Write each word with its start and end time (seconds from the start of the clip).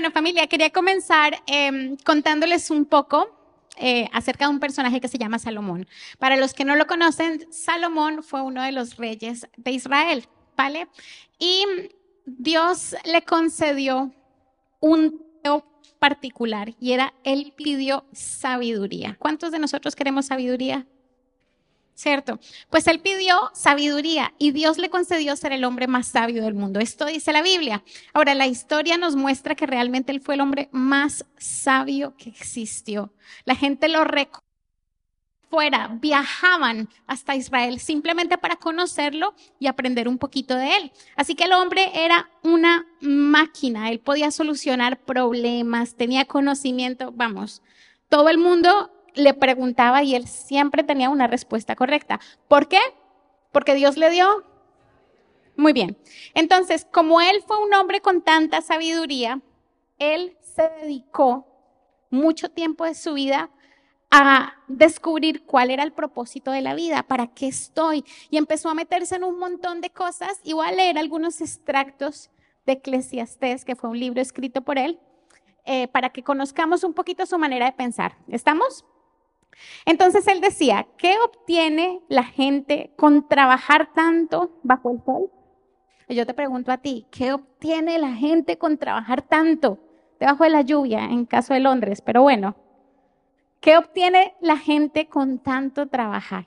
Bueno, 0.00 0.14
familia, 0.14 0.46
quería 0.46 0.70
comenzar 0.70 1.42
em, 1.46 1.94
contándoles 2.06 2.70
un 2.70 2.86
poco 2.86 3.28
eh, 3.76 4.08
acerca 4.14 4.46
de 4.46 4.50
un 4.50 4.58
personaje 4.58 4.98
que 4.98 5.08
se 5.08 5.18
llama 5.18 5.38
Salomón. 5.38 5.86
Para 6.18 6.38
los 6.38 6.54
que 6.54 6.64
no 6.64 6.74
lo 6.74 6.86
conocen, 6.86 7.46
Salomón 7.52 8.22
fue 8.22 8.40
uno 8.40 8.62
de 8.62 8.72
los 8.72 8.96
reyes 8.96 9.46
de 9.58 9.72
Israel, 9.72 10.24
¿vale? 10.56 10.88
Y 11.38 11.66
Dios 12.24 12.96
le 13.04 13.20
concedió 13.20 14.10
un 14.80 15.22
particular 15.98 16.74
y 16.80 16.92
era, 16.92 17.12
él 17.22 17.52
pidió 17.54 18.06
sabiduría. 18.10 19.18
¿Cuántos 19.18 19.52
de 19.52 19.58
nosotros 19.58 19.94
queremos 19.94 20.24
sabiduría? 20.24 20.86
¿Cierto? 22.00 22.40
Pues 22.70 22.86
él 22.86 23.00
pidió 23.00 23.50
sabiduría 23.52 24.32
y 24.38 24.52
Dios 24.52 24.78
le 24.78 24.88
concedió 24.88 25.36
ser 25.36 25.52
el 25.52 25.64
hombre 25.64 25.86
más 25.86 26.06
sabio 26.06 26.42
del 26.42 26.54
mundo. 26.54 26.80
Esto 26.80 27.04
dice 27.04 27.32
la 27.32 27.42
Biblia. 27.42 27.84
Ahora, 28.14 28.34
la 28.34 28.46
historia 28.46 28.96
nos 28.96 29.16
muestra 29.16 29.54
que 29.54 29.66
realmente 29.66 30.10
él 30.10 30.20
fue 30.20 30.34
el 30.34 30.40
hombre 30.40 30.68
más 30.72 31.26
sabio 31.36 32.14
que 32.16 32.30
existió. 32.30 33.12
La 33.44 33.54
gente 33.54 33.88
lo 33.88 34.04
recuerda 34.04 34.44
fuera, 35.50 35.88
viajaban 36.00 36.88
hasta 37.08 37.34
Israel 37.34 37.80
simplemente 37.80 38.38
para 38.38 38.54
conocerlo 38.54 39.34
y 39.58 39.66
aprender 39.66 40.06
un 40.06 40.16
poquito 40.16 40.54
de 40.54 40.76
él. 40.76 40.92
Así 41.16 41.34
que 41.34 41.42
el 41.42 41.52
hombre 41.52 41.90
era 41.92 42.30
una 42.44 42.86
máquina, 43.00 43.90
él 43.90 43.98
podía 43.98 44.30
solucionar 44.30 45.00
problemas, 45.00 45.96
tenía 45.96 46.24
conocimiento, 46.24 47.10
vamos, 47.10 47.62
todo 48.08 48.28
el 48.28 48.38
mundo 48.38 48.92
le 49.14 49.34
preguntaba 49.34 50.02
y 50.02 50.14
él 50.14 50.26
siempre 50.26 50.82
tenía 50.82 51.10
una 51.10 51.26
respuesta 51.26 51.76
correcta. 51.76 52.20
¿Por 52.48 52.68
qué? 52.68 52.80
Porque 53.52 53.74
Dios 53.74 53.96
le 53.96 54.10
dio. 54.10 54.44
Muy 55.56 55.72
bien. 55.72 55.98
Entonces, 56.34 56.86
como 56.90 57.20
él 57.20 57.42
fue 57.46 57.62
un 57.62 57.74
hombre 57.74 58.00
con 58.00 58.22
tanta 58.22 58.62
sabiduría, 58.62 59.40
él 59.98 60.36
se 60.40 60.68
dedicó 60.82 61.46
mucho 62.10 62.50
tiempo 62.50 62.84
de 62.84 62.94
su 62.94 63.14
vida 63.14 63.50
a 64.10 64.54
descubrir 64.66 65.44
cuál 65.44 65.70
era 65.70 65.84
el 65.84 65.92
propósito 65.92 66.50
de 66.50 66.62
la 66.62 66.74
vida, 66.74 67.04
para 67.04 67.28
qué 67.28 67.46
estoy. 67.46 68.04
Y 68.28 68.38
empezó 68.38 68.68
a 68.68 68.74
meterse 68.74 69.14
en 69.16 69.24
un 69.24 69.38
montón 69.38 69.80
de 69.80 69.90
cosas. 69.90 70.40
Igual 70.42 70.70
a 70.70 70.76
leer 70.76 70.98
algunos 70.98 71.40
extractos 71.40 72.30
de 72.66 72.72
Eclesiastés, 72.72 73.64
que 73.64 73.76
fue 73.76 73.90
un 73.90 73.98
libro 73.98 74.20
escrito 74.20 74.62
por 74.62 74.78
él, 74.78 74.98
eh, 75.64 75.88
para 75.88 76.10
que 76.10 76.24
conozcamos 76.24 76.82
un 76.82 76.94
poquito 76.94 77.24
su 77.26 77.38
manera 77.38 77.66
de 77.66 77.72
pensar. 77.72 78.16
¿Estamos? 78.28 78.84
Entonces 79.84 80.26
él 80.26 80.40
decía, 80.40 80.86
¿qué 80.96 81.16
obtiene 81.24 82.00
la 82.08 82.24
gente 82.24 82.92
con 82.96 83.28
trabajar 83.28 83.92
tanto 83.92 84.58
bajo 84.62 84.90
el 84.90 85.02
sol? 85.04 85.30
Yo 86.08 86.26
te 86.26 86.34
pregunto 86.34 86.72
a 86.72 86.78
ti, 86.78 87.06
¿qué 87.10 87.32
obtiene 87.32 87.98
la 87.98 88.12
gente 88.14 88.58
con 88.58 88.78
trabajar 88.78 89.22
tanto 89.22 89.78
debajo 90.18 90.44
de 90.44 90.50
la 90.50 90.62
lluvia 90.62 91.04
en 91.04 91.24
caso 91.24 91.54
de 91.54 91.60
Londres? 91.60 92.02
Pero 92.02 92.22
bueno, 92.22 92.56
¿qué 93.60 93.76
obtiene 93.76 94.34
la 94.40 94.56
gente 94.56 95.08
con 95.08 95.38
tanto 95.38 95.86
trabajar? 95.86 96.46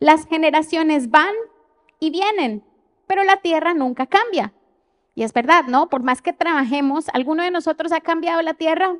Las 0.00 0.26
generaciones 0.26 1.10
van 1.10 1.32
y 2.00 2.10
vienen, 2.10 2.64
pero 3.06 3.22
la 3.22 3.36
tierra 3.36 3.72
nunca 3.72 4.06
cambia. 4.06 4.52
Y 5.14 5.22
es 5.22 5.32
verdad, 5.32 5.66
¿no? 5.68 5.88
Por 5.88 6.02
más 6.02 6.22
que 6.22 6.32
trabajemos, 6.32 7.08
¿alguno 7.10 7.44
de 7.44 7.52
nosotros 7.52 7.92
ha 7.92 8.00
cambiado 8.00 8.42
la 8.42 8.54
tierra? 8.54 8.96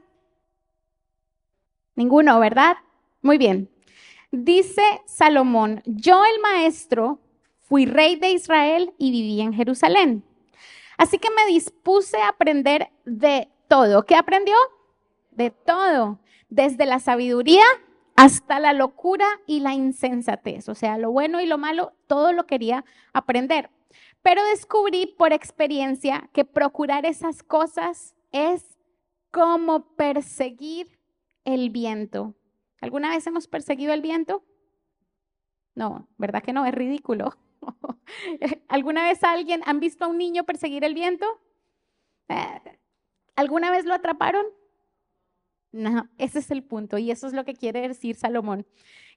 Ninguno, 1.95 2.39
¿verdad? 2.41 2.77
Muy 3.21 3.39
bien. 3.39 3.71
Dice 4.31 4.83
Salomón, 5.07 5.83
yo 5.85 6.25
el 6.25 6.41
maestro 6.41 7.21
fui 7.61 7.87
rey 7.87 8.17
de 8.17 8.31
Israel 8.31 8.95
y 8.99 9.11
viví 9.11 9.41
en 9.41 9.53
Jerusalén. 9.53 10.25
Así 10.97 11.19
que 11.19 11.31
me 11.31 11.47
dispuse 11.47 12.19
a 12.19 12.29
aprender 12.29 12.91
de 13.05 13.49
todo. 13.69 14.05
¿Qué 14.05 14.15
aprendió? 14.15 14.55
De 15.31 15.51
todo. 15.51 16.19
Desde 16.49 16.87
la 16.87 16.99
sabiduría 16.99 17.65
hasta 18.17 18.61
la 18.61 18.73
locura 18.73 19.27
y 19.47 19.61
la 19.61 19.75
insensatez. 19.75 20.69
O 20.69 20.75
sea, 20.75 20.99
lo 20.99 21.11
bueno 21.11 21.41
y 21.41 21.47
lo 21.47 21.59
malo, 21.59 21.93
todo 22.07 22.33
lo 22.33 22.47
quería 22.47 22.85
aprender. 23.13 23.71
Pero 24.23 24.45
descubrí 24.45 25.07
por 25.07 25.33
experiencia 25.33 26.29
que 26.33 26.45
procurar 26.45 27.05
esas 27.07 27.43
cosas 27.43 28.15
es 28.31 28.79
como 29.31 29.87
perseguir 29.97 31.02
el 31.45 31.71
viento. 31.71 32.35
¿Alguna 32.81 33.11
vez 33.11 33.27
hemos 33.27 33.47
perseguido 33.47 33.93
el 33.93 34.03
viento? 34.03 34.45
No, 35.75 36.09
¿verdad 36.19 36.43
que 36.43 36.53
no? 36.53 36.67
Es 36.67 36.75
ridículo. 36.75 37.37
¿Alguna 38.69 39.05
vez 39.05 39.23
alguien 39.25 39.63
han 39.65 39.81
visto 39.81 40.05
a 40.05 40.09
un 40.09 40.19
niño 40.19 40.45
perseguir 40.45 40.85
el 40.85 40.95
viento? 40.95 41.27
Eh, 42.29 42.79
¿Alguna 43.37 43.71
vez 43.71 43.85
lo 43.85 43.95
atraparon? 43.95 44.45
No, 45.71 46.09
ese 46.19 46.41
es 46.41 46.51
el 46.51 46.63
punto 46.63 46.99
y 46.99 47.11
eso 47.11 47.27
es 47.27 47.33
lo 47.33 47.45
que 47.45 47.55
quiere 47.55 47.89
decir 47.89 48.17
Salomón. 48.17 48.67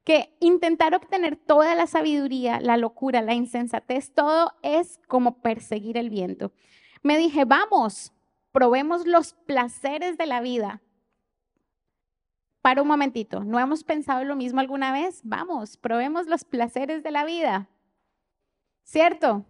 Que 0.04 0.38
intentar 0.40 0.94
obtener 0.94 1.36
toda 1.36 1.76
la 1.76 1.88
sabiduría, 1.88 2.62
la 2.62 2.78
locura, 2.78 3.22
la 3.22 3.34
insensatez, 3.34 4.14
todo 4.14 4.54
es 4.62 5.00
como 5.08 5.42
perseguir 5.42 5.98
el 5.98 6.10
viento. 6.10 6.54
Me 7.02 7.18
dije, 7.18 7.44
vamos, 7.44 8.14
probemos 8.52 9.06
los 9.06 9.34
placeres 9.34 10.18
de 10.18 10.28
la 10.28 10.40
vida 10.42 10.82
para 12.66 12.82
un 12.82 12.88
momentito, 12.88 13.44
¿no 13.44 13.60
hemos 13.60 13.84
pensado 13.84 14.24
lo 14.24 14.36
mismo 14.36 14.60
alguna 14.60 14.92
vez? 14.92 15.22
Vamos, 15.24 15.78
probemos 15.78 16.26
los 16.26 16.44
placeres 16.44 17.04
de 17.04 17.12
la 17.12 17.24
vida. 17.24 17.70
¿Cierto? 18.82 19.46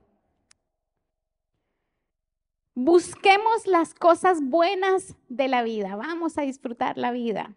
Busquemos 2.74 3.68
las 3.68 3.94
cosas 3.94 4.42
buenas 4.42 5.16
de 5.30 5.48
la 5.48 5.64
vida, 5.64 5.96
vamos 5.96 6.38
a 6.38 6.42
disfrutar 6.42 6.98
la 6.98 7.12
vida. 7.12 7.56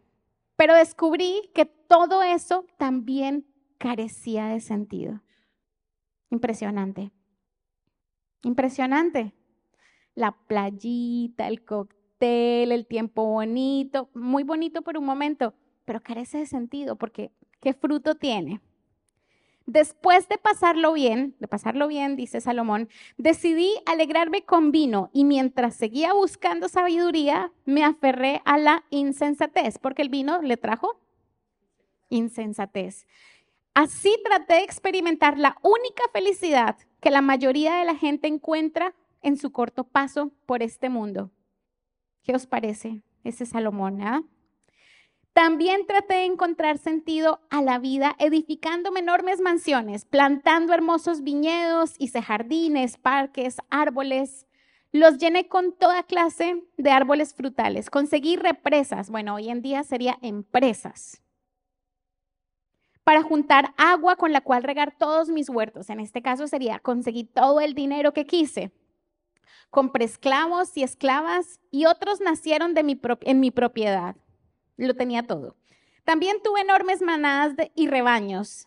Pero 0.54 0.74
descubrí 0.74 1.50
que 1.56 1.64
todo 1.66 2.22
eso 2.22 2.64
también 2.78 3.44
carecía 3.78 4.46
de 4.46 4.60
sentido. 4.60 5.22
Impresionante. 6.30 7.10
Impresionante. 8.44 9.34
La 10.14 10.36
playita, 10.46 11.48
el 11.48 11.64
cóctel 11.64 11.97
el 12.20 12.86
tiempo 12.86 13.24
bonito, 13.24 14.08
muy 14.14 14.42
bonito 14.42 14.82
por 14.82 14.98
un 14.98 15.04
momento, 15.04 15.54
pero 15.84 16.02
carece 16.02 16.38
de 16.38 16.46
sentido 16.46 16.96
porque 16.96 17.30
¿qué 17.60 17.74
fruto 17.74 18.14
tiene? 18.14 18.60
Después 19.66 20.28
de 20.28 20.38
pasarlo 20.38 20.94
bien, 20.94 21.36
de 21.40 21.46
pasarlo 21.46 21.88
bien, 21.88 22.16
dice 22.16 22.40
Salomón, 22.40 22.88
decidí 23.18 23.70
alegrarme 23.84 24.42
con 24.42 24.72
vino 24.72 25.10
y 25.12 25.24
mientras 25.24 25.74
seguía 25.74 26.14
buscando 26.14 26.68
sabiduría, 26.68 27.52
me 27.66 27.84
aferré 27.84 28.40
a 28.46 28.56
la 28.56 28.84
insensatez, 28.88 29.78
porque 29.78 30.00
el 30.00 30.08
vino 30.08 30.40
le 30.40 30.56
trajo 30.56 30.98
insensatez. 32.08 33.06
Así 33.74 34.16
traté 34.24 34.54
de 34.54 34.62
experimentar 34.62 35.38
la 35.38 35.58
única 35.62 36.02
felicidad 36.14 36.76
que 37.00 37.10
la 37.10 37.20
mayoría 37.20 37.76
de 37.76 37.84
la 37.84 37.94
gente 37.94 38.26
encuentra 38.26 38.94
en 39.20 39.36
su 39.36 39.52
corto 39.52 39.84
paso 39.84 40.32
por 40.46 40.62
este 40.62 40.88
mundo. 40.88 41.30
¿Qué 42.22 42.34
os 42.34 42.46
parece 42.46 43.02
ese 43.24 43.46
Salomón? 43.46 44.02
Ah? 44.02 44.22
También 45.38 45.86
traté 45.86 46.14
de 46.14 46.24
encontrar 46.24 46.78
sentido 46.78 47.40
a 47.48 47.62
la 47.62 47.78
vida 47.78 48.16
edificando 48.18 48.96
enormes 48.96 49.40
mansiones, 49.40 50.04
plantando 50.04 50.74
hermosos 50.74 51.22
viñedos, 51.22 51.94
hice 51.98 52.22
jardines, 52.22 52.96
parques, 52.96 53.58
árboles. 53.70 54.48
Los 54.90 55.18
llené 55.18 55.46
con 55.46 55.72
toda 55.72 56.02
clase 56.02 56.64
de 56.76 56.90
árboles 56.90 57.34
frutales. 57.34 57.88
Conseguí 57.88 58.34
represas, 58.34 59.10
bueno, 59.10 59.36
hoy 59.36 59.48
en 59.48 59.62
día 59.62 59.84
sería 59.84 60.18
empresas, 60.22 61.22
para 63.04 63.22
juntar 63.22 63.74
agua 63.76 64.16
con 64.16 64.32
la 64.32 64.40
cual 64.40 64.64
regar 64.64 64.96
todos 64.98 65.28
mis 65.28 65.48
huertos. 65.48 65.88
En 65.88 66.00
este 66.00 66.20
caso 66.20 66.48
sería 66.48 66.80
conseguir 66.80 67.32
todo 67.32 67.60
el 67.60 67.74
dinero 67.74 68.12
que 68.12 68.26
quise 68.26 68.72
compré 69.70 70.04
esclavos 70.04 70.76
y 70.76 70.82
esclavas 70.82 71.60
y 71.70 71.86
otros 71.86 72.20
nacieron 72.20 72.74
de 72.74 72.82
mi 72.82 73.00
en 73.22 73.40
mi 73.40 73.50
propiedad. 73.50 74.16
Lo 74.76 74.94
tenía 74.94 75.22
todo. 75.22 75.56
También 76.04 76.42
tuve 76.42 76.62
enormes 76.62 77.02
manadas 77.02 77.54
y 77.74 77.86
rebaños, 77.86 78.66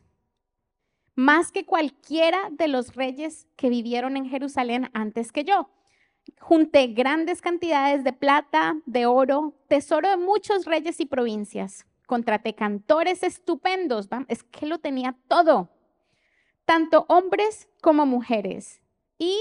más 1.16 1.52
que 1.52 1.66
cualquiera 1.66 2.50
de 2.52 2.68
los 2.68 2.96
reyes 2.96 3.48
que 3.56 3.70
vivieron 3.70 4.16
en 4.16 4.30
Jerusalén 4.30 4.90
antes 4.94 5.32
que 5.32 5.44
yo. 5.44 5.70
Junté 6.40 6.88
grandes 6.88 7.42
cantidades 7.42 8.04
de 8.04 8.14
plata, 8.14 8.76
de 8.86 9.06
oro, 9.06 9.56
tesoro 9.68 10.10
de 10.10 10.18
muchos 10.18 10.66
reyes 10.66 11.00
y 11.00 11.06
provincias. 11.06 11.86
Contraté 12.06 12.54
cantores 12.54 13.24
estupendos, 13.24 14.08
es 14.28 14.44
que 14.44 14.66
lo 14.66 14.80
tenía 14.80 15.18
todo, 15.28 15.70
tanto 16.66 17.06
hombres 17.10 17.70
como 17.82 18.06
mujeres. 18.06 18.82
Y 19.18 19.40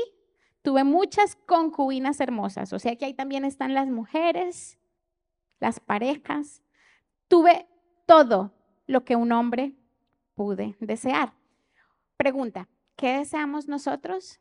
Tuve 0.63 0.85
muchas 0.85 1.37
concubinas 1.47 2.21
hermosas, 2.21 2.73
o 2.73 2.79
sea 2.79 2.97
que 2.97 3.07
ahí 3.07 3.15
también 3.15 3.45
están 3.45 3.73
las 3.73 3.89
mujeres, 3.89 4.79
las 5.59 5.81
parejas. 5.81 6.63
Tuve 7.29 7.67
todo 8.07 8.53
lo 8.87 9.05
que 9.05 9.17
un 9.17 9.33
hombre 9.33 9.75
pude 10.35 10.77
desear. 10.81 11.33
Pregunta, 12.17 12.69
¿qué 12.97 13.19
deseamos 13.19 13.69
nosotros? 13.69 14.41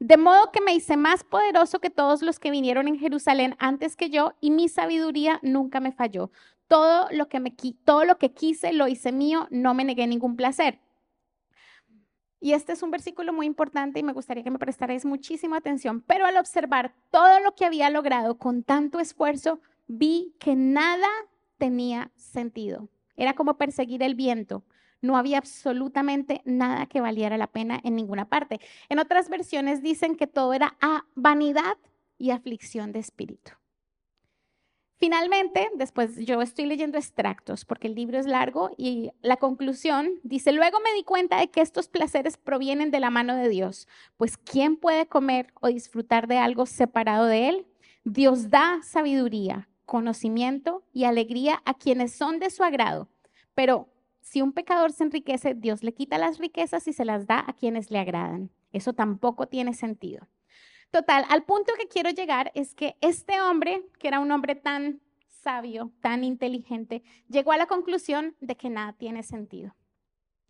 De 0.00 0.16
modo 0.16 0.52
que 0.52 0.60
me 0.60 0.74
hice 0.74 0.96
más 0.96 1.24
poderoso 1.24 1.80
que 1.80 1.90
todos 1.90 2.22
los 2.22 2.38
que 2.38 2.52
vinieron 2.52 2.86
en 2.86 2.98
Jerusalén 2.98 3.56
antes 3.58 3.96
que 3.96 4.10
yo 4.10 4.34
y 4.40 4.52
mi 4.52 4.68
sabiduría 4.68 5.40
nunca 5.42 5.80
me 5.80 5.90
falló. 5.90 6.30
Todo 6.68 7.08
lo 7.10 7.28
que, 7.28 7.40
me, 7.40 7.54
todo 7.84 8.04
lo 8.04 8.18
que 8.18 8.32
quise 8.32 8.72
lo 8.72 8.88
hice 8.88 9.10
mío, 9.10 9.48
no 9.50 9.74
me 9.74 9.84
negué 9.84 10.06
ningún 10.06 10.36
placer. 10.36 10.78
Y 12.40 12.52
este 12.52 12.72
es 12.72 12.82
un 12.82 12.90
versículo 12.90 13.32
muy 13.32 13.46
importante 13.46 13.98
y 13.98 14.02
me 14.02 14.12
gustaría 14.12 14.44
que 14.44 14.50
me 14.50 14.58
prestarais 14.58 15.04
muchísima 15.04 15.56
atención. 15.56 16.02
Pero 16.02 16.26
al 16.26 16.36
observar 16.36 16.94
todo 17.10 17.40
lo 17.40 17.54
que 17.54 17.64
había 17.64 17.90
logrado 17.90 18.38
con 18.38 18.62
tanto 18.62 19.00
esfuerzo, 19.00 19.60
vi 19.88 20.34
que 20.38 20.54
nada 20.54 21.08
tenía 21.56 22.12
sentido. 22.14 22.88
Era 23.16 23.34
como 23.34 23.58
perseguir 23.58 24.02
el 24.04 24.14
viento. 24.14 24.62
No 25.00 25.16
había 25.16 25.38
absolutamente 25.38 26.42
nada 26.44 26.86
que 26.86 27.00
valiera 27.00 27.36
la 27.36 27.48
pena 27.48 27.80
en 27.82 27.96
ninguna 27.96 28.28
parte. 28.28 28.60
En 28.88 29.00
otras 29.00 29.28
versiones 29.28 29.82
dicen 29.82 30.16
que 30.16 30.26
todo 30.26 30.54
era 30.54 30.76
a 30.80 31.04
vanidad 31.14 31.76
y 32.18 32.30
aflicción 32.30 32.92
de 32.92 33.00
espíritu. 33.00 33.52
Finalmente, 34.98 35.70
después 35.76 36.16
yo 36.16 36.42
estoy 36.42 36.66
leyendo 36.66 36.98
extractos 36.98 37.64
porque 37.64 37.86
el 37.86 37.94
libro 37.94 38.18
es 38.18 38.26
largo 38.26 38.72
y 38.76 39.12
la 39.22 39.36
conclusión 39.36 40.10
dice, 40.24 40.50
luego 40.50 40.80
me 40.80 40.92
di 40.92 41.04
cuenta 41.04 41.38
de 41.38 41.50
que 41.50 41.60
estos 41.60 41.88
placeres 41.88 42.36
provienen 42.36 42.90
de 42.90 42.98
la 42.98 43.10
mano 43.10 43.36
de 43.36 43.48
Dios, 43.48 43.86
pues 44.16 44.36
¿quién 44.36 44.76
puede 44.76 45.06
comer 45.06 45.52
o 45.60 45.68
disfrutar 45.68 46.26
de 46.26 46.38
algo 46.38 46.66
separado 46.66 47.26
de 47.26 47.48
Él? 47.48 47.66
Dios 48.02 48.50
da 48.50 48.80
sabiduría, 48.82 49.68
conocimiento 49.86 50.82
y 50.92 51.04
alegría 51.04 51.62
a 51.64 51.74
quienes 51.74 52.12
son 52.12 52.40
de 52.40 52.50
su 52.50 52.64
agrado, 52.64 53.08
pero 53.54 53.88
si 54.20 54.42
un 54.42 54.52
pecador 54.52 54.92
se 54.92 55.04
enriquece, 55.04 55.54
Dios 55.54 55.84
le 55.84 55.94
quita 55.94 56.18
las 56.18 56.38
riquezas 56.38 56.88
y 56.88 56.92
se 56.92 57.04
las 57.04 57.26
da 57.26 57.44
a 57.46 57.52
quienes 57.52 57.90
le 57.92 57.98
agradan. 57.98 58.50
Eso 58.72 58.92
tampoco 58.92 59.46
tiene 59.46 59.74
sentido. 59.74 60.26
Total, 60.90 61.24
al 61.28 61.44
punto 61.44 61.72
que 61.78 61.86
quiero 61.86 62.10
llegar 62.10 62.50
es 62.54 62.74
que 62.74 62.96
este 63.00 63.40
hombre, 63.42 63.84
que 63.98 64.08
era 64.08 64.20
un 64.20 64.30
hombre 64.30 64.54
tan 64.54 65.00
sabio, 65.42 65.92
tan 66.00 66.24
inteligente, 66.24 67.02
llegó 67.28 67.52
a 67.52 67.58
la 67.58 67.66
conclusión 67.66 68.36
de 68.40 68.56
que 68.56 68.70
nada 68.70 68.94
tiene 68.94 69.22
sentido. 69.22 69.74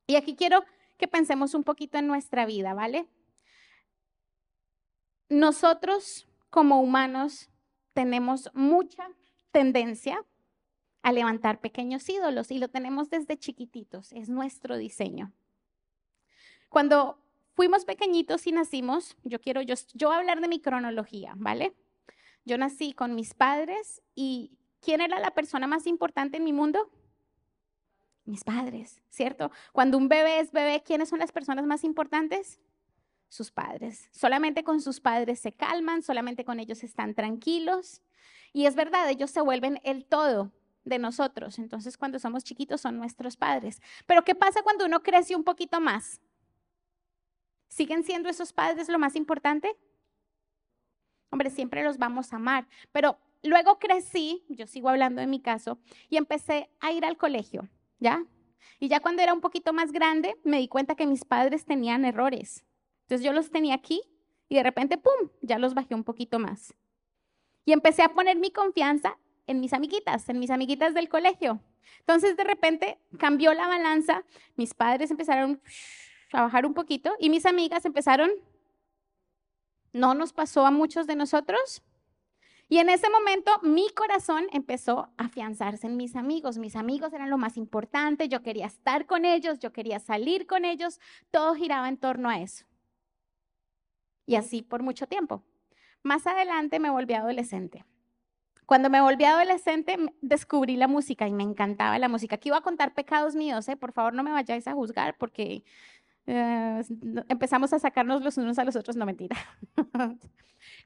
Y 0.07 0.17
aquí 0.17 0.37
quiero 0.37 0.65
que 0.97 1.09
pensemos 1.09 1.55
un 1.55 1.65
poquito 1.65 1.99
en 1.99 2.07
nuestra 2.07 2.47
vida, 2.47 2.73
¿vale? 2.73 3.09
Nosotros 5.29 6.29
como 6.51 6.81
humanos 6.81 7.51
tenemos 7.93 8.51
mucha 8.55 9.11
tendencia 9.51 10.25
a 11.03 11.13
levantar 11.13 11.61
pequeños 11.61 12.09
ídolos 12.09 12.51
y 12.51 12.59
lo 12.59 12.69
tenemos 12.69 13.11
desde 13.11 13.39
chiquititos, 13.39 14.13
es 14.13 14.29
nuestro 14.29 14.77
diseño. 14.77 15.33
Cuando 16.69 17.19
fuimos 17.59 17.85
pequeñitos 17.85 18.47
y 18.47 18.53
nacimos, 18.53 19.17
yo 19.25 19.41
quiero 19.41 19.63
yo, 19.63 20.13
hablar 20.13 20.41
de 20.41 20.47
mi 20.47 20.61
cronología, 20.61 21.35
¿vale? 21.37 21.75
Yo 22.45 22.57
nací 22.57 22.93
con 22.93 23.17
mis 23.17 23.35
padres 23.35 24.01
y 24.15 24.53
¿quién 24.81 25.01
era 25.01 25.19
la 25.19 25.33
persona 25.33 25.67
más 25.67 25.89
importante 25.89 26.37
en 26.37 26.45
mi 26.45 26.53
mundo? 26.53 26.89
Mis 28.25 28.45
padres, 28.45 29.03
¿cierto? 29.09 29.51
Cuando 29.73 29.99
un 29.99 30.09
bebé 30.09 30.39
es 30.39 30.53
bebé, 30.53 30.85
¿quiénes 30.87 31.09
son 31.09 31.19
las 31.19 31.33
personas 31.33 31.67
más 31.67 31.83
importantes? 31.83 32.61
Sus 33.29 33.51
padres. 33.51 34.09
Solamente 34.13 34.63
con 34.63 34.81
sus 34.81 35.01
padres 35.01 35.41
se 35.41 35.51
calman, 35.51 36.03
solamente 36.03 36.45
con 36.45 36.61
ellos 36.61 36.85
están 36.85 37.13
tranquilos. 37.17 38.03
Y 38.53 38.67
es 38.67 38.77
verdad, 38.77 39.11
ellos 39.11 39.33
se 39.33 39.41
vuelven 39.41 39.81
el 39.83 40.05
todo 40.05 40.53
de 40.85 41.01
nosotros. 41.01 41.59
Entonces, 41.59 41.99
cuando 41.99 42.21
somos 42.21 42.45
chiquitos 42.45 42.81
son 42.83 42.99
nuestros 42.99 43.37
padres. 43.37 43.83
Pero 44.07 44.23
¿qué 44.23 44.37
pasa 44.37 44.63
cuando 44.63 44.87
uno 44.87 45.03
crece 45.03 45.35
un 45.35 45.43
poquito 45.43 45.81
más? 45.81 46.21
¿Siguen 47.69 48.03
siendo 48.03 48.29
esos 48.29 48.53
padres 48.53 48.89
lo 48.89 48.99
más 48.99 49.15
importante? 49.17 49.77
Hombre, 51.31 51.51
siempre 51.51 51.85
los 51.85 51.99
vamos 51.99 52.33
a 52.33 52.37
amar. 52.37 52.67
Pero 52.93 53.19
luego 53.43 53.79
crecí, 53.79 54.45
yo 54.49 54.67
sigo 54.67 54.89
hablando 54.89 55.21
de 55.21 55.27
mi 55.27 55.41
caso, 55.41 55.79
y 56.09 56.17
empecé 56.17 56.71
a 56.81 56.93
ir 56.93 57.05
al 57.05 57.17
colegio, 57.17 57.69
¿ya? 57.99 58.25
Y 58.81 58.89
ya 58.89 59.01
cuando 59.01 59.23
era 59.23 59.35
un 59.35 59.41
poquito 59.41 59.73
más 59.73 59.93
grande, 59.93 60.37
me 60.45 60.59
di 60.59 60.69
cuenta 60.69 60.95
que 60.95 61.07
mis 61.07 61.25
padres 61.25 61.65
tenían 61.65 62.05
errores. 62.05 62.65
Entonces 63.03 63.25
yo 63.25 63.33
los 63.33 63.51
tenía 63.51 63.75
aquí 63.75 64.01
y 64.49 64.57
de 64.57 64.63
repente, 64.63 64.99
¡pum!, 64.99 65.31
ya 65.43 65.59
los 65.59 65.75
bajé 65.75 65.95
un 65.95 66.05
poquito 66.05 66.39
más. 66.39 66.75
Y 67.65 67.73
empecé 67.73 68.03
a 68.03 68.15
poner 68.15 68.39
mi 68.39 68.51
confianza 68.51 69.19
en 69.47 69.61
mis 69.61 69.73
amiguitas, 69.73 70.29
en 70.29 70.39
mis 70.39 70.51
amiguitas 70.51 70.95
del 70.95 71.09
colegio. 71.09 71.61
Entonces 72.01 72.37
de 72.37 72.45
repente 72.45 72.99
cambió 73.19 73.53
la 73.55 73.67
balanza, 73.67 74.25
mis 74.57 74.75
padres 74.75 75.11
empezaron 75.11 75.61
a 76.33 76.43
bajar 76.43 76.67
un 76.67 76.75
poquito 76.75 77.15
y 77.19 77.31
mis 77.31 77.47
amigas 77.47 77.85
empezaron, 77.85 78.31
no 79.93 80.15
nos 80.15 80.33
pasó 80.33 80.67
a 80.67 80.71
muchos 80.71 81.07
de 81.07 81.17
nosotros. 81.17 81.83
Y 82.71 82.79
en 82.79 82.91
ese 82.91 83.09
momento 83.09 83.51
mi 83.63 83.89
corazón 83.91 84.47
empezó 84.53 85.11
a 85.17 85.25
afianzarse 85.25 85.87
en 85.87 85.97
mis 85.97 86.17
amigos. 86.17 86.59
Mis 86.59 86.77
amigos 86.77 87.13
eran 87.15 87.31
lo 87.31 87.39
más 87.39 87.57
importante, 87.57 88.29
yo 88.29 88.43
quería 88.43 88.67
estar 88.67 89.07
con 89.07 89.25
ellos, 89.25 89.59
yo 89.59 89.73
quería 89.73 90.01
salir 90.01 90.47
con 90.47 90.67
ellos, 90.67 91.01
todo 91.31 91.55
giraba 91.55 91.89
en 91.89 91.97
torno 91.97 92.29
a 92.29 92.41
eso. 92.41 92.67
Y 94.27 94.37
así 94.37 94.61
por 94.61 94.83
mucho 94.83 95.07
tiempo. 95.07 95.43
Más 96.03 96.27
adelante 96.27 96.79
me 96.79 96.91
volví 96.91 97.15
adolescente. 97.15 97.85
Cuando 98.67 98.91
me 98.91 99.01
volví 99.01 99.25
adolescente, 99.25 99.97
descubrí 100.21 100.77
la 100.77 100.89
música 100.89 101.27
y 101.27 101.33
me 101.33 101.43
encantaba 101.43 101.99
la 101.99 102.11
música. 102.11 102.37
Aquí 102.37 102.51
iba 102.51 102.59
a 102.59 102.61
contar 102.61 102.93
pecados 102.93 103.35
míos, 103.35 103.67
¿eh? 103.71 103.79
por 103.79 103.93
favor 103.93 104.13
no 104.13 104.23
me 104.23 104.31
vayáis 104.31 104.69
a 104.69 104.75
juzgar 104.75 105.17
porque 105.17 105.65
eh, 106.31 106.83
empezamos 107.29 107.73
a 107.73 107.79
sacarnos 107.79 108.23
los 108.23 108.37
unos 108.37 108.59
a 108.59 108.65
los 108.65 108.77
otros, 108.77 108.97
no 108.97 109.07
mentira. 109.07 109.35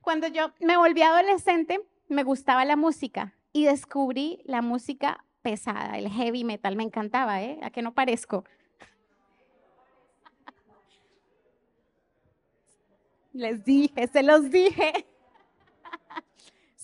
Cuando 0.00 0.28
yo 0.28 0.52
me 0.60 0.76
volví 0.76 1.02
adolescente, 1.02 1.80
me 2.08 2.22
gustaba 2.22 2.64
la 2.64 2.76
música 2.76 3.34
y 3.52 3.64
descubrí 3.64 4.40
la 4.44 4.62
música 4.62 5.24
pesada, 5.42 5.98
el 5.98 6.08
heavy 6.08 6.44
metal, 6.44 6.76
me 6.76 6.84
encantaba, 6.84 7.42
¿eh? 7.42 7.58
¿A 7.62 7.70
qué 7.70 7.82
no 7.82 7.92
parezco? 7.92 8.44
Les 13.32 13.64
dije, 13.64 14.06
se 14.06 14.22
los 14.22 14.48
dije. 14.48 15.06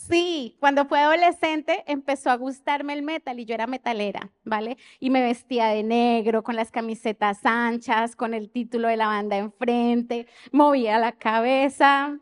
Sí, 0.09 0.57
cuando 0.59 0.87
fue 0.87 1.01
adolescente 1.01 1.85
empezó 1.87 2.31
a 2.31 2.37
gustarme 2.37 2.95
el 2.95 3.03
metal 3.03 3.39
y 3.41 3.45
yo 3.45 3.55
era 3.55 3.67
metalera, 3.67 4.31
¿vale? 4.43 4.79
Y 5.01 5.11
me 5.11 5.21
vestía 5.23 5.67
de 5.67 5.83
negro, 5.83 6.43
con 6.43 6.57
las 6.57 6.71
camisetas 6.71 7.45
anchas, 7.45 8.17
con 8.17 8.33
el 8.33 8.49
título 8.51 8.89
de 8.89 8.97
la 8.97 9.07
banda 9.07 9.37
enfrente, 9.37 10.27
movía 10.51 10.99
la 10.99 11.13
cabeza. 11.13 12.19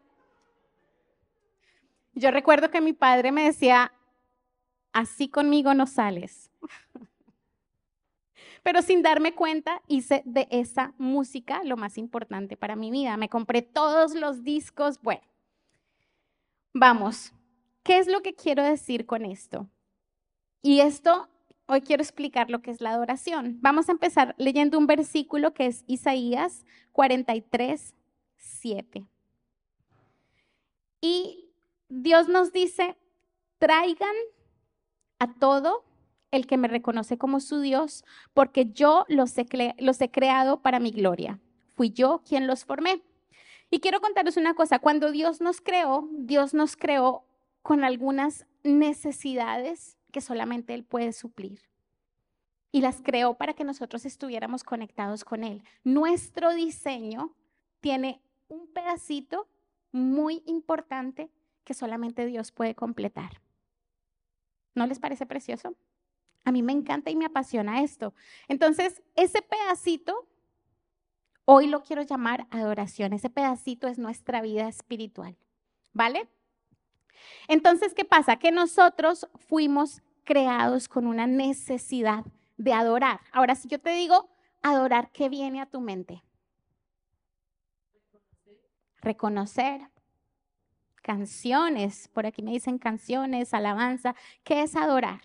Yo 2.14 2.33
recuerdo 2.33 2.71
que 2.71 2.81
mi 2.81 2.93
padre 2.93 3.31
me 3.31 3.45
decía, 3.45 3.93
así 4.93 5.28
conmigo 5.28 5.73
no 5.73 5.87
sales. 5.87 6.50
Pero 8.64 8.83
sin 8.83 9.02
darme 9.02 9.33
cuenta, 9.37 9.81
hice 9.87 10.23
de 10.25 10.49
esa 10.50 10.93
música 10.99 11.62
lo 11.62 11.76
más 11.76 11.99
importante 11.99 12.57
para 12.57 12.75
mi 12.75 12.90
vida. 12.90 13.16
Me 13.16 13.28
compré 13.28 13.62
todos 13.62 14.16
los 14.16 14.43
discos. 14.43 15.00
Bueno, 15.02 15.23
vamos, 16.75 17.33
¿Qué 17.87 17.99
es 17.99 18.09
lo 18.09 18.21
que 18.21 18.35
quiero 18.35 18.64
decir 18.64 19.07
con 19.07 19.25
esto? 19.25 19.71
Y 20.61 20.81
esto, 20.81 21.28
hoy 21.66 21.83
quiero 21.83 22.02
explicar 22.02 22.50
lo 22.50 22.61
que 22.61 22.73
es 22.73 22.81
la 22.81 22.90
adoración. 22.90 23.59
Vamos 23.61 23.88
a 23.88 23.93
empezar 23.93 24.35
leyendo 24.38 24.76
un 24.76 24.88
versículo 24.88 25.55
que 25.55 25.66
es 25.66 25.85
Isaías 25.87 26.66
43, 26.90 27.95
7. 28.38 29.07
Y 31.00 31.49
Dios 31.88 32.26
nos 32.26 32.52
dice, 32.52 32.97
traigan 33.59 34.16
a 35.21 35.33
todo 35.35 35.85
el 36.33 36.49
que 36.49 36.57
me 36.57 36.66
reconoce 36.66 37.19
como 37.19 37.38
su 37.38 37.61
Dios, 37.61 38.05
porque 38.35 38.66
yo 38.73 39.05
los 39.07 39.38
he, 39.38 39.47
creado 40.11 40.61
para 40.61 40.81
mi 40.81 40.90
gloria. 40.90 41.38
Fui 41.76 41.90
yo 41.90 42.25
quien 42.28 42.49
los 42.49 42.64
formé. 42.64 43.05
Y 43.71 43.78
quiero 43.78 44.00
contaros 44.00 44.37
una 44.37 44.55
cosa, 44.55 44.81
cuando 44.81 45.12
Dios 45.12 45.40
nos 45.40 45.61
creó, 45.61 46.09
Dios 46.11 46.52
nos 46.52 46.76
creó 46.76 47.25
con 47.67 47.83
algunas 47.83 48.47
necesidades 48.63 49.99
que 50.13 50.21
solamente 50.21 50.73
Él 50.73 50.85
puede 50.85 51.13
suplir. 51.13 51.69
Y 52.71 52.81
las 52.81 53.03
creó 53.03 53.35
para 53.35 53.55
que 53.55 53.65
nosotros 53.65 54.07
estuviéramos 54.07 54.63
conectados 54.63 55.25
con 55.25 55.43
Él. 55.43 55.65
Nuestro 55.83 56.55
diseño 56.55 57.35
tiene 57.81 58.23
un 58.47 58.73
pedacito 58.73 59.49
muy 59.91 60.45
importante 60.47 61.29
que 61.65 61.75
solamente 61.75 62.25
Dios 62.27 62.53
puede 62.53 62.77
completar. 62.77 63.43
¿No 64.77 64.87
les 64.87 65.01
parece 65.01 65.27
precioso? 65.27 65.75
A 66.45 66.53
mí 66.53 66.63
me 66.63 66.73
encanta 66.73 67.11
y 67.11 67.17
me 67.17 67.25
apasiona 67.25 67.83
esto. 67.83 68.15
Entonces, 68.47 69.03
ese 69.17 69.43
pedacito, 69.43 70.29
hoy 71.45 71.67
lo 71.67 71.83
quiero 71.83 72.03
llamar 72.03 72.47
adoración. 72.51 73.13
Ese 73.13 73.29
pedacito 73.29 73.89
es 73.89 73.99
nuestra 73.99 74.41
vida 74.41 74.69
espiritual. 74.69 75.37
¿Vale? 75.93 76.29
Entonces, 77.49 77.95
¿qué 77.95 78.05
pasa? 78.05 78.37
Que 78.37 78.51
nosotros 78.51 79.29
fuimos 79.49 80.03
creados 80.25 80.89
con 80.89 81.07
una 81.07 81.27
necesidad 81.27 82.25
de 82.57 82.73
adorar. 82.73 83.21
Ahora, 83.33 83.55
si 83.55 83.69
yo 83.69 83.79
te 83.81 83.91
digo 83.91 84.29
adorar, 84.63 85.11
¿qué 85.13 85.29
viene 85.29 85.61
a 85.61 85.67
tu 85.67 85.81
mente? 85.81 86.23
reconocer. 89.07 89.89
Canciones, 91.03 92.09
por 92.09 92.27
aquí 92.27 92.43
me 92.43 92.51
dicen 92.51 92.79
canciones, 92.79 93.55
alabanza. 93.55 94.17
¿Qué 94.43 94.63
es 94.63 94.75
adorar? 94.75 95.23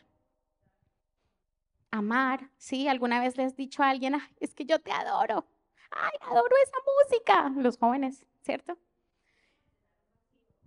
Amar, 1.90 2.50
¿sí? 2.58 2.88
¿Alguna 2.88 3.20
vez 3.20 3.36
les 3.36 3.54
he 3.54 3.56
dicho 3.56 3.84
a 3.84 3.90
alguien, 3.90 4.16
es 4.40 4.54
que 4.54 4.66
yo 4.66 4.80
te 4.80 4.92
adoro? 4.92 5.46
¡Ay, 5.90 6.12
adoro 6.22 6.56
esa 6.64 6.78
música! 6.88 7.62
Los 7.62 7.78
jóvenes, 7.78 8.24
¿cierto? 8.44 8.78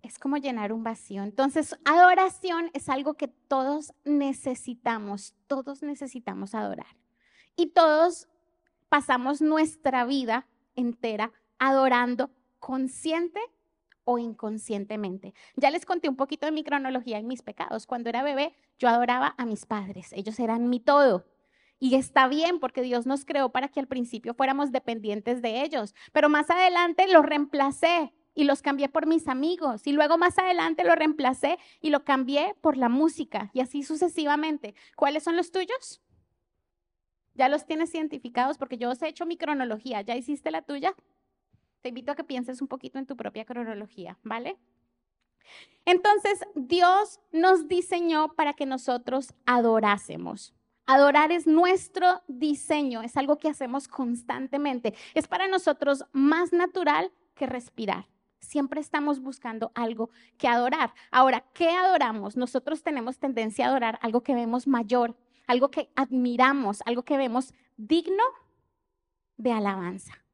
Es 0.04 0.18
como 0.18 0.36
llenar 0.36 0.70
un 0.74 0.84
vacío. 0.84 1.22
Entonces, 1.22 1.74
adoración 1.86 2.70
es 2.74 2.90
algo 2.90 3.14
que 3.14 3.26
todos 3.26 3.94
necesitamos, 4.04 5.34
todos 5.46 5.82
necesitamos 5.82 6.54
adorar. 6.54 6.98
Y 7.56 7.68
todos 7.68 8.28
pasamos 8.90 9.40
nuestra 9.40 10.04
vida 10.04 10.46
entera 10.76 11.32
adorando 11.58 12.30
consciente 12.58 13.40
o 14.04 14.18
inconscientemente. 14.18 15.32
Ya 15.56 15.70
les 15.70 15.86
conté 15.86 16.10
un 16.10 16.16
poquito 16.16 16.44
de 16.44 16.52
mi 16.52 16.64
cronología 16.64 17.18
y 17.18 17.24
mis 17.24 17.40
pecados. 17.40 17.86
Cuando 17.86 18.10
era 18.10 18.22
bebé, 18.22 18.54
yo 18.78 18.90
adoraba 18.90 19.34
a 19.38 19.46
mis 19.46 19.64
padres. 19.64 20.12
Ellos 20.12 20.38
eran 20.38 20.68
mi 20.68 20.80
todo. 20.80 21.24
Y 21.78 21.94
está 21.94 22.28
bien 22.28 22.60
porque 22.60 22.82
Dios 22.82 23.06
nos 23.06 23.24
creó 23.24 23.48
para 23.48 23.68
que 23.68 23.80
al 23.80 23.88
principio 23.88 24.34
fuéramos 24.34 24.70
dependientes 24.70 25.40
de 25.40 25.62
ellos. 25.62 25.94
Pero 26.12 26.28
más 26.28 26.50
adelante 26.50 27.08
los 27.08 27.24
reemplacé 27.24 28.12
y 28.34 28.44
los 28.44 28.62
cambié 28.62 28.88
por 28.88 29.06
mis 29.06 29.28
amigos. 29.28 29.86
Y 29.86 29.92
luego 29.92 30.18
más 30.18 30.38
adelante 30.38 30.84
lo 30.84 30.94
reemplacé 30.94 31.58
y 31.80 31.90
lo 31.90 32.04
cambié 32.04 32.54
por 32.60 32.76
la 32.76 32.88
música. 32.88 33.50
Y 33.52 33.60
así 33.60 33.82
sucesivamente. 33.82 34.74
¿Cuáles 34.96 35.22
son 35.22 35.36
los 35.36 35.52
tuyos? 35.52 36.02
Ya 37.34 37.48
los 37.48 37.66
tienes 37.66 37.94
identificados 37.94 38.58
porque 38.58 38.78
yo 38.78 38.90
os 38.90 39.02
he 39.02 39.08
hecho 39.08 39.26
mi 39.26 39.36
cronología. 39.36 40.02
¿Ya 40.02 40.16
hiciste 40.16 40.50
la 40.50 40.62
tuya? 40.62 40.94
Te 41.80 41.90
invito 41.90 42.12
a 42.12 42.14
que 42.16 42.24
pienses 42.24 42.62
un 42.62 42.68
poquito 42.68 42.98
en 42.98 43.06
tu 43.06 43.16
propia 43.16 43.44
cronología, 43.44 44.18
¿vale? 44.22 44.56
Entonces, 45.84 46.40
Dios 46.54 47.20
nos 47.30 47.68
diseñó 47.68 48.34
para 48.34 48.54
que 48.54 48.66
nosotros 48.66 49.34
adorásemos. 49.44 50.54
Adorar 50.86 51.32
es 51.32 51.46
nuestro 51.46 52.22
diseño, 52.26 53.02
es 53.02 53.16
algo 53.16 53.38
que 53.38 53.48
hacemos 53.48 53.88
constantemente. 53.88 54.94
Es 55.14 55.28
para 55.28 55.48
nosotros 55.48 56.04
más 56.12 56.52
natural 56.52 57.12
que 57.34 57.46
respirar. 57.46 58.06
Siempre 58.44 58.80
estamos 58.80 59.20
buscando 59.20 59.72
algo 59.74 60.10
que 60.38 60.48
adorar. 60.48 60.94
Ahora, 61.10 61.44
¿qué 61.54 61.70
adoramos? 61.70 62.36
Nosotros 62.36 62.82
tenemos 62.82 63.18
tendencia 63.18 63.66
a 63.66 63.68
adorar 63.70 63.98
algo 64.02 64.22
que 64.22 64.34
vemos 64.34 64.66
mayor, 64.66 65.16
algo 65.46 65.70
que 65.70 65.90
admiramos, 65.96 66.82
algo 66.86 67.04
que 67.04 67.16
vemos 67.16 67.54
digno 67.76 68.22
de 69.36 69.52
alabanza. 69.52 70.24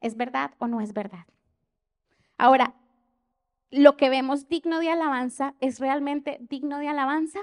¿Es 0.00 0.16
verdad 0.16 0.52
o 0.58 0.66
no 0.66 0.80
es 0.80 0.92
verdad? 0.92 1.26
Ahora, 2.36 2.74
¿lo 3.70 3.96
que 3.96 4.10
vemos 4.10 4.48
digno 4.48 4.80
de 4.80 4.90
alabanza 4.90 5.54
es 5.60 5.80
realmente 5.80 6.38
digno 6.40 6.78
de 6.78 6.88
alabanza? 6.88 7.40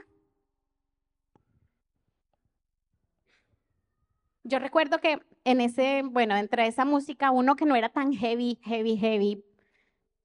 Yo 4.43 4.59
recuerdo 4.59 4.99
que 4.99 5.19
en 5.43 5.59
ese, 5.59 6.03
bueno, 6.03 6.35
entre 6.35 6.67
esa 6.67 6.85
música, 6.85 7.31
uno 7.31 7.55
que 7.55 7.65
no 7.65 7.75
era 7.75 7.89
tan 7.89 8.13
heavy, 8.13 8.59
heavy, 8.63 8.95
heavy, 8.95 9.43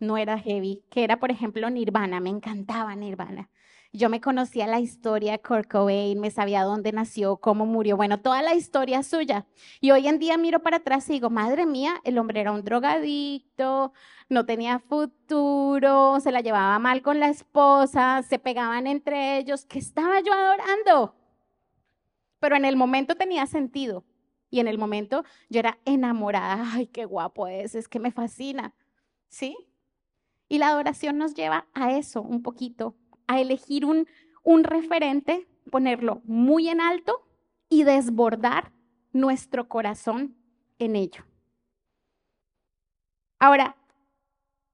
no 0.00 0.16
era 0.18 0.38
heavy, 0.38 0.82
que 0.90 1.04
era, 1.04 1.20
por 1.20 1.30
ejemplo, 1.30 1.70
Nirvana, 1.70 2.20
me 2.20 2.30
encantaba 2.30 2.96
Nirvana. 2.96 3.50
Yo 3.92 4.08
me 4.08 4.20
conocía 4.20 4.68
la 4.68 4.78
historia 4.78 5.32
de 5.32 5.40
Kurt 5.40 5.68
Cobain, 5.68 6.20
me 6.20 6.30
sabía 6.30 6.62
dónde 6.62 6.92
nació, 6.92 7.38
cómo 7.38 7.66
murió, 7.66 7.96
bueno, 7.96 8.20
toda 8.20 8.40
la 8.40 8.54
historia 8.54 9.02
suya. 9.02 9.46
Y 9.80 9.90
hoy 9.90 10.06
en 10.06 10.20
día 10.20 10.36
miro 10.36 10.62
para 10.62 10.76
atrás 10.76 11.08
y 11.10 11.14
digo, 11.14 11.28
madre 11.28 11.66
mía, 11.66 12.00
el 12.04 12.16
hombre 12.18 12.40
era 12.40 12.52
un 12.52 12.62
drogadicto, 12.62 13.92
no 14.28 14.46
tenía 14.46 14.78
futuro, 14.78 16.20
se 16.20 16.30
la 16.30 16.40
llevaba 16.40 16.78
mal 16.78 17.02
con 17.02 17.18
la 17.18 17.28
esposa, 17.28 18.22
se 18.22 18.38
pegaban 18.38 18.86
entre 18.86 19.38
ellos, 19.38 19.66
¿qué 19.66 19.80
estaba 19.80 20.20
yo 20.20 20.32
adorando? 20.32 21.16
Pero 22.38 22.56
en 22.56 22.64
el 22.64 22.76
momento 22.76 23.16
tenía 23.16 23.46
sentido. 23.46 24.04
Y 24.50 24.60
en 24.60 24.68
el 24.68 24.78
momento 24.78 25.24
yo 25.48 25.60
era 25.60 25.78
enamorada, 25.84 26.64
ay, 26.74 26.86
qué 26.86 27.04
guapo 27.04 27.48
es, 27.48 27.74
es 27.74 27.88
que 27.88 27.98
me 28.00 28.12
fascina. 28.12 28.74
¿Sí? 29.28 29.56
Y 30.50 30.58
la 30.58 30.70
adoración 30.70 31.16
nos 31.16 31.34
lleva 31.34 31.68
a 31.74 31.92
eso 31.92 32.22
un 32.22 32.42
poquito, 32.42 32.96
a 33.28 33.40
elegir 33.40 33.86
un, 33.86 34.08
un 34.42 34.64
referente, 34.64 35.46
ponerlo 35.70 36.22
muy 36.24 36.68
en 36.68 36.80
alto 36.80 37.24
y 37.68 37.84
desbordar 37.84 38.72
nuestro 39.12 39.68
corazón 39.68 40.36
en 40.80 40.96
ello. 40.96 41.24
Ahora, 43.38 43.76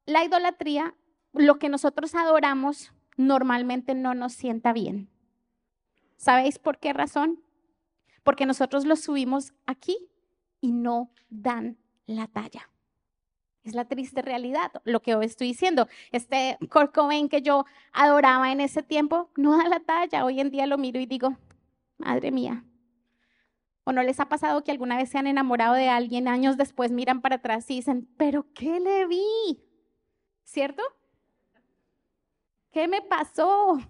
la 0.06 0.24
idolatría, 0.24 0.94
lo 1.34 1.58
que 1.58 1.68
nosotros 1.68 2.14
adoramos, 2.14 2.94
normalmente 3.18 3.94
no 3.94 4.14
nos 4.14 4.32
sienta 4.32 4.72
bien. 4.72 5.10
¿Sabéis 6.16 6.58
por 6.58 6.78
qué 6.78 6.94
razón? 6.94 7.44
Porque 8.22 8.46
nosotros 8.46 8.86
lo 8.86 8.96
subimos 8.96 9.52
aquí 9.66 9.98
y 10.62 10.72
no 10.72 11.10
dan 11.28 11.76
la 12.06 12.28
talla. 12.28 12.70
Es 13.66 13.74
la 13.74 13.84
triste 13.84 14.22
realidad, 14.22 14.70
lo 14.84 15.02
que 15.02 15.16
hoy 15.16 15.26
estoy 15.26 15.48
diciendo. 15.48 15.88
Este 16.12 16.56
Kurt 16.70 16.94
que 17.28 17.42
yo 17.42 17.64
adoraba 17.92 18.52
en 18.52 18.60
ese 18.60 18.84
tiempo 18.84 19.28
no 19.36 19.58
da 19.58 19.68
la 19.68 19.80
talla. 19.80 20.24
Hoy 20.24 20.38
en 20.38 20.52
día 20.52 20.68
lo 20.68 20.78
miro 20.78 21.00
y 21.00 21.06
digo, 21.06 21.36
madre 21.98 22.30
mía. 22.30 22.64
¿O 23.82 23.90
no 23.90 24.04
les 24.04 24.20
ha 24.20 24.28
pasado 24.28 24.62
que 24.62 24.70
alguna 24.70 24.96
vez 24.96 25.08
se 25.08 25.18
han 25.18 25.26
enamorado 25.26 25.74
de 25.74 25.88
alguien, 25.88 26.28
años 26.28 26.56
después 26.56 26.92
miran 26.92 27.20
para 27.20 27.36
atrás 27.36 27.68
y 27.68 27.74
dicen, 27.74 28.08
pero 28.16 28.46
¿qué 28.54 28.78
le 28.78 29.08
vi? 29.08 29.60
¿Cierto? 30.44 30.84
¿Qué 32.70 32.86
me 32.86 33.02
pasó? 33.02 33.80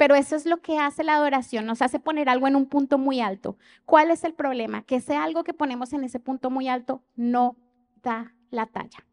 Pero 0.00 0.14
eso 0.14 0.34
es 0.34 0.46
lo 0.46 0.62
que 0.62 0.78
hace 0.78 1.04
la 1.04 1.16
adoración, 1.16 1.66
nos 1.66 1.82
hace 1.82 2.00
poner 2.00 2.30
algo 2.30 2.48
en 2.48 2.56
un 2.56 2.64
punto 2.64 2.96
muy 2.96 3.20
alto. 3.20 3.58
¿Cuál 3.84 4.10
es 4.10 4.24
el 4.24 4.32
problema? 4.32 4.82
Que 4.82 4.96
ese 4.96 5.14
algo 5.14 5.44
que 5.44 5.52
ponemos 5.52 5.92
en 5.92 6.04
ese 6.04 6.18
punto 6.18 6.48
muy 6.48 6.68
alto 6.68 7.02
no 7.16 7.54
da 8.02 8.34
la 8.50 8.64
talla. 8.64 9.06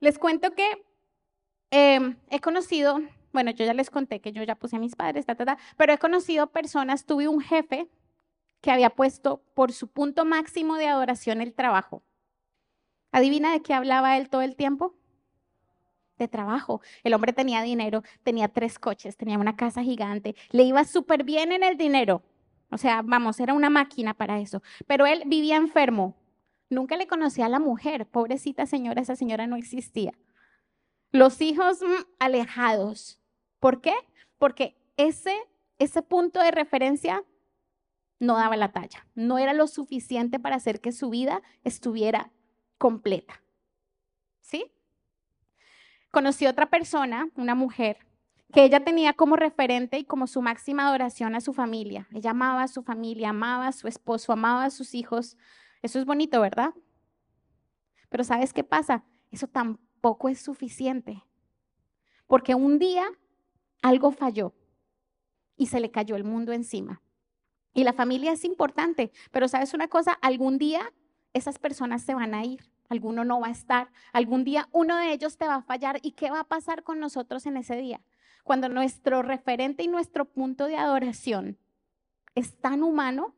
Les 0.00 0.18
cuento 0.18 0.56
que 0.56 0.84
em, 1.70 2.16
he 2.30 2.40
conocido, 2.40 2.98
bueno, 3.32 3.52
yo 3.52 3.64
ya 3.64 3.74
les 3.74 3.90
conté 3.90 4.20
que 4.20 4.32
yo 4.32 4.42
ya 4.42 4.56
puse 4.56 4.74
a 4.74 4.80
mis 4.80 4.96
padres, 4.96 5.24
pero 5.76 5.92
he 5.92 5.98
conocido 5.98 6.48
personas, 6.48 7.06
tuve 7.06 7.28
un 7.28 7.40
jefe 7.40 7.88
que 8.60 8.72
había 8.72 8.90
puesto 8.90 9.44
por 9.54 9.70
su 9.70 9.86
punto 9.86 10.24
máximo 10.24 10.74
de 10.74 10.88
adoración 10.88 11.40
el 11.40 11.54
trabajo. 11.54 12.02
¿Adivina 13.12 13.52
de 13.52 13.62
qué 13.62 13.72
hablaba 13.72 14.16
él 14.16 14.30
todo 14.30 14.42
el 14.42 14.56
tiempo? 14.56 14.96
De 16.18 16.28
trabajo. 16.28 16.80
El 17.02 17.14
hombre 17.14 17.32
tenía 17.32 17.62
dinero, 17.62 18.02
tenía 18.22 18.48
tres 18.48 18.78
coches, 18.78 19.16
tenía 19.16 19.38
una 19.38 19.56
casa 19.56 19.82
gigante, 19.82 20.36
le 20.50 20.64
iba 20.64 20.84
súper 20.84 21.24
bien 21.24 21.52
en 21.52 21.62
el 21.62 21.76
dinero. 21.76 22.22
O 22.70 22.78
sea, 22.78 23.02
vamos, 23.02 23.38
era 23.40 23.54
una 23.54 23.70
máquina 23.70 24.14
para 24.14 24.40
eso. 24.40 24.62
Pero 24.86 25.06
él 25.06 25.22
vivía 25.26 25.56
enfermo. 25.56 26.16
Nunca 26.70 26.96
le 26.96 27.06
conocía 27.06 27.46
a 27.46 27.48
la 27.48 27.60
mujer. 27.60 28.06
Pobrecita 28.06 28.66
señora, 28.66 29.00
esa 29.00 29.16
señora 29.16 29.46
no 29.46 29.56
existía. 29.56 30.12
Los 31.12 31.40
hijos 31.40 31.82
mm, 31.82 32.04
alejados. 32.18 33.20
¿Por 33.60 33.80
qué? 33.80 33.94
Porque 34.38 34.76
ese, 34.96 35.36
ese 35.78 36.02
punto 36.02 36.40
de 36.40 36.50
referencia 36.50 37.22
no 38.18 38.36
daba 38.36 38.56
la 38.56 38.72
talla. 38.72 39.06
No 39.14 39.38
era 39.38 39.52
lo 39.52 39.68
suficiente 39.68 40.40
para 40.40 40.56
hacer 40.56 40.80
que 40.80 40.90
su 40.90 41.10
vida 41.10 41.42
estuviera 41.62 42.32
completa. 42.78 43.42
¿Sí? 44.40 44.73
Conocí 46.14 46.46
otra 46.46 46.70
persona, 46.70 47.28
una 47.34 47.54
mujer, 47.54 47.98
que 48.52 48.64
ella 48.64 48.84
tenía 48.84 49.12
como 49.14 49.34
referente 49.34 49.98
y 49.98 50.04
como 50.04 50.28
su 50.28 50.40
máxima 50.40 50.86
adoración 50.88 51.34
a 51.34 51.40
su 51.40 51.52
familia. 51.52 52.08
Ella 52.12 52.30
amaba 52.30 52.62
a 52.62 52.68
su 52.68 52.82
familia, 52.82 53.30
amaba 53.30 53.66
a 53.66 53.72
su 53.72 53.88
esposo, 53.88 54.32
amaba 54.32 54.64
a 54.64 54.70
sus 54.70 54.94
hijos. 54.94 55.36
Eso 55.82 55.98
es 55.98 56.06
bonito, 56.06 56.40
¿verdad? 56.40 56.72
Pero 58.08 58.22
¿sabes 58.22 58.52
qué 58.52 58.62
pasa? 58.62 59.04
Eso 59.32 59.48
tampoco 59.48 60.28
es 60.28 60.40
suficiente. 60.40 61.24
Porque 62.28 62.54
un 62.54 62.78
día 62.78 63.04
algo 63.82 64.12
falló 64.12 64.54
y 65.56 65.66
se 65.66 65.80
le 65.80 65.90
cayó 65.90 66.14
el 66.14 66.24
mundo 66.24 66.52
encima. 66.52 67.02
Y 67.74 67.82
la 67.82 67.92
familia 67.92 68.30
es 68.30 68.44
importante, 68.44 69.10
pero 69.32 69.48
¿sabes 69.48 69.74
una 69.74 69.88
cosa? 69.88 70.12
Algún 70.22 70.58
día 70.58 70.92
esas 71.32 71.58
personas 71.58 72.02
se 72.02 72.14
van 72.14 72.34
a 72.34 72.44
ir 72.44 72.70
alguno 72.88 73.24
no 73.24 73.40
va 73.40 73.48
a 73.48 73.52
estar, 73.52 73.90
algún 74.12 74.44
día 74.44 74.68
uno 74.72 74.96
de 74.96 75.12
ellos 75.12 75.36
te 75.36 75.46
va 75.46 75.56
a 75.56 75.62
fallar 75.62 75.98
y 76.02 76.12
qué 76.12 76.30
va 76.30 76.40
a 76.40 76.48
pasar 76.48 76.82
con 76.82 77.00
nosotros 77.00 77.46
en 77.46 77.56
ese 77.56 77.76
día. 77.76 78.00
Cuando 78.44 78.68
nuestro 78.68 79.22
referente 79.22 79.82
y 79.82 79.88
nuestro 79.88 80.26
punto 80.26 80.66
de 80.66 80.76
adoración 80.76 81.58
es 82.34 82.56
tan 82.60 82.82
humano, 82.82 83.34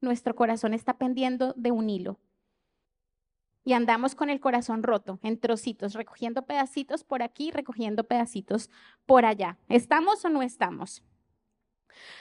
nuestro 0.00 0.34
corazón 0.36 0.74
está 0.74 0.96
pendiendo 0.96 1.54
de 1.56 1.72
un 1.72 1.90
hilo. 1.90 2.18
Y 3.64 3.72
andamos 3.74 4.14
con 4.14 4.30
el 4.30 4.40
corazón 4.40 4.82
roto, 4.82 5.18
en 5.22 5.38
trocitos, 5.38 5.94
recogiendo 5.94 6.46
pedacitos 6.46 7.04
por 7.04 7.22
aquí, 7.22 7.50
recogiendo 7.50 8.04
pedacitos 8.04 8.70
por 9.04 9.26
allá. 9.26 9.58
¿Estamos 9.68 10.24
o 10.24 10.30
no 10.30 10.42
estamos? 10.42 11.02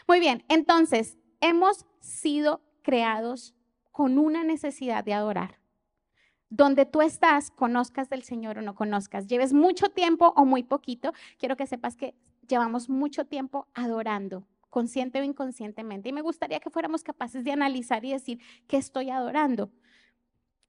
Muy 0.07 0.19
bien, 0.19 0.43
entonces, 0.49 1.17
hemos 1.39 1.85
sido 1.99 2.61
creados 2.81 3.53
con 3.91 4.17
una 4.17 4.43
necesidad 4.43 5.03
de 5.03 5.13
adorar. 5.13 5.59
Donde 6.49 6.85
tú 6.85 7.01
estás, 7.01 7.51
conozcas 7.51 8.09
del 8.09 8.23
Señor 8.23 8.57
o 8.57 8.61
no 8.61 8.73
conozcas, 8.73 9.27
lleves 9.27 9.51
mucho 9.53 9.89
tiempo 9.89 10.33
o 10.37 10.45
muy 10.45 10.63
poquito, 10.63 11.11
quiero 11.37 11.57
que 11.57 11.67
sepas 11.67 11.97
que 11.97 12.15
llevamos 12.47 12.89
mucho 12.89 13.25
tiempo 13.25 13.67
adorando, 13.73 14.47
consciente 14.69 15.19
o 15.19 15.23
inconscientemente. 15.23 16.09
Y 16.09 16.13
me 16.13 16.21
gustaría 16.21 16.59
que 16.59 16.69
fuéramos 16.69 17.03
capaces 17.03 17.43
de 17.43 17.51
analizar 17.51 18.05
y 18.05 18.11
decir, 18.11 18.39
¿qué 18.67 18.77
estoy 18.77 19.09
adorando? 19.09 19.71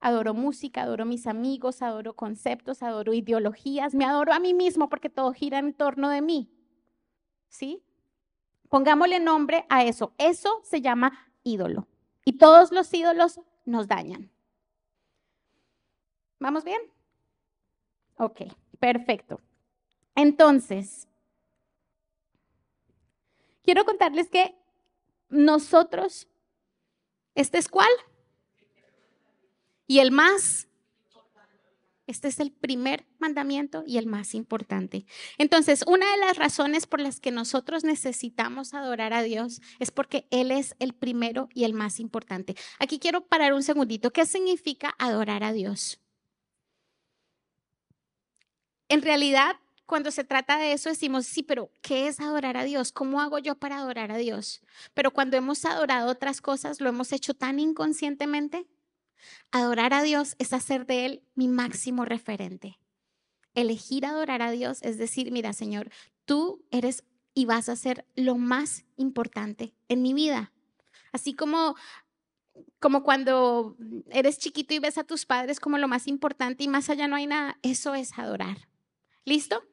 Adoro 0.01 0.33
música, 0.33 0.83
adoro 0.83 1.05
mis 1.05 1.27
amigos, 1.27 1.81
adoro 1.81 2.13
conceptos, 2.13 2.83
adoro 2.83 3.13
ideologías, 3.13 3.93
me 3.95 4.05
adoro 4.05 4.33
a 4.33 4.39
mí 4.39 4.53
mismo 4.53 4.89
porque 4.89 5.09
todo 5.09 5.33
gira 5.33 5.59
en 5.59 5.73
torno 5.73 6.09
de 6.09 6.21
mí. 6.21 6.49
¿Sí? 7.47 7.83
Pongámosle 8.69 9.19
nombre 9.19 9.65
a 9.69 9.83
eso. 9.83 10.13
Eso 10.17 10.61
se 10.63 10.81
llama 10.81 11.11
ídolo. 11.43 11.87
Y 12.23 12.33
todos 12.33 12.71
los 12.71 12.93
ídolos 12.93 13.41
nos 13.65 13.87
dañan. 13.87 14.29
¿Vamos 16.39 16.63
bien? 16.63 16.81
Ok, 18.17 18.41
perfecto. 18.79 19.39
Entonces, 20.15 21.07
quiero 23.63 23.85
contarles 23.85 24.29
que 24.29 24.55
nosotros, 25.29 26.27
¿este 27.35 27.57
es 27.57 27.67
cuál? 27.67 27.89
Y 29.87 29.99
el 29.99 30.11
más 30.11 30.69
este 32.09 32.27
es 32.27 32.39
el 32.39 32.51
primer 32.51 33.05
mandamiento 33.19 33.83
y 33.85 33.99
el 33.99 34.07
más 34.07 34.33
importante. 34.33 35.05
Entonces, 35.37 35.83
una 35.85 36.09
de 36.09 36.17
las 36.17 36.37
razones 36.37 36.87
por 36.87 36.99
las 36.99 37.19
que 37.19 37.29
nosotros 37.29 37.83
necesitamos 37.83 38.73
adorar 38.73 39.13
a 39.13 39.21
Dios 39.21 39.61
es 39.77 39.91
porque 39.91 40.27
Él 40.31 40.49
es 40.49 40.75
el 40.79 40.93
primero 40.93 41.49
y 41.53 41.65
el 41.65 41.75
más 41.75 41.99
importante. 41.99 42.55
Aquí 42.79 42.97
quiero 42.97 43.27
parar 43.27 43.53
un 43.53 43.61
segundito. 43.61 44.09
¿Qué 44.09 44.25
significa 44.25 44.95
adorar 44.97 45.43
a 45.43 45.53
Dios? 45.53 45.99
En 48.89 49.01
realidad, 49.01 49.55
cuando 49.85 50.11
se 50.11 50.23
trata 50.23 50.57
de 50.57 50.73
eso 50.73 50.89
decimos, 50.89 51.25
sí, 51.25 51.41
pero 51.41 51.71
¿qué 51.81 52.07
es 52.07 52.19
adorar 52.19 52.57
a 52.57 52.63
Dios? 52.63 52.91
¿Cómo 52.91 53.21
hago 53.21 53.39
yo 53.39 53.55
para 53.55 53.77
adorar 53.77 54.11
a 54.11 54.17
Dios? 54.17 54.61
Pero 54.93 55.11
cuando 55.11 55.37
hemos 55.37 55.63
adorado 55.65 56.11
otras 56.11 56.41
cosas, 56.41 56.81
lo 56.81 56.89
hemos 56.89 57.11
hecho 57.13 57.33
tan 57.33 57.59
inconscientemente 57.59 58.67
Adorar 59.51 59.93
a 59.93 60.03
Dios 60.03 60.35
es 60.39 60.53
hacer 60.53 60.85
de 60.85 61.05
Él 61.05 61.23
mi 61.35 61.47
máximo 61.47 62.05
referente. 62.05 62.79
Elegir 63.55 64.05
adorar 64.05 64.41
a 64.41 64.51
Dios 64.51 64.79
es 64.83 64.97
decir, 64.97 65.31
mira 65.31 65.53
Señor, 65.53 65.89
tú 66.25 66.63
eres 66.71 67.03
y 67.33 67.45
vas 67.45 67.69
a 67.69 67.75
ser 67.75 68.05
lo 68.15 68.35
más 68.35 68.85
importante 68.95 69.73
en 69.87 70.01
mi 70.01 70.13
vida. 70.13 70.53
Así 71.11 71.33
como 71.33 71.75
como 72.79 73.03
cuando 73.03 73.77
eres 74.09 74.37
chiquito 74.37 74.73
y 74.73 74.79
ves 74.79 74.97
a 74.97 75.05
tus 75.05 75.25
padres 75.25 75.59
como 75.59 75.77
lo 75.77 75.87
más 75.87 76.07
importante 76.07 76.63
y 76.63 76.67
más 76.67 76.89
allá 76.89 77.07
no 77.07 77.15
hay 77.15 77.25
nada, 77.25 77.57
eso 77.61 77.95
es 77.95 78.17
adorar. 78.17 78.68
¿Listo? 79.29 79.63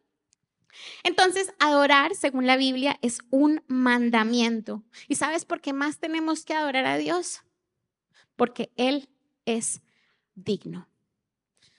Entonces, 1.03 1.51
adorar, 1.59 2.15
según 2.15 2.47
la 2.47 2.59
Biblia, 2.59 2.99
es 3.01 3.21
un 3.31 3.63
mandamiento. 3.69 4.85
¿Y 5.09 5.15
sabes 5.15 5.47
por 5.47 5.63
qué 5.63 5.73
más 5.73 5.99
tenemos 5.99 6.45
que 6.45 6.53
adorar 6.53 6.85
a 6.85 6.99
Dios? 6.99 7.41
Porque 8.37 8.71
Él 8.77 9.09
es 9.47 9.81
digno. 10.35 10.91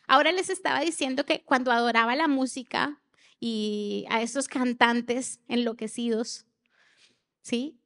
Ahora 0.07 0.31
les 0.31 0.49
estaba 0.49 0.79
diciendo 0.79 1.23
que 1.23 1.43
cuando 1.43 1.71
adoraba 1.71 2.15
la 2.15 2.27
música 2.27 2.99
y 3.39 4.07
a 4.09 4.23
esos 4.23 4.47
cantantes 4.47 5.39
enloquecidos, 5.47 6.47
¿sí? 7.43 7.77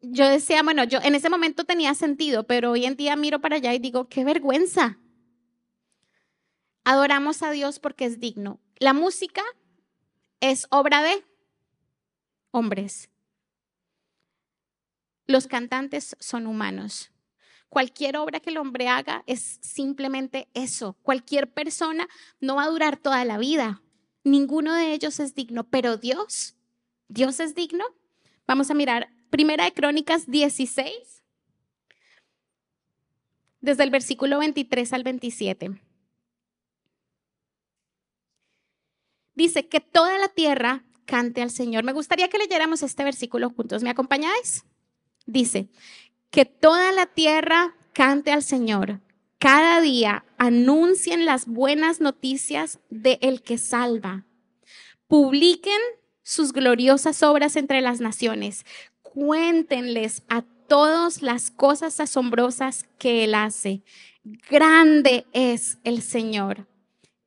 Yo 0.00 0.28
decía, 0.28 0.62
bueno, 0.62 0.84
yo 0.84 1.00
en 1.02 1.16
ese 1.16 1.28
momento 1.28 1.64
tenía 1.64 1.92
sentido, 1.94 2.46
pero 2.46 2.70
hoy 2.70 2.84
en 2.84 2.94
día 2.94 3.16
miro 3.16 3.40
para 3.40 3.56
allá 3.56 3.74
y 3.74 3.80
digo, 3.80 4.08
qué 4.08 4.22
vergüenza. 4.22 5.00
Adoramos 6.84 7.42
a 7.42 7.50
Dios 7.50 7.78
porque 7.78 8.04
es 8.04 8.20
digno. 8.20 8.60
La 8.78 8.92
música 8.92 9.42
es 10.40 10.66
obra 10.70 11.02
de 11.02 11.24
hombres. 12.50 13.10
Los 15.26 15.46
cantantes 15.46 16.16
son 16.20 16.46
humanos. 16.46 17.10
Cualquier 17.70 18.18
obra 18.18 18.40
que 18.40 18.50
el 18.50 18.58
hombre 18.58 18.88
haga 18.88 19.24
es 19.26 19.58
simplemente 19.62 20.48
eso. 20.54 20.96
Cualquier 21.02 21.52
persona 21.52 22.08
no 22.40 22.56
va 22.56 22.64
a 22.64 22.68
durar 22.68 22.98
toda 22.98 23.24
la 23.24 23.38
vida. 23.38 23.82
Ninguno 24.22 24.74
de 24.74 24.92
ellos 24.92 25.18
es 25.20 25.34
digno, 25.34 25.64
pero 25.64 25.96
Dios, 25.96 26.54
Dios 27.08 27.40
es 27.40 27.54
digno. 27.54 27.84
Vamos 28.46 28.70
a 28.70 28.74
mirar 28.74 29.10
Primera 29.30 29.64
de 29.64 29.72
Crónicas 29.72 30.30
16, 30.30 31.24
desde 33.60 33.82
el 33.82 33.90
versículo 33.90 34.38
23 34.38 34.92
al 34.92 35.02
27. 35.02 35.80
Dice 39.34 39.66
que 39.68 39.80
toda 39.80 40.18
la 40.18 40.28
tierra 40.28 40.84
cante 41.04 41.42
al 41.42 41.50
Señor. 41.50 41.84
Me 41.84 41.92
gustaría 41.92 42.28
que 42.28 42.38
leyéramos 42.38 42.82
este 42.82 43.04
versículo 43.04 43.50
juntos. 43.50 43.82
¿Me 43.82 43.90
acompañáis? 43.90 44.64
Dice, 45.26 45.68
que 46.30 46.44
toda 46.44 46.92
la 46.92 47.06
tierra 47.06 47.74
cante 47.92 48.32
al 48.32 48.42
Señor. 48.42 49.00
Cada 49.38 49.80
día 49.80 50.24
anuncien 50.38 51.24
las 51.24 51.46
buenas 51.46 52.00
noticias 52.00 52.80
de 52.90 53.18
el 53.22 53.42
que 53.42 53.58
salva. 53.58 54.24
Publiquen 55.06 55.80
sus 56.22 56.52
gloriosas 56.52 57.22
obras 57.22 57.56
entre 57.56 57.80
las 57.82 58.00
naciones. 58.00 58.64
Cuéntenles 59.02 60.22
a 60.28 60.42
todos 60.66 61.22
las 61.22 61.50
cosas 61.50 62.00
asombrosas 62.00 62.86
que 62.98 63.24
Él 63.24 63.34
hace. 63.34 63.82
Grande 64.50 65.26
es 65.32 65.78
el 65.84 66.02
Señor. 66.02 66.66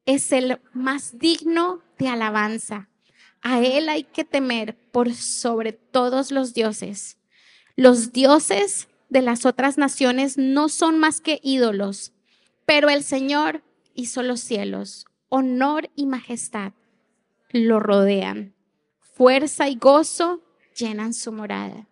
Es 0.06 0.32
el 0.32 0.60
más 0.74 1.20
digno 1.20 1.84
de 1.98 2.08
alabanza. 2.08 2.90
A 3.42 3.62
Él 3.62 3.90
hay 3.90 4.04
que 4.04 4.26
temer 4.26 4.76
por 4.92 5.14
sobre 5.14 5.74
todos 5.74 6.32
los 6.32 6.54
dioses. 6.54 7.18
Los 7.76 8.12
dioses 8.12 8.88
de 9.10 9.22
las 9.22 9.46
otras 9.46 9.78
naciones 9.78 10.38
no 10.38 10.70
son 10.70 11.00
más 11.00 11.22
que 11.22 11.40
ídolos, 11.44 12.14
pero 12.66 12.90
el 12.90 13.04
Señor 13.04 13.64
hizo 13.94 14.24
los 14.24 14.42
cielos, 14.42 15.06
honor 15.30 15.90
y 15.96 16.06
majestad 16.06 16.74
lo 17.52 17.80
rodean, 17.80 18.54
fuerza 19.00 19.70
y 19.70 19.76
gozo 19.76 20.42
llenan 20.76 21.14
su 21.14 21.32
morada. 21.32 21.88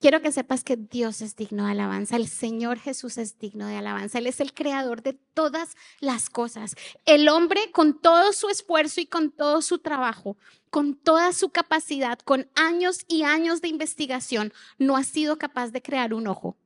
Quiero 0.00 0.22
que 0.22 0.32
sepas 0.32 0.64
que 0.64 0.78
Dios 0.78 1.20
es 1.20 1.36
digno 1.36 1.66
de 1.66 1.72
alabanza, 1.72 2.16
el 2.16 2.26
Señor 2.26 2.78
Jesús 2.78 3.18
es 3.18 3.38
digno 3.38 3.66
de 3.66 3.76
alabanza, 3.76 4.16
Él 4.16 4.26
es 4.26 4.40
el 4.40 4.54
creador 4.54 5.02
de 5.02 5.12
todas 5.12 5.76
las 6.00 6.30
cosas. 6.30 6.74
El 7.04 7.28
hombre 7.28 7.70
con 7.70 8.00
todo 8.00 8.32
su 8.32 8.48
esfuerzo 8.48 9.02
y 9.02 9.06
con 9.06 9.30
todo 9.30 9.60
su 9.60 9.78
trabajo, 9.78 10.38
con 10.70 10.94
toda 10.94 11.34
su 11.34 11.50
capacidad, 11.50 12.18
con 12.18 12.48
años 12.54 13.04
y 13.08 13.24
años 13.24 13.60
de 13.60 13.68
investigación, 13.68 14.54
no 14.78 14.96
ha 14.96 15.04
sido 15.04 15.36
capaz 15.36 15.70
de 15.70 15.82
crear 15.82 16.14
un 16.14 16.28
ojo. 16.28 16.56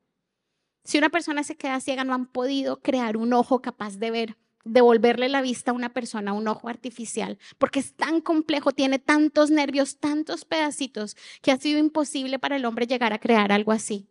Si 0.85 0.97
una 0.99 1.09
persona 1.09 1.43
se 1.43 1.57
queda 1.57 1.81
ciega, 1.81 2.05
no 2.05 2.15
han 2.15 2.27
podido 2.27 2.83
crear 2.83 3.17
un 3.17 3.33
ojo 3.33 3.61
capaz 3.61 3.97
de 3.97 4.13
ver 4.13 4.37
devolverle 4.65 5.29
la 5.29 5.43
vista 5.43 5.71
a 5.71 5.75
una 5.75 5.93
persona, 5.93 6.33
un 6.33 6.49
ojo 6.49 6.69
artificial, 6.69 7.39
porque 7.59 7.81
es 7.81 7.95
tan 7.95 8.21
complejo, 8.21 8.73
tiene 8.73 8.99
tantos 8.99 9.51
nervios, 9.51 9.99
tantos 9.99 10.45
pedacitos, 10.45 11.17
que 11.43 11.53
ha 11.53 11.59
sido 11.59 11.79
imposible 11.79 12.39
para 12.39 12.57
el 12.57 12.65
hombre 12.65 12.87
llegar 12.87 13.13
a 13.13 13.19
crear 13.19 13.53
algo 13.53 13.73
así. 13.73 14.09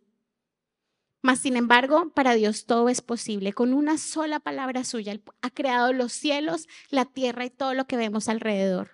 Mas, 1.22 1.38
sin 1.38 1.56
embargo, 1.56 2.10
para 2.14 2.34
Dios 2.34 2.66
todo 2.66 2.90
es 2.90 3.00
posible. 3.00 3.54
Con 3.54 3.72
una 3.72 3.96
sola 3.96 4.40
palabra 4.40 4.84
suya, 4.84 5.12
Él 5.12 5.22
ha 5.40 5.48
creado 5.48 5.92
los 5.94 6.12
cielos, 6.12 6.68
la 6.90 7.06
tierra 7.06 7.46
y 7.46 7.50
todo 7.50 7.72
lo 7.72 7.86
que 7.86 7.96
vemos 7.96 8.28
alrededor. 8.28 8.90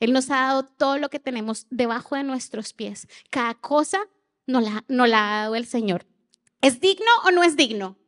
Él 0.00 0.12
nos 0.12 0.30
ha 0.30 0.36
dado 0.36 0.64
todo 0.64 0.98
lo 0.98 1.10
que 1.10 1.20
tenemos 1.20 1.66
debajo 1.70 2.16
de 2.16 2.24
nuestros 2.24 2.72
pies. 2.72 3.06
Cada 3.30 3.54
cosa 3.54 4.00
la, 4.46 4.84
nos 4.88 5.08
la 5.08 5.18
ha 5.18 5.42
dado 5.42 5.54
el 5.54 5.66
Señor. 5.66 6.06
¿Es 6.60 6.80
digno 6.80 7.06
o 7.24 7.30
no 7.30 7.44
es 7.44 7.56
digno? 7.56 7.99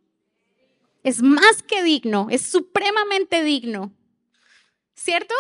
Es 1.03 1.23
más 1.23 1.63
que 1.63 1.83
digno, 1.83 2.29
es 2.31 2.43
supremamente 2.43 3.43
digno. 3.43 3.93
¿Cierto? 4.95 5.35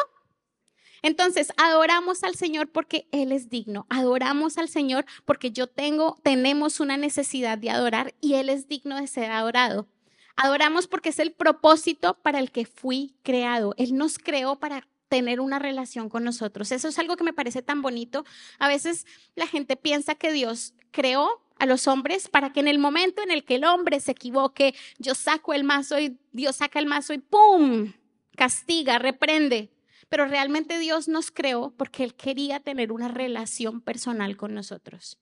Entonces, 1.02 1.52
adoramos 1.56 2.22
al 2.22 2.36
Señor 2.36 2.68
porque 2.68 3.08
Él 3.10 3.32
es 3.32 3.48
digno. 3.48 3.86
Adoramos 3.90 4.56
al 4.56 4.68
Señor 4.68 5.04
porque 5.24 5.50
yo 5.50 5.66
tengo, 5.66 6.18
tenemos 6.22 6.80
una 6.80 6.96
necesidad 6.96 7.58
de 7.58 7.70
adorar 7.70 8.14
y 8.20 8.34
Él 8.34 8.48
es 8.48 8.68
digno 8.68 8.96
de 8.96 9.08
ser 9.08 9.30
adorado. 9.30 9.88
Adoramos 10.36 10.86
porque 10.86 11.10
es 11.10 11.18
el 11.18 11.32
propósito 11.32 12.14
para 12.22 12.38
el 12.38 12.50
que 12.50 12.64
fui 12.64 13.16
creado. 13.22 13.74
Él 13.76 13.96
nos 13.96 14.18
creó 14.18 14.58
para 14.58 14.86
tener 15.08 15.40
una 15.40 15.58
relación 15.58 16.08
con 16.08 16.24
nosotros. 16.24 16.72
Eso 16.72 16.88
es 16.88 16.98
algo 16.98 17.16
que 17.16 17.24
me 17.24 17.34
parece 17.34 17.60
tan 17.60 17.82
bonito. 17.82 18.24
A 18.58 18.68
veces 18.68 19.04
la 19.34 19.46
gente 19.46 19.76
piensa 19.76 20.14
que 20.14 20.32
Dios 20.32 20.72
creó 20.90 21.41
a 21.62 21.66
los 21.66 21.86
hombres 21.86 22.28
para 22.28 22.52
que 22.52 22.58
en 22.58 22.66
el 22.66 22.80
momento 22.80 23.22
en 23.22 23.30
el 23.30 23.44
que 23.44 23.54
el 23.54 23.64
hombre 23.64 24.00
se 24.00 24.10
equivoque, 24.10 24.74
yo 24.98 25.14
saco 25.14 25.54
el 25.54 25.62
mazo 25.62 25.96
y 26.00 26.18
Dios 26.32 26.56
saca 26.56 26.80
el 26.80 26.86
mazo 26.86 27.12
y 27.14 27.18
¡pum! 27.18 27.92
castiga, 28.36 28.98
reprende. 28.98 29.70
Pero 30.08 30.26
realmente 30.26 30.80
Dios 30.80 31.06
nos 31.06 31.30
creó 31.30 31.72
porque 31.76 32.02
Él 32.02 32.16
quería 32.16 32.58
tener 32.58 32.90
una 32.90 33.06
relación 33.06 33.80
personal 33.80 34.36
con 34.36 34.54
nosotros. 34.54 35.18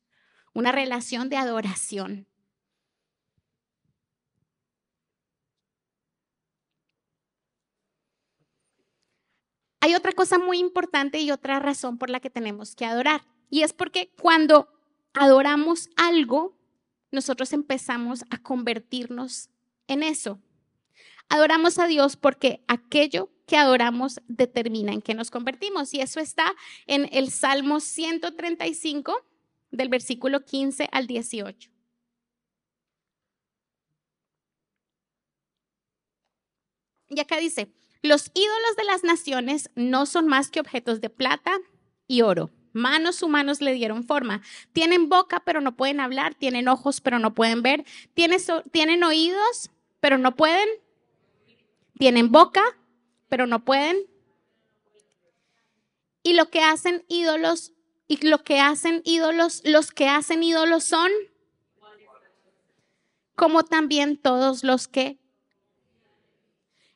una 0.55 0.73
relación 0.73 1.29
de 1.29 1.37
adoración. 1.37 2.27
Hay 9.81 9.95
otra 9.95 10.13
cosa 10.13 10.39
muy 10.39 10.59
importante 10.59 11.21
y 11.21 11.31
otra 11.31 11.59
razón 11.61 11.99
por 11.99 12.09
la 12.11 12.21
que 12.21 12.31
tenemos 12.31 12.75
que 12.75 12.87
adorar. 12.87 13.23
Y 13.51 13.63
es 13.63 13.73
porque 13.73 14.11
cuando 14.21 14.80
adoramos 15.15 15.89
algo, 15.97 16.57
nosotros 17.11 17.53
empezamos 17.53 18.25
a 18.31 18.39
convertirnos 18.39 19.51
en 19.87 20.03
eso. 20.03 20.41
Adoramos 21.29 21.79
a 21.79 21.87
Dios 21.87 22.17
porque 22.17 22.63
aquello 22.67 23.31
que 23.47 23.57
adoramos 23.57 24.21
determina 24.29 24.93
en 24.93 25.03
qué 25.03 25.15
nos 25.15 25.31
convertimos. 25.31 25.93
Y 25.93 26.01
eso 26.01 26.21
está 26.21 26.55
en 26.87 27.09
el 27.13 27.31
Salmo 27.31 27.81
135, 27.81 29.27
del 29.73 29.89
versículo 29.89 30.45
15 30.45 30.89
al 30.93 31.07
18. 31.07 31.71
Y 37.09 37.19
acá 37.19 37.39
dice, 37.39 37.73
los 38.03 38.31
ídolos 38.35 38.77
de 38.77 38.85
las 38.85 39.03
naciones 39.03 39.71
no 39.75 40.07
son 40.07 40.29
más 40.29 40.51
que 40.51 40.61
objetos 40.61 41.01
de 41.01 41.11
plata 41.11 41.59
y 42.07 42.23
oro. 42.23 42.51
Manos 42.73 43.23
humanos 43.23 43.61
le 43.61 43.73
dieron 43.73 44.05
forma. 44.05 44.43
Tienen 44.73 45.09
boca, 45.09 45.43
pero 45.45 45.61
no 45.61 45.77
pueden 45.77 46.01
hablar. 46.01 46.35
Tienen 46.35 46.69
ojos, 46.69 47.01
pero 47.01 47.19
no 47.19 47.35
pueden 47.35 47.63
ver. 47.63 47.85
Tienen, 48.15 49.03
oídos, 49.03 49.71
pero 50.01 50.19
no 50.19 50.37
pueden. 50.37 50.69
Tienen 51.99 52.31
boca, 52.31 52.63
pero 53.29 53.47
no 53.47 53.65
pueden. 53.65 53.99
Y 56.23 56.35
lo 56.35 56.51
que 56.51 56.63
hacen 56.63 57.05
ídolos, 57.09 57.73
y 58.07 58.27
lo 58.27 58.43
que 58.45 58.61
hacen 58.61 59.03
ídolos, 59.05 59.63
los 59.65 59.91
que 59.91 60.09
hacen 60.09 60.43
ídolos 60.43 60.85
son 60.85 61.11
como 63.35 63.65
también 63.65 64.19
todos 64.19 64.65
los 64.65 64.87
que 64.87 65.21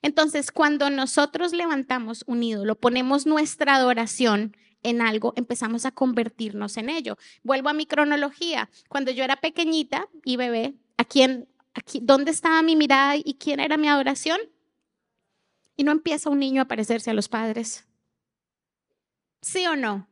entonces, 0.04 0.52
cuando 0.52 0.90
nosotros 0.90 1.54
levantamos 1.54 2.24
un 2.26 2.42
ídolo, 2.42 2.74
ponemos 2.74 3.24
nuestra 3.24 3.76
adoración 3.76 4.54
en 4.84 5.02
algo, 5.02 5.32
empezamos 5.36 5.86
a 5.86 5.90
convertirnos 5.90 6.76
en 6.76 6.90
ello. 6.90 7.18
Vuelvo 7.42 7.70
a 7.70 7.72
mi 7.72 7.86
cronología. 7.86 8.70
Cuando 8.88 9.10
yo 9.10 9.24
era 9.24 9.36
pequeñita 9.36 10.08
y 10.24 10.36
bebé, 10.36 10.74
¿a 10.96 11.04
quién, 11.04 11.48
aquí, 11.72 12.00
dónde 12.00 12.30
estaba 12.30 12.62
mi 12.62 12.76
mirada 12.76 13.16
y 13.16 13.34
quién 13.34 13.58
era 13.58 13.76
mi 13.76 13.88
adoración? 13.88 14.38
Y 15.76 15.82
no 15.82 15.90
empieza 15.90 16.30
un 16.30 16.38
niño 16.38 16.62
a 16.62 16.66
parecerse 16.66 17.10
a 17.10 17.14
los 17.14 17.28
padres. 17.28 17.88
¿Sí 19.40 19.66
o 19.66 19.74
no? 19.74 20.06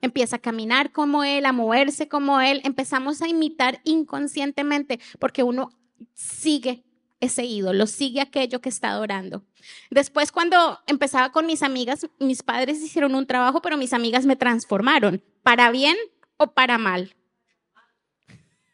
Empieza 0.00 0.36
a 0.36 0.40
caminar 0.40 0.92
como 0.92 1.22
él, 1.22 1.46
a 1.46 1.52
moverse 1.52 2.08
como 2.08 2.40
él. 2.40 2.60
Empezamos 2.64 3.22
a 3.22 3.28
imitar 3.28 3.80
inconscientemente 3.84 4.98
porque 5.18 5.42
uno 5.42 5.70
sigue 6.14 6.85
ese 7.20 7.44
ídolo, 7.44 7.86
sigue 7.86 8.20
aquello 8.20 8.60
que 8.60 8.68
está 8.68 8.90
adorando. 8.90 9.44
Después, 9.90 10.32
cuando 10.32 10.80
empezaba 10.86 11.32
con 11.32 11.46
mis 11.46 11.62
amigas, 11.62 12.06
mis 12.18 12.42
padres 12.42 12.82
hicieron 12.82 13.14
un 13.14 13.26
trabajo, 13.26 13.62
pero 13.62 13.76
mis 13.76 13.92
amigas 13.92 14.26
me 14.26 14.36
transformaron, 14.36 15.22
para 15.42 15.70
bien 15.70 15.96
o 16.36 16.52
para 16.52 16.78
mal. 16.78 17.16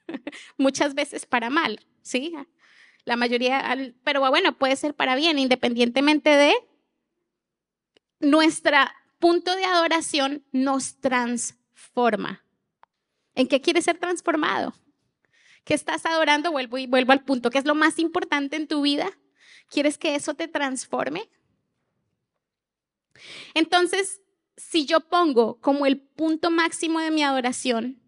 Muchas 0.59 0.94
veces 0.94 1.26
para 1.26 1.50
mal, 1.50 1.81
¿sí? 2.02 2.35
La 3.05 3.16
mayoría, 3.16 3.76
pero 4.05 4.20
bueno, 4.28 4.57
puede 4.57 4.76
ser 4.76 4.94
para 4.94 5.14
bien, 5.14 5.38
independientemente 5.38 6.31
de 6.31 6.52
nuestro 8.20 8.76
punto 9.18 9.55
de 9.55 9.64
adoración 9.64 10.44
nos 10.52 10.96
transforma. 11.00 12.44
¿En 13.35 13.48
qué 13.48 13.61
quiere 13.61 13.83
ser 13.83 13.98
transformado? 13.98 14.74
¿Qué 15.64 15.75
estás 15.75 16.05
adorando? 16.07 16.51
Vuelvo 16.51 16.79
y 16.79 16.87
vuelvo 16.87 17.12
al 17.12 17.25
punto. 17.25 17.51
¿Qué 17.51 17.59
es 17.59 17.64
lo 17.64 17.75
más 17.75 17.98
importante 17.98 18.57
en 18.57 18.66
tu 18.66 18.83
vida? 18.83 19.11
¿Quieres 19.68 19.96
que 19.96 20.14
eso 20.14 20.35
te 20.35 20.48
transforme? 20.48 21.31
Entonces, 23.55 24.20
si 24.57 24.87
yo 24.87 25.01
pongo 25.01 25.61
como 25.61 25.87
el 25.87 26.01
punto 26.01 26.51
máximo 26.51 27.01
de 27.01 27.11
mi 27.11 27.22
adoración 27.22 28.03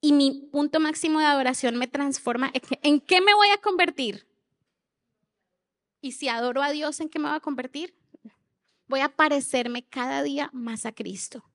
y 0.00 0.12
mi 0.12 0.48
punto 0.52 0.80
máximo 0.80 1.20
de 1.20 1.26
adoración 1.26 1.76
me 1.76 1.86
transforma, 1.86 2.52
¿en 2.82 3.00
qué 3.00 3.20
me 3.20 3.34
voy 3.34 3.48
a 3.50 3.58
convertir? 3.58 4.26
Y 6.00 6.12
si 6.12 6.28
adoro 6.28 6.62
a 6.62 6.70
Dios, 6.70 7.00
¿en 7.00 7.08
qué 7.08 7.18
me 7.18 7.28
voy 7.28 7.36
a 7.36 7.40
convertir? 7.40 7.94
Voy 8.88 9.00
a 9.00 9.14
parecerme 9.14 9.86
cada 9.86 10.22
día 10.22 10.50
más 10.52 10.86
a 10.86 10.92
Cristo. 10.92 11.49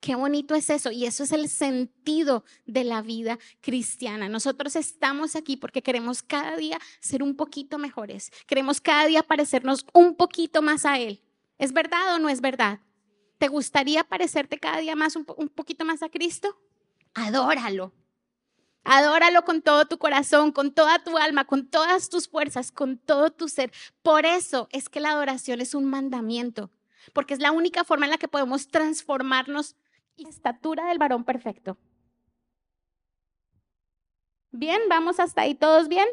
Qué 0.00 0.14
bonito 0.14 0.54
es 0.54 0.70
eso. 0.70 0.90
Y 0.90 1.04
eso 1.04 1.24
es 1.24 1.32
el 1.32 1.48
sentido 1.48 2.44
de 2.64 2.84
la 2.84 3.02
vida 3.02 3.38
cristiana. 3.60 4.28
Nosotros 4.28 4.74
estamos 4.76 5.36
aquí 5.36 5.56
porque 5.58 5.82
queremos 5.82 6.22
cada 6.22 6.56
día 6.56 6.78
ser 7.00 7.22
un 7.22 7.36
poquito 7.36 7.78
mejores. 7.78 8.32
Queremos 8.46 8.80
cada 8.80 9.06
día 9.06 9.22
parecernos 9.22 9.84
un 9.92 10.16
poquito 10.16 10.62
más 10.62 10.86
a 10.86 10.98
Él. 10.98 11.22
¿Es 11.58 11.74
verdad 11.74 12.14
o 12.14 12.18
no 12.18 12.30
es 12.30 12.40
verdad? 12.40 12.80
¿Te 13.36 13.48
gustaría 13.48 14.04
parecerte 14.04 14.58
cada 14.58 14.78
día 14.78 14.96
más 14.96 15.16
un, 15.16 15.24
poquito 15.24 15.84
más 15.84 16.02
a 16.02 16.08
Cristo? 16.08 16.58
Adóralo. 17.12 17.92
Adóralo 18.84 19.44
con 19.44 19.60
todo 19.60 19.84
tu 19.84 19.98
corazón, 19.98 20.52
con 20.52 20.72
toda 20.72 21.04
tu 21.04 21.18
alma, 21.18 21.44
con 21.44 21.68
todas 21.68 22.08
tus 22.08 22.28
fuerzas, 22.28 22.72
con 22.72 22.96
todo 22.96 23.30
tu 23.30 23.48
ser. 23.48 23.70
Por 24.02 24.24
eso 24.24 24.68
es 24.72 24.88
que 24.88 25.00
la 25.00 25.10
adoración 25.10 25.60
es 25.60 25.74
un 25.74 25.84
mandamiento, 25.84 26.70
porque 27.12 27.34
es 27.34 27.40
la 27.40 27.52
única 27.52 27.84
forma 27.84 28.06
en 28.06 28.12
la 28.12 28.18
que 28.18 28.28
podemos 28.28 28.68
transformarnos 28.68 29.76
estatura 30.28 30.86
del 30.86 30.98
varón 30.98 31.24
perfecto. 31.24 31.76
Bien, 34.52 34.80
vamos 34.88 35.18
hasta 35.20 35.42
ahí, 35.42 35.54
¿todos 35.54 35.88
bien? 35.88 36.06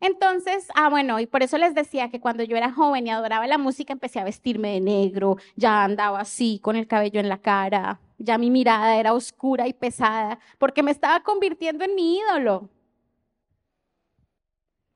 Entonces, 0.00 0.68
ah, 0.74 0.90
bueno, 0.90 1.18
y 1.18 1.26
por 1.26 1.42
eso 1.42 1.56
les 1.56 1.74
decía 1.74 2.10
que 2.10 2.20
cuando 2.20 2.42
yo 2.44 2.56
era 2.56 2.70
joven 2.72 3.06
y 3.06 3.10
adoraba 3.10 3.46
la 3.46 3.56
música, 3.58 3.92
empecé 3.94 4.20
a 4.20 4.24
vestirme 4.24 4.72
de 4.74 4.80
negro, 4.80 5.36
ya 5.56 5.82
andaba 5.84 6.20
así, 6.20 6.58
con 6.62 6.76
el 6.76 6.86
cabello 6.86 7.20
en 7.20 7.28
la 7.30 7.38
cara, 7.38 8.00
ya 8.18 8.36
mi 8.36 8.50
mirada 8.50 8.96
era 8.96 9.14
oscura 9.14 9.66
y 9.66 9.72
pesada, 9.72 10.38
porque 10.58 10.82
me 10.82 10.90
estaba 10.90 11.22
convirtiendo 11.22 11.84
en 11.84 11.94
mi 11.94 12.18
ídolo. 12.18 12.68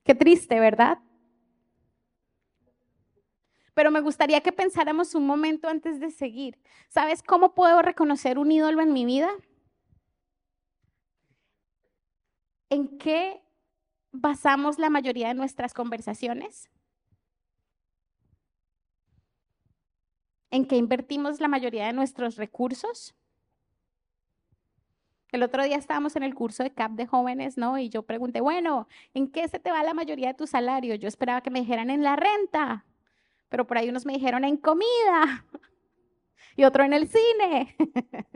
Qué 0.05 0.15
triste, 0.15 0.59
¿verdad? 0.59 0.99
Pero 3.79 3.93
me 3.93 4.01
gustaría 4.01 4.41
que 4.41 4.51
pensáramos 4.51 5.15
un 5.15 5.25
momento 5.25 5.69
antes 5.69 6.01
de 6.01 6.11
seguir. 6.11 6.59
¿Sabes 6.89 7.23
cómo 7.23 7.55
puedo 7.55 7.81
reconocer 7.81 8.37
un 8.37 8.51
ídolo 8.51 8.83
en 8.83 8.93
mi 8.93 9.05
vida? 9.05 9.31
¿En 12.71 12.99
qué 12.99 13.41
basamos 14.11 14.81
la 14.81 14.91
mayoría 14.91 15.29
de 15.29 15.35
nuestras 15.35 15.75
conversaciones? 15.75 16.69
¿En 20.51 20.67
qué 20.67 20.75
invertimos 20.75 21.39
la 21.39 21.47
mayoría 21.47 21.87
de 21.87 21.93
nuestros 21.93 22.35
recursos? 22.35 23.15
El 25.31 25.45
otro 25.45 25.63
día 25.63 25.77
estábamos 25.77 26.17
en 26.17 26.25
el 26.25 26.35
curso 26.35 26.65
de 26.65 26.73
CAP 26.73 26.97
de 26.97 27.07
jóvenes, 27.07 27.57
¿no? 27.57 27.79
Y 27.79 27.91
yo 27.91 28.03
pregunté, 28.03 28.41
bueno, 28.41 28.89
¿en 29.15 29.31
qué 29.31 29.47
se 29.47 29.61
te 29.61 29.71
va 29.71 29.85
la 29.85 29.95
mayoría 29.95 30.27
de 30.27 30.35
tu 30.35 30.49
salario? 30.49 30.97
Yo 30.97 31.07
esperaba 31.07 31.43
que 31.43 31.51
me 31.51 31.61
dijeran 31.61 31.91
en 31.91 32.03
la 32.03 32.17
renta 32.17 32.85
pero 33.49 33.67
por 33.67 33.79
ahí 33.79 33.89
unos 33.89 34.07
me 34.07 34.15
dijeron 34.15 34.45
en 34.45 34.57
comida 34.57 35.45
y 36.57 36.65
otro 36.65 36.85
en 36.85 36.93
el 36.93 37.09
cine. 37.09 37.77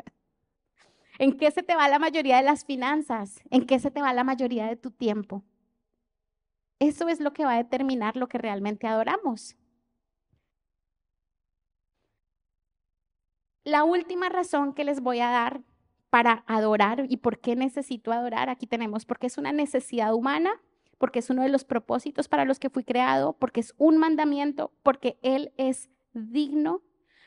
¿En 1.18 1.36
qué 1.36 1.50
se 1.50 1.62
te 1.62 1.76
va 1.76 1.88
la 1.88 1.98
mayoría 1.98 2.36
de 2.36 2.42
las 2.42 2.64
finanzas? 2.64 3.42
¿En 3.50 3.66
qué 3.66 3.78
se 3.78 3.90
te 3.90 4.00
va 4.00 4.12
la 4.12 4.24
mayoría 4.24 4.66
de 4.66 4.76
tu 4.76 4.90
tiempo? 4.90 5.44
Eso 6.78 7.08
es 7.08 7.20
lo 7.20 7.32
que 7.32 7.44
va 7.44 7.52
a 7.52 7.58
determinar 7.58 8.16
lo 8.16 8.28
que 8.28 8.38
realmente 8.38 8.88
adoramos. 8.88 9.56
La 13.64 13.84
última 13.84 14.28
razón 14.28 14.74
que 14.74 14.84
les 14.84 15.00
voy 15.00 15.20
a 15.20 15.30
dar 15.30 15.62
para 16.10 16.42
adorar 16.46 17.06
y 17.08 17.18
por 17.18 17.38
qué 17.38 17.54
necesito 17.54 18.10
adorar, 18.12 18.50
aquí 18.50 18.66
tenemos, 18.66 19.06
porque 19.06 19.28
es 19.28 19.38
una 19.38 19.52
necesidad 19.52 20.12
humana, 20.12 20.60
porque 21.02 21.18
es 21.18 21.30
uno 21.30 21.42
de 21.42 21.48
los 21.48 21.64
propósitos 21.64 22.28
para 22.28 22.44
los 22.44 22.60
que 22.60 22.70
fui 22.70 22.84
creado, 22.84 23.32
porque 23.32 23.58
es 23.58 23.74
un 23.76 23.98
mandamiento, 23.98 24.70
porque 24.84 25.18
Él 25.22 25.52
es 25.56 25.90
digno, 26.12 26.80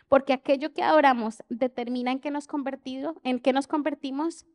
porque 0.07 0.31
aquello 0.31 0.73
que 0.73 0.81
adoramos 0.81 1.43
determina 1.49 2.13
en 2.13 2.21
qué 2.21 2.31
nos 2.31 2.47
convertido, 2.47 3.19
en 3.25 3.38
qué 3.41 3.51
nos 3.51 3.67
convertimos. 3.67 4.45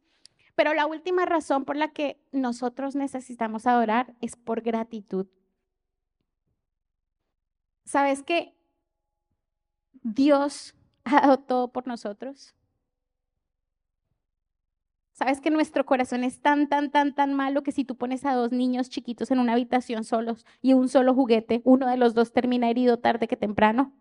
Pero 0.54 0.72
la 0.72 0.86
última 0.86 1.26
razón 1.26 1.66
por 1.66 1.76
la 1.76 1.92
que 1.92 2.18
nosotros 2.32 2.96
necesitamos 2.96 3.66
adorar 3.66 4.14
es 4.22 4.36
por 4.36 4.62
gratitud. 4.62 5.26
¿Sabes 7.84 8.22
que 8.22 8.54
Dios 10.02 10.74
ha 11.04 11.20
dado 11.20 11.40
todo 11.40 11.72
por 11.72 11.86
nosotros? 11.86 12.54
Sabes 15.20 15.42
que 15.42 15.50
nuestro 15.50 15.84
corazón 15.84 16.24
es 16.24 16.40
tan, 16.40 16.66
tan, 16.66 16.90
tan, 16.90 17.14
tan 17.14 17.34
malo 17.34 17.62
que 17.62 17.72
si 17.72 17.84
tú 17.84 17.94
pones 17.94 18.24
a 18.24 18.32
dos 18.32 18.52
niños 18.52 18.88
chiquitos 18.88 19.30
en 19.30 19.38
una 19.38 19.52
habitación 19.52 20.02
solos 20.02 20.46
y 20.62 20.72
un 20.72 20.88
solo 20.88 21.12
juguete, 21.12 21.60
uno 21.64 21.86
de 21.88 21.98
los 21.98 22.14
dos 22.14 22.32
termina 22.32 22.70
herido 22.70 23.00
tarde 23.00 23.28
que 23.28 23.36
temprano. 23.36 23.92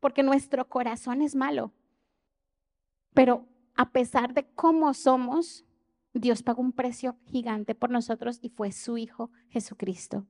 Porque 0.00 0.24
nuestro 0.24 0.68
corazón 0.68 1.22
es 1.22 1.36
malo. 1.36 1.70
Pero 3.14 3.46
a 3.76 3.92
pesar 3.92 4.34
de 4.34 4.48
cómo 4.56 4.92
somos, 4.94 5.64
Dios 6.12 6.42
pagó 6.42 6.60
un 6.60 6.72
precio 6.72 7.14
gigante 7.26 7.76
por 7.76 7.90
nosotros 7.90 8.40
y 8.42 8.48
fue 8.48 8.72
su 8.72 8.98
Hijo 8.98 9.30
Jesucristo. 9.48 10.26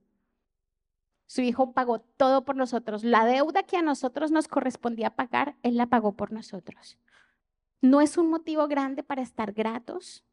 Su 1.25 1.41
Hijo 1.41 1.73
pagó 1.73 2.01
todo 2.01 2.45
por 2.45 2.55
nosotros. 2.55 3.03
La 3.03 3.25
deuda 3.25 3.63
que 3.63 3.77
a 3.77 3.81
nosotros 3.81 4.29
nos 4.29 4.47
correspondía 4.47 5.15
pagar, 5.15 5.55
Él 5.63 5.75
la 5.75 5.87
pagó 5.87 6.11
por 6.11 6.31
nosotros. 6.31 6.99
¿No 7.81 8.01
es 8.01 8.17
un 8.17 8.29
motivo 8.29 8.67
grande 8.67 9.03
para 9.03 9.21
estar 9.21 9.53
gratos? 9.53 10.25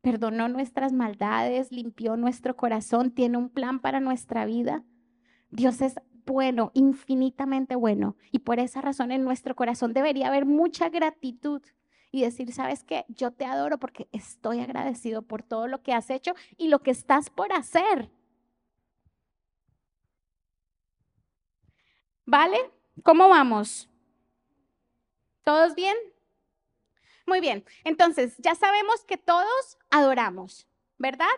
Perdonó 0.00 0.48
nuestras 0.48 0.92
maldades, 0.92 1.70
limpió 1.70 2.16
nuestro 2.16 2.56
corazón, 2.56 3.10
tiene 3.10 3.36
un 3.36 3.50
plan 3.50 3.80
para 3.80 4.00
nuestra 4.00 4.46
vida. 4.46 4.84
Dios 5.50 5.80
es 5.82 5.96
bueno, 6.24 6.70
infinitamente 6.74 7.74
bueno. 7.74 8.16
Y 8.32 8.40
por 8.40 8.58
esa 8.58 8.80
razón 8.80 9.12
en 9.12 9.24
nuestro 9.24 9.54
corazón 9.54 9.92
debería 9.92 10.28
haber 10.28 10.46
mucha 10.46 10.88
gratitud 10.88 11.62
y 12.10 12.22
decir, 12.22 12.52
sabes 12.52 12.84
qué, 12.84 13.04
yo 13.08 13.32
te 13.32 13.44
adoro 13.44 13.78
porque 13.78 14.08
estoy 14.12 14.60
agradecido 14.60 15.22
por 15.22 15.42
todo 15.42 15.66
lo 15.68 15.82
que 15.82 15.92
has 15.92 16.08
hecho 16.08 16.34
y 16.56 16.68
lo 16.68 16.80
que 16.80 16.90
estás 16.90 17.28
por 17.28 17.52
hacer. 17.52 18.10
¿Vale? 22.24 22.58
¿Cómo 23.02 23.28
vamos? 23.28 23.88
¿Todos 25.44 25.74
bien? 25.74 25.96
Muy 27.28 27.40
bien, 27.40 27.62
entonces 27.84 28.34
ya 28.38 28.54
sabemos 28.54 29.04
que 29.04 29.18
todos 29.18 29.76
adoramos, 29.90 30.66
¿verdad? 30.96 31.28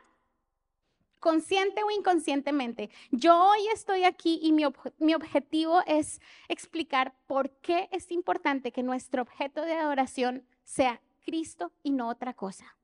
consciente 1.18 1.82
o 1.82 1.90
inconscientemente. 1.90 2.88
Yo 3.10 3.50
hoy 3.50 3.58
estoy 3.74 4.04
aquí 4.04 4.38
y 4.40 4.52
mi, 4.52 4.62
mi, 4.98 5.14
objetivo 5.14 5.82
es 5.86 6.18
explicar 6.48 7.14
por 7.26 7.50
qué 7.60 7.90
es 7.92 8.10
importante 8.10 8.72
que 8.72 8.82
nuestro 8.82 9.20
objeto 9.20 9.60
de 9.62 9.74
adoración 9.74 10.46
sea 10.64 11.02
Cristo 11.26 11.72
y 11.82 11.90
no 11.90 12.08
otra 12.08 12.32
cosa. 12.32 12.78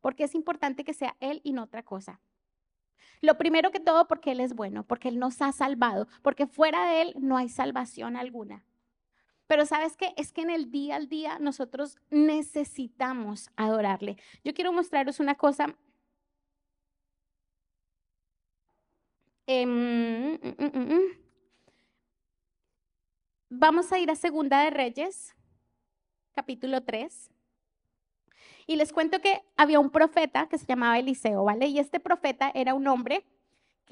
Porque 0.00 0.22
es 0.22 0.36
importante 0.36 0.84
que 0.84 0.94
sea 0.94 1.16
Él 1.18 1.40
y 1.42 1.54
no 1.54 1.64
otra 1.64 1.82
cosa. 1.82 2.20
Lo 3.20 3.36
primero 3.36 3.72
que 3.72 3.80
todo 3.80 4.06
porque 4.06 4.30
Él 4.30 4.40
es 4.40 4.54
bueno, 4.54 4.84
porque 4.84 5.08
Él 5.08 5.18
nos 5.18 5.42
ha 5.42 5.50
salvado, 5.50 6.06
porque 6.22 6.46
fuera 6.46 6.86
de 6.86 7.02
Él 7.02 7.14
no 7.18 7.36
hay 7.36 7.48
salvación 7.48 8.16
alguna. 8.16 8.62
Pero 9.52 9.66
sabes 9.66 9.98
qué? 9.98 10.14
Es 10.16 10.32
que 10.32 10.40
en 10.40 10.48
el 10.48 10.70
día 10.70 10.96
al 10.96 11.10
día 11.10 11.38
nosotros 11.38 11.98
necesitamos 12.08 13.50
adorarle. 13.54 14.16
Yo 14.42 14.54
quiero 14.54 14.72
mostraros 14.72 15.20
una 15.20 15.34
cosa 15.34 15.76
Em, 19.46 19.68
mm, 19.68 20.54
mm, 20.58 20.94
mm, 20.94 21.16
Vamos 23.50 23.92
a 23.92 23.98
ir 23.98 24.10
a 24.10 24.14
Segunda 24.14 24.62
de 24.64 24.70
Reyes, 24.70 25.36
capítulo 26.32 26.82
3. 26.82 27.30
Y 28.66 28.76
les 28.76 28.90
cuento 28.90 29.20
que 29.20 29.42
había 29.58 29.80
un 29.80 29.90
profeta 29.90 30.48
que 30.48 30.56
se 30.56 30.64
llamaba 30.64 30.98
Eliseo, 30.98 31.44
¿vale? 31.44 31.66
Y 31.66 31.78
este 31.78 32.00
profeta 32.00 32.50
era 32.54 32.72
un 32.72 32.86
hombre 32.86 33.26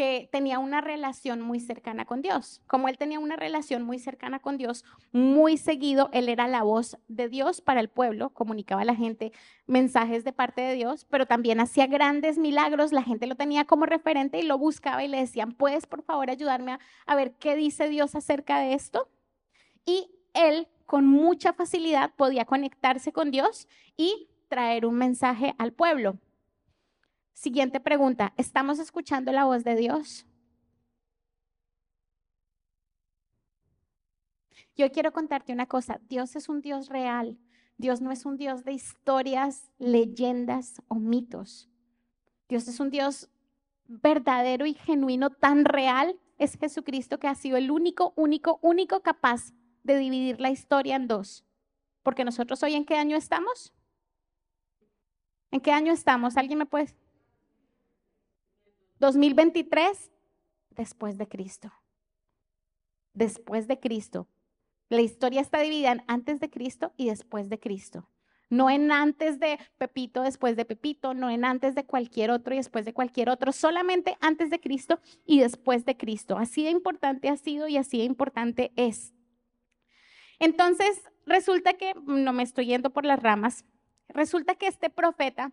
que 0.01 0.31
tenía 0.33 0.59
una 0.59 0.81
relación 0.81 1.43
muy 1.43 1.61
cercana 1.61 2.07
con 2.07 2.23
Dios. 2.23 2.63
Como 2.67 2.89
él 2.89 2.97
tenía 2.97 3.19
una 3.19 3.37
relación 3.37 3.83
muy 3.83 3.99
cercana 3.99 4.39
con 4.39 4.57
Dios, 4.57 4.83
muy 5.13 5.59
seguido, 5.59 6.09
él 6.15 6.31
era 6.31 6.49
la 6.49 6.63
voz 6.63 6.97
de 7.09 7.29
Dios 7.29 7.61
para 7.61 7.81
el 7.81 7.91
pueblo, 7.91 8.31
comunicaba 8.31 8.81
a 8.81 8.87
la 8.87 8.95
gente 8.95 9.31
mensajes 9.67 10.25
de 10.25 10.33
parte 10.33 10.63
de 10.63 10.75
Dios, 10.75 11.05
pero 11.11 11.27
también 11.27 11.61
hacía 11.61 11.87
grandes 11.87 12.39
milagros, 12.39 12.93
la 12.93 13.03
gente 13.03 13.27
lo 13.27 13.35
tenía 13.35 13.67
como 13.67 13.85
referente 13.85 14.39
y 14.39 14.43
lo 14.43 14.57
buscaba 14.57 15.05
y 15.05 15.09
le 15.09 15.19
decían, 15.19 15.53
¿puedes 15.53 15.85
por 15.85 16.03
favor 16.03 16.31
ayudarme 16.31 16.73
a, 16.73 16.81
a 17.05 17.15
ver 17.15 17.35
qué 17.35 17.55
dice 17.55 17.91
Dios 17.91 18.15
acerca 18.15 18.59
de 18.59 18.73
esto? 18.73 19.11
Y 19.85 20.11
él 20.33 20.67
con 20.87 21.07
mucha 21.07 21.53
facilidad 21.53 22.15
podía 22.17 22.47
conectarse 22.47 23.13
con 23.13 23.31
Dios 23.31 23.69
y 23.99 24.31
traer 24.49 24.87
un 24.87 24.95
mensaje 24.95 25.55
al 25.59 25.75
pueblo. 25.75 26.17
Siguiente 27.33 27.81
pregunta, 27.81 28.33
¿estamos 28.37 28.79
escuchando 28.79 29.33
la 29.33 29.45
voz 29.45 29.65
de 29.65 29.77
Dios? 29.77 30.27
Yo 34.77 34.91
quiero 34.93 35.13
contarte 35.13 35.53
una 35.53 35.67
cosa, 35.67 36.01
Dios 36.09 36.37
es 36.37 36.49
un 36.49 36.61
Dios 36.61 36.89
real, 36.89 37.39
Dios 37.77 38.01
no 38.01 38.13
es 38.13 38.25
un 38.25 38.37
Dios 38.37 38.65
de 38.65 38.73
historias, 38.73 39.71
leyendas 39.79 40.83
o 40.89 40.95
mitos. 40.95 41.69
Dios 42.49 42.69
es 42.69 42.81
un 42.81 42.91
Dios 42.91 43.29
verdadero 43.87 44.67
y 44.67 44.75
genuino, 44.75 45.31
tan 45.31 45.65
real 45.65 46.19
es 46.39 46.57
Jesucristo 46.57 47.19
que 47.19 47.29
ha 47.29 47.35
sido 47.35 47.57
el 47.57 47.71
único, 47.71 48.13
único, 48.17 48.59
único 48.63 49.01
capaz 49.01 49.53
de 49.83 49.99
dividir 49.99 50.41
la 50.41 50.51
historia 50.51 50.97
en 50.97 51.09
dos. 51.09 51.45
Porque 52.03 52.25
nosotros 52.25 52.63
hoy 52.63 52.75
en 52.75 52.85
qué 52.85 52.97
año 52.97 53.17
estamos? 53.17 53.75
¿En 55.51 55.61
qué 55.61 55.73
año 55.73 55.93
estamos? 55.93 56.37
¿Alguien 56.37 56.59
me 56.59 56.67
puede? 56.67 56.95
2023, 59.01 60.13
después 60.77 61.17
de 61.17 61.27
Cristo. 61.27 61.73
Después 63.15 63.67
de 63.67 63.81
Cristo. 63.81 64.29
La 64.91 65.01
historia 65.01 65.41
está 65.41 65.61
dividida 65.61 65.93
en 65.93 66.05
antes 66.07 66.39
de 66.39 66.51
Cristo 66.51 66.93
y 66.97 67.09
después 67.09 67.49
de 67.49 67.59
Cristo. 67.59 68.09
No 68.51 68.69
en 68.69 68.93
antes 68.93 69.39
de 69.41 69.59
Pepito, 69.79 70.23
después 70.23 70.57
de 70.57 70.65
Pepito, 70.65 71.15
no 71.15 71.31
en 71.31 71.45
antes 71.45 71.75
de 71.75 71.87
cualquier 71.87 72.31
otro 72.31 72.53
y 72.53 72.59
después 72.59 72.85
de 72.85 72.93
cualquier 72.93 73.31
otro, 73.31 73.53
solamente 73.53 74.19
antes 74.21 74.51
de 74.51 74.61
Cristo 74.61 75.01
y 75.25 75.41
después 75.41 75.85
de 75.87 75.97
Cristo. 75.97 76.37
Así 76.37 76.65
de 76.65 76.71
importante 76.71 77.29
ha 77.29 77.37
sido 77.37 77.69
y 77.69 77.77
así 77.79 77.99
de 77.99 78.05
importante 78.05 78.73
es. 78.77 79.15
Entonces, 80.41 81.03
resulta 81.25 81.75
que, 81.75 81.95
no 82.05 82.33
me 82.33 82.43
estoy 82.43 82.67
yendo 82.67 82.91
por 82.91 83.07
las 83.07 83.23
ramas, 83.23 83.65
resulta 84.09 84.57
que 84.57 84.67
este 84.67 84.91
profeta 84.91 85.53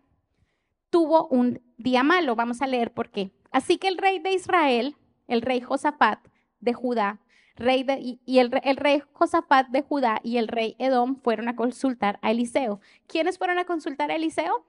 tuvo 0.90 1.28
un 1.28 1.60
día 1.76 2.02
malo. 2.02 2.36
Vamos 2.36 2.62
a 2.62 2.66
leer 2.66 2.92
por 2.92 3.10
qué. 3.10 3.30
Así 3.50 3.78
que 3.78 3.88
el 3.88 3.98
rey 3.98 4.18
de 4.18 4.32
Israel, 4.32 4.96
el 5.26 5.42
rey 5.42 5.60
Josafat 5.60 6.26
de 6.60 6.72
Judá, 6.72 7.20
rey 7.56 7.84
y, 8.24 8.38
el, 8.38 8.50
el, 8.62 8.76
rey 8.76 9.02
Josafat 9.12 9.68
de 9.68 9.82
Judá 9.82 10.20
y 10.22 10.36
el 10.36 10.48
rey 10.48 10.76
Edom 10.78 11.16
fueron 11.16 11.48
a 11.48 11.56
consultar 11.56 12.18
a 12.22 12.30
Eliseo. 12.30 12.80
¿Quiénes 13.06 13.38
fueron 13.38 13.58
a 13.58 13.64
consultar 13.64 14.10
a 14.10 14.16
Eliseo? 14.16 14.64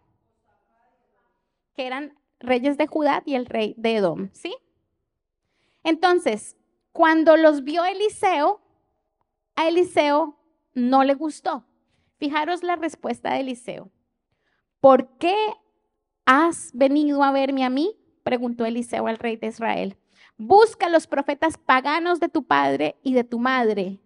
Que 1.76 1.88
eran 1.88 2.18
reyes 2.40 2.78
de 2.78 2.88
Judá 2.88 3.22
y 3.26 3.36
el 3.36 3.46
rey 3.46 3.76
de 3.78 3.98
Edom, 3.98 4.30
¿sí? 4.34 4.56
Entonces, 5.84 6.58
cuando 6.92 7.38
los 7.38 7.64
vio 7.64 7.86
Eliseo, 7.86 8.62
a 9.56 9.68
Eliseo 9.68 10.38
no 10.74 11.04
le 11.04 11.14
gustó. 11.14 11.66
Fijaros 12.18 12.64
la 12.64 12.76
respuesta 12.76 13.34
de 13.34 13.42
Eliseo. 13.42 13.90
¿Por 14.80 15.18
qué 15.18 15.36
¿Has 16.32 16.70
venido 16.76 17.24
a 17.24 17.32
verme 17.32 17.64
a 17.66 17.72
mí? 17.72 17.98
preguntó 18.22 18.64
Eliseo 18.64 19.08
al 19.08 19.18
rey 19.18 19.36
de 19.36 19.48
Israel. 19.48 19.98
Busca 20.38 20.88
los 20.88 21.08
profetas 21.08 21.58
paganos 21.58 22.20
de 22.20 22.30
tu 22.30 22.44
padre 22.44 22.98
y 23.02 23.16
de 23.16 23.24
tu 23.24 23.40
madre. 23.40 24.00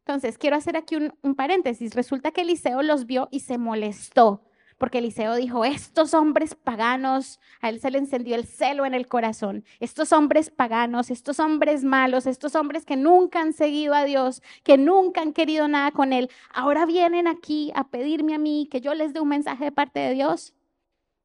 Entonces, 0.00 0.36
quiero 0.38 0.56
hacer 0.56 0.76
aquí 0.76 0.96
un, 0.96 1.14
un 1.22 1.36
paréntesis. 1.36 1.94
Resulta 1.94 2.32
que 2.32 2.40
Eliseo 2.40 2.82
los 2.82 3.06
vio 3.06 3.28
y 3.30 3.38
se 3.38 3.58
molestó, 3.58 4.42
porque 4.76 4.98
Eliseo 4.98 5.36
dijo, 5.36 5.64
estos 5.64 6.14
hombres 6.14 6.56
paganos, 6.56 7.38
a 7.60 7.68
él 7.68 7.78
se 7.78 7.92
le 7.92 7.98
encendió 7.98 8.34
el 8.34 8.44
celo 8.44 8.84
en 8.84 8.94
el 8.94 9.06
corazón, 9.06 9.64
estos 9.78 10.12
hombres 10.12 10.50
paganos, 10.50 11.12
estos 11.12 11.38
hombres 11.38 11.84
malos, 11.84 12.26
estos 12.26 12.56
hombres 12.56 12.84
que 12.84 12.96
nunca 12.96 13.40
han 13.40 13.52
seguido 13.52 13.94
a 13.94 14.04
Dios, 14.04 14.42
que 14.64 14.78
nunca 14.78 15.22
han 15.22 15.32
querido 15.32 15.68
nada 15.68 15.92
con 15.92 16.12
él, 16.12 16.28
ahora 16.52 16.86
vienen 16.86 17.28
aquí 17.28 17.70
a 17.76 17.84
pedirme 17.84 18.34
a 18.34 18.38
mí 18.38 18.66
que 18.68 18.80
yo 18.80 18.94
les 18.94 19.12
dé 19.12 19.20
un 19.20 19.28
mensaje 19.28 19.66
de 19.66 19.70
parte 19.70 20.00
de 20.00 20.14
Dios. 20.14 20.54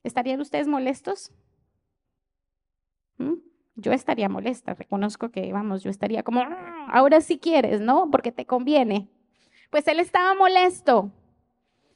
¿Estarían 0.06 0.40
ustedes 0.40 0.68
molestos? 0.68 1.32
¿Mm? 3.18 3.34
Yo 3.76 3.92
estaría 3.92 4.30
molesta, 4.30 4.76
reconozco 4.76 5.32
que, 5.32 5.52
vamos, 5.52 5.84
yo 5.84 5.90
estaría 5.90 6.22
como, 6.22 6.42
ah, 6.42 6.88
ahora 6.94 7.22
sí 7.22 7.40
quieres, 7.40 7.82
¿no? 7.82 8.10
Porque 8.12 8.32
te 8.32 8.46
conviene. 8.46 9.10
Pues 9.72 9.88
él 9.88 10.00
estaba 10.00 10.36
molesto. 10.36 11.12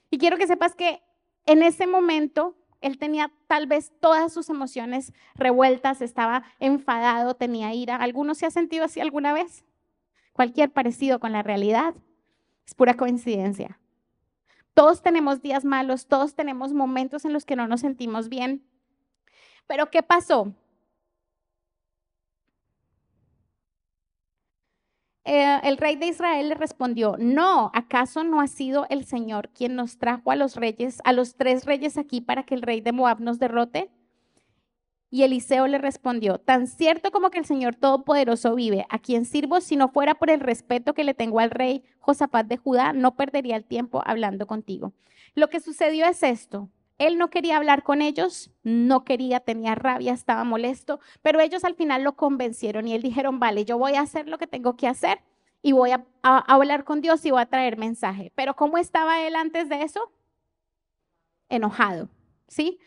Y 0.09 0.17
quiero 0.17 0.37
que 0.37 0.47
sepas 0.47 0.75
que 0.75 1.03
en 1.45 1.61
ese 1.61 1.85
momento 1.85 2.55
él 2.81 2.97
tenía 2.97 3.31
tal 3.45 3.67
vez 3.67 3.93
todas 3.99 4.33
sus 4.33 4.49
emociones 4.49 5.13
revueltas, 5.35 6.01
estaba 6.01 6.43
enfadado, 6.59 7.35
tenía 7.35 7.73
ira. 7.75 7.95
¿Alguno 7.95 8.33
se 8.33 8.47
ha 8.47 8.51
sentido 8.51 8.85
así 8.85 9.01
alguna 9.01 9.33
vez? 9.33 9.65
Cualquier 10.33 10.71
parecido 10.71 11.19
con 11.19 11.31
la 11.31 11.43
realidad 11.43 11.93
es 12.65 12.73
pura 12.73 12.95
coincidencia. 12.95 13.79
Todos 14.73 15.01
tenemos 15.01 15.41
días 15.41 15.65
malos, 15.65 16.07
todos 16.07 16.35
tenemos 16.35 16.73
momentos 16.73 17.25
en 17.25 17.33
los 17.33 17.45
que 17.45 17.55
no 17.55 17.67
nos 17.67 17.81
sentimos 17.81 18.29
bien. 18.29 18.63
Pero 19.67 19.89
¿qué 19.89 20.01
pasó? 20.01 20.53
Eh, 25.25 25.59
el 25.63 25.77
rey 25.77 25.95
de 25.95 26.07
Israel 26.07 26.49
le 26.49 26.55
respondió, 26.55 27.15
no, 27.19 27.69
¿acaso 27.75 28.23
no 28.23 28.41
ha 28.41 28.47
sido 28.47 28.87
el 28.89 29.05
Señor 29.05 29.49
quien 29.49 29.75
nos 29.75 29.99
trajo 29.99 30.31
a 30.31 30.35
los 30.35 30.55
reyes, 30.55 31.01
a 31.03 31.13
los 31.13 31.35
tres 31.35 31.65
reyes 31.65 31.97
aquí 31.99 32.19
para 32.19 32.43
que 32.43 32.55
el 32.55 32.63
rey 32.63 32.81
de 32.81 32.93
Moab 32.93 33.19
nos 33.21 33.37
derrote? 33.37 33.91
Y 35.11 35.23
Eliseo 35.23 35.67
le 35.67 35.79
respondió, 35.79 36.37
tan 36.37 36.67
cierto 36.67 37.11
como 37.11 37.31
que 37.31 37.39
el 37.39 37.45
Señor 37.45 37.75
Todopoderoso 37.75 38.53
vive, 38.53 38.85
a 38.89 38.99
quien 38.99 39.25
sirvo, 39.25 39.59
si 39.59 39.75
no 39.75 39.89
fuera 39.89 40.15
por 40.15 40.29
el 40.29 40.39
respeto 40.39 40.93
que 40.93 41.03
le 41.03 41.15
tengo 41.15 41.39
al 41.39 41.49
rey 41.49 41.83
Josafat 41.99 42.45
de 42.45 42.57
Judá, 42.57 42.93
no 42.93 43.15
perdería 43.15 43.55
el 43.55 43.65
tiempo 43.65 44.03
hablando 44.05 44.45
contigo. 44.45 44.93
Lo 45.33 45.49
que 45.49 45.59
sucedió 45.59 46.05
es 46.05 46.21
esto. 46.21 46.69
Él 46.99 47.17
no 47.17 47.29
quería 47.29 47.57
hablar 47.57 47.83
con 47.83 48.01
ellos, 48.01 48.51
no 48.61 49.03
quería, 49.03 49.39
tenía 49.39 49.73
rabia, 49.73 50.13
estaba 50.13 50.43
molesto, 50.43 50.99
pero 51.21 51.39
ellos 51.39 51.63
al 51.63 51.75
final 51.75 52.03
lo 52.03 52.15
convencieron 52.15 52.87
y 52.87 52.93
él 52.93 53.01
dijeron, 53.01 53.39
vale, 53.39 53.63
yo 53.63 53.77
voy 53.77 53.93
a 53.93 54.01
hacer 54.01 54.27
lo 54.27 54.37
que 54.37 54.47
tengo 54.47 54.75
que 54.75 54.87
hacer 54.87 55.21
y 55.61 55.71
voy 55.71 55.91
a, 55.91 56.05
a 56.23 56.39
hablar 56.53 56.83
con 56.83 57.01
Dios 57.01 57.25
y 57.25 57.31
voy 57.31 57.41
a 57.41 57.45
traer 57.45 57.77
mensaje. 57.77 58.31
Pero 58.35 58.55
¿cómo 58.55 58.77
estaba 58.77 59.21
él 59.21 59.35
antes 59.35 59.69
de 59.69 59.81
eso? 59.81 60.11
Enojado, 61.47 62.09
¿sí? 62.47 62.79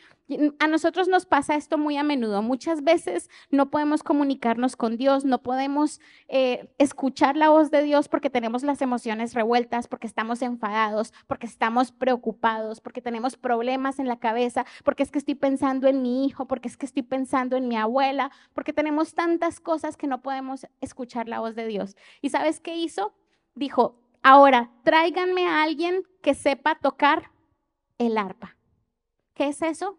A 0.58 0.66
nosotros 0.68 1.08
nos 1.08 1.26
pasa 1.26 1.54
esto 1.54 1.78
muy 1.78 1.96
a 1.96 2.02
menudo. 2.02 2.42
Muchas 2.42 2.82
veces 2.82 3.30
no 3.50 3.70
podemos 3.70 4.02
comunicarnos 4.02 4.76
con 4.76 4.96
Dios, 4.96 5.24
no 5.24 5.42
podemos 5.42 6.00
eh, 6.28 6.68
escuchar 6.78 7.36
la 7.36 7.48
voz 7.48 7.70
de 7.70 7.82
Dios 7.82 8.08
porque 8.08 8.30
tenemos 8.30 8.62
las 8.62 8.82
emociones 8.82 9.34
revueltas, 9.34 9.88
porque 9.88 10.06
estamos 10.06 10.42
enfadados, 10.42 11.12
porque 11.26 11.46
estamos 11.46 11.92
preocupados, 11.92 12.80
porque 12.80 13.00
tenemos 13.00 13.36
problemas 13.36 13.98
en 13.98 14.08
la 14.08 14.18
cabeza, 14.18 14.66
porque 14.84 15.02
es 15.02 15.10
que 15.10 15.18
estoy 15.18 15.34
pensando 15.34 15.88
en 15.88 16.02
mi 16.02 16.26
hijo, 16.26 16.46
porque 16.46 16.68
es 16.68 16.76
que 16.76 16.86
estoy 16.86 17.02
pensando 17.02 17.56
en 17.56 17.68
mi 17.68 17.76
abuela, 17.76 18.30
porque 18.54 18.72
tenemos 18.72 19.14
tantas 19.14 19.60
cosas 19.60 19.96
que 19.96 20.06
no 20.06 20.22
podemos 20.22 20.66
escuchar 20.80 21.28
la 21.28 21.40
voz 21.40 21.54
de 21.54 21.66
Dios. 21.66 21.96
¿Y 22.20 22.30
sabes 22.30 22.60
qué 22.60 22.76
hizo? 22.76 23.14
Dijo, 23.54 23.98
ahora 24.22 24.70
tráiganme 24.84 25.46
a 25.46 25.62
alguien 25.62 26.02
que 26.22 26.34
sepa 26.34 26.76
tocar 26.76 27.30
el 27.98 28.18
arpa. 28.18 28.56
¿Qué 29.34 29.48
es 29.48 29.62
eso? 29.62 29.98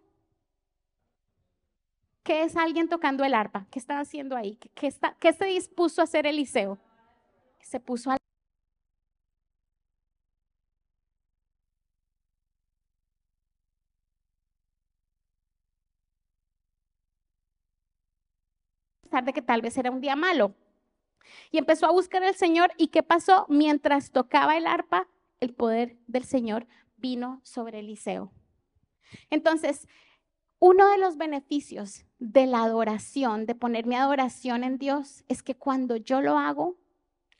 ¿Qué 2.24 2.44
es 2.44 2.56
alguien 2.56 2.88
tocando 2.88 3.24
el 3.26 3.34
arpa? 3.34 3.68
¿Qué 3.70 3.80
está 3.80 4.00
haciendo 4.00 4.36
ahí? 4.36 4.58
¿Qué, 4.76 4.92
se 4.92 5.46
dispuso 5.46 6.02
a 6.02 6.06
hacer 6.06 6.26
Eliseo? 6.26 6.80
Se 7.60 7.80
puso 7.80 8.12
a 8.12 8.18
de 19.22 19.34
que 19.34 19.42
tal 19.42 19.62
vez 19.62 19.78
era 19.78 19.92
un 19.92 20.02
día 20.02 20.16
malo. 20.16 20.56
Y 21.52 21.58
empezó 21.58 21.86
a 21.86 21.92
buscar 21.92 22.24
al 22.24 22.36
Señor. 22.36 22.72
¿Y 22.78 22.88
qué 22.88 23.04
pasó? 23.04 23.46
Mientras 23.48 24.12
tocaba 24.12 24.58
el 24.58 24.66
arpa, 24.66 25.08
el 25.40 25.54
poder 25.54 25.98
del 26.08 26.24
Señor 26.24 26.68
vino 26.98 27.42
sobre 27.44 27.80
Eliseo. 27.80 28.32
Entonces, 29.30 29.88
uno 30.66 30.88
de 30.88 30.98
los 30.98 31.18
beneficios 31.18 32.06
de 32.20 32.46
la 32.46 32.64
adoración, 32.64 33.46
de 33.46 33.54
poner 33.54 33.86
mi 33.86 33.96
adoración 33.96 34.64
en 34.64 34.78
Dios, 34.78 35.26
es 35.28 35.44
que 35.44 35.56
cuando 35.56 35.98
yo 35.98 36.22
lo 36.22 36.40
hago, 36.40 36.78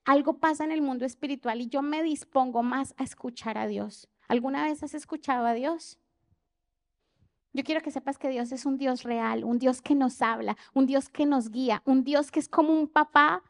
algo 0.04 0.40
pasa 0.40 0.66
en 0.66 0.74
el 0.74 0.82
mundo 0.82 1.06
espiritual 1.06 1.62
y 1.62 1.70
yo 1.70 1.82
me 1.82 2.04
dispongo 2.04 2.64
más 2.64 2.94
a 2.98 3.04
escuchar 3.06 3.58
a 3.58 3.66
Dios. 3.66 4.10
¿Alguna 4.28 4.66
vez 4.66 4.84
has 4.84 4.94
escuchado 4.94 5.46
a 5.46 5.54
Dios? 5.54 5.98
Yo 7.54 7.64
quiero 7.64 7.80
que 7.80 7.92
sepas 7.92 8.18
que 8.18 8.28
Dios 8.28 8.52
es 8.52 8.66
un 8.66 8.78
Dios 8.78 9.04
real, 9.04 9.46
un 9.46 9.58
Dios 9.58 9.82
que 9.82 9.96
nos 9.96 10.22
habla, 10.22 10.58
un 10.74 10.86
Dios 10.86 11.08
que 11.08 11.26
nos 11.26 11.50
guía, 11.50 11.82
un 11.86 12.04
Dios 12.04 12.30
que 12.30 12.42
es 12.42 12.50
como 12.50 12.74
un 12.74 12.90
papá, 12.90 13.42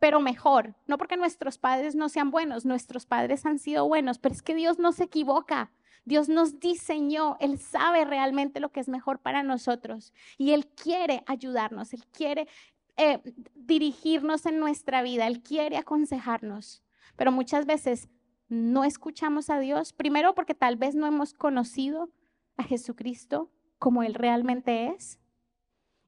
pero 0.00 0.18
mejor. 0.18 0.74
No 0.88 0.98
porque 0.98 1.16
nuestros 1.16 1.58
padres 1.58 1.94
no 1.94 2.08
sean 2.08 2.32
buenos, 2.32 2.64
nuestros 2.64 3.06
padres 3.06 3.46
han 3.46 3.60
sido 3.60 3.86
buenos, 3.86 4.18
pero 4.18 4.34
es 4.34 4.42
que 4.42 4.56
Dios 4.56 4.80
no 4.80 4.90
se 4.90 5.04
equivoca. 5.04 5.70
Dios 6.04 6.28
nos 6.28 6.60
diseñó, 6.60 7.36
Él 7.40 7.58
sabe 7.58 8.04
realmente 8.04 8.60
lo 8.60 8.70
que 8.70 8.80
es 8.80 8.88
mejor 8.88 9.18
para 9.18 9.42
nosotros 9.42 10.12
y 10.38 10.52
Él 10.52 10.66
quiere 10.68 11.22
ayudarnos, 11.26 11.92
Él 11.92 12.04
quiere 12.12 12.48
eh, 12.96 13.20
dirigirnos 13.54 14.46
en 14.46 14.60
nuestra 14.60 15.02
vida, 15.02 15.26
Él 15.26 15.42
quiere 15.42 15.76
aconsejarnos, 15.76 16.82
pero 17.16 17.32
muchas 17.32 17.66
veces 17.66 18.08
no 18.48 18.84
escuchamos 18.84 19.50
a 19.50 19.58
Dios, 19.58 19.92
primero 19.92 20.34
porque 20.34 20.54
tal 20.54 20.76
vez 20.76 20.94
no 20.94 21.06
hemos 21.06 21.34
conocido 21.34 22.10
a 22.56 22.62
Jesucristo 22.62 23.50
como 23.78 24.02
Él 24.02 24.14
realmente 24.14 24.88
es. 24.88 25.18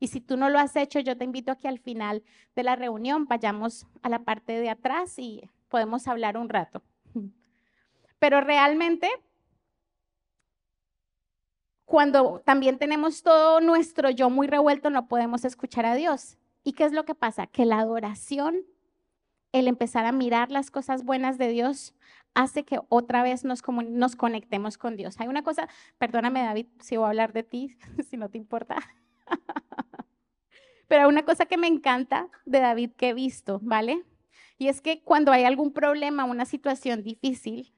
Y 0.01 0.09
si 0.09 0.21
tú 0.21 0.37
no 0.37 0.49
lo 0.49 0.59
has 0.59 0.77
hecho, 0.77 1.01
yo 1.01 1.17
te 1.17 1.25
invito 1.25 1.51
a 1.51 1.57
que 1.57 1.69
al 1.69 1.81
final 1.81 2.23
de 2.55 2.63
la 2.63 2.77
reunión 2.77 3.27
vayamos 3.27 3.87
a 4.03 4.09
la 4.09 4.21
parte 4.21 4.61
de 4.61 4.71
atrás 4.71 5.19
y 5.19 5.51
podemos 5.69 6.07
hablar 6.07 6.37
un 6.39 6.49
rato. 6.49 6.83
Pero 8.19 8.41
realmente 8.41 9.11
cuando 11.89 12.43
también 12.45 12.77
tenemos 12.77 13.23
todo 13.23 13.63
nuestro 13.63 14.11
yo 14.11 14.29
muy 14.29 14.47
revuelto, 14.47 14.91
no 14.91 15.09
podemos 15.09 15.47
escuchar 15.47 15.87
a 15.87 15.95
Dios. 15.95 16.37
¿Y 16.63 16.75
qué 16.75 16.85
es 16.85 16.93
lo 16.93 17.07
que 17.07 17.15
pasa? 17.15 17.47
Que 17.47 17.65
la 17.65 17.79
adoración, 17.79 18.59
el 19.53 19.69
empezar 19.69 20.05
a 20.05 20.13
mirar 20.13 20.51
las 20.51 20.71
cosas 20.71 21.03
buenas 21.03 21.39
de 21.39 21.49
Dios, 21.49 21.95
hace 22.35 22.65
que 22.65 22.79
otra 22.91 23.23
vez 23.23 23.43
nos, 23.43 23.63
conectemos 23.63 24.77
con 24.77 24.97
Dios. 24.99 25.19
Hay 25.19 25.29
una 25.29 25.43
cosa, 25.43 25.67
perdóname 25.97 26.43
David 26.43 26.67
si 26.79 26.99
voy 26.99 27.07
a 27.07 27.09
hablar 27.09 27.33
de 27.33 27.43
ti, 27.43 27.79
si 28.11 28.19
no 28.19 28.29
te 28.29 28.37
importa. 28.37 28.77
Pero 30.89 31.09
una 31.09 31.25
cosa 31.25 31.47
que 31.47 31.57
me 31.57 31.69
encanta 31.69 32.29
de 32.45 32.61
David 32.61 32.91
que 32.99 33.09
he 33.09 33.15
visto, 33.15 33.61
¿vale? 33.63 34.05
Y 34.59 34.69
es 34.69 34.83
que 34.83 35.03
cuando 35.03 35.33
hay 35.33 35.45
algún 35.45 35.73
problema, 35.73 36.25
una 36.25 36.45
situación 36.45 37.03
difícil, 37.03 37.73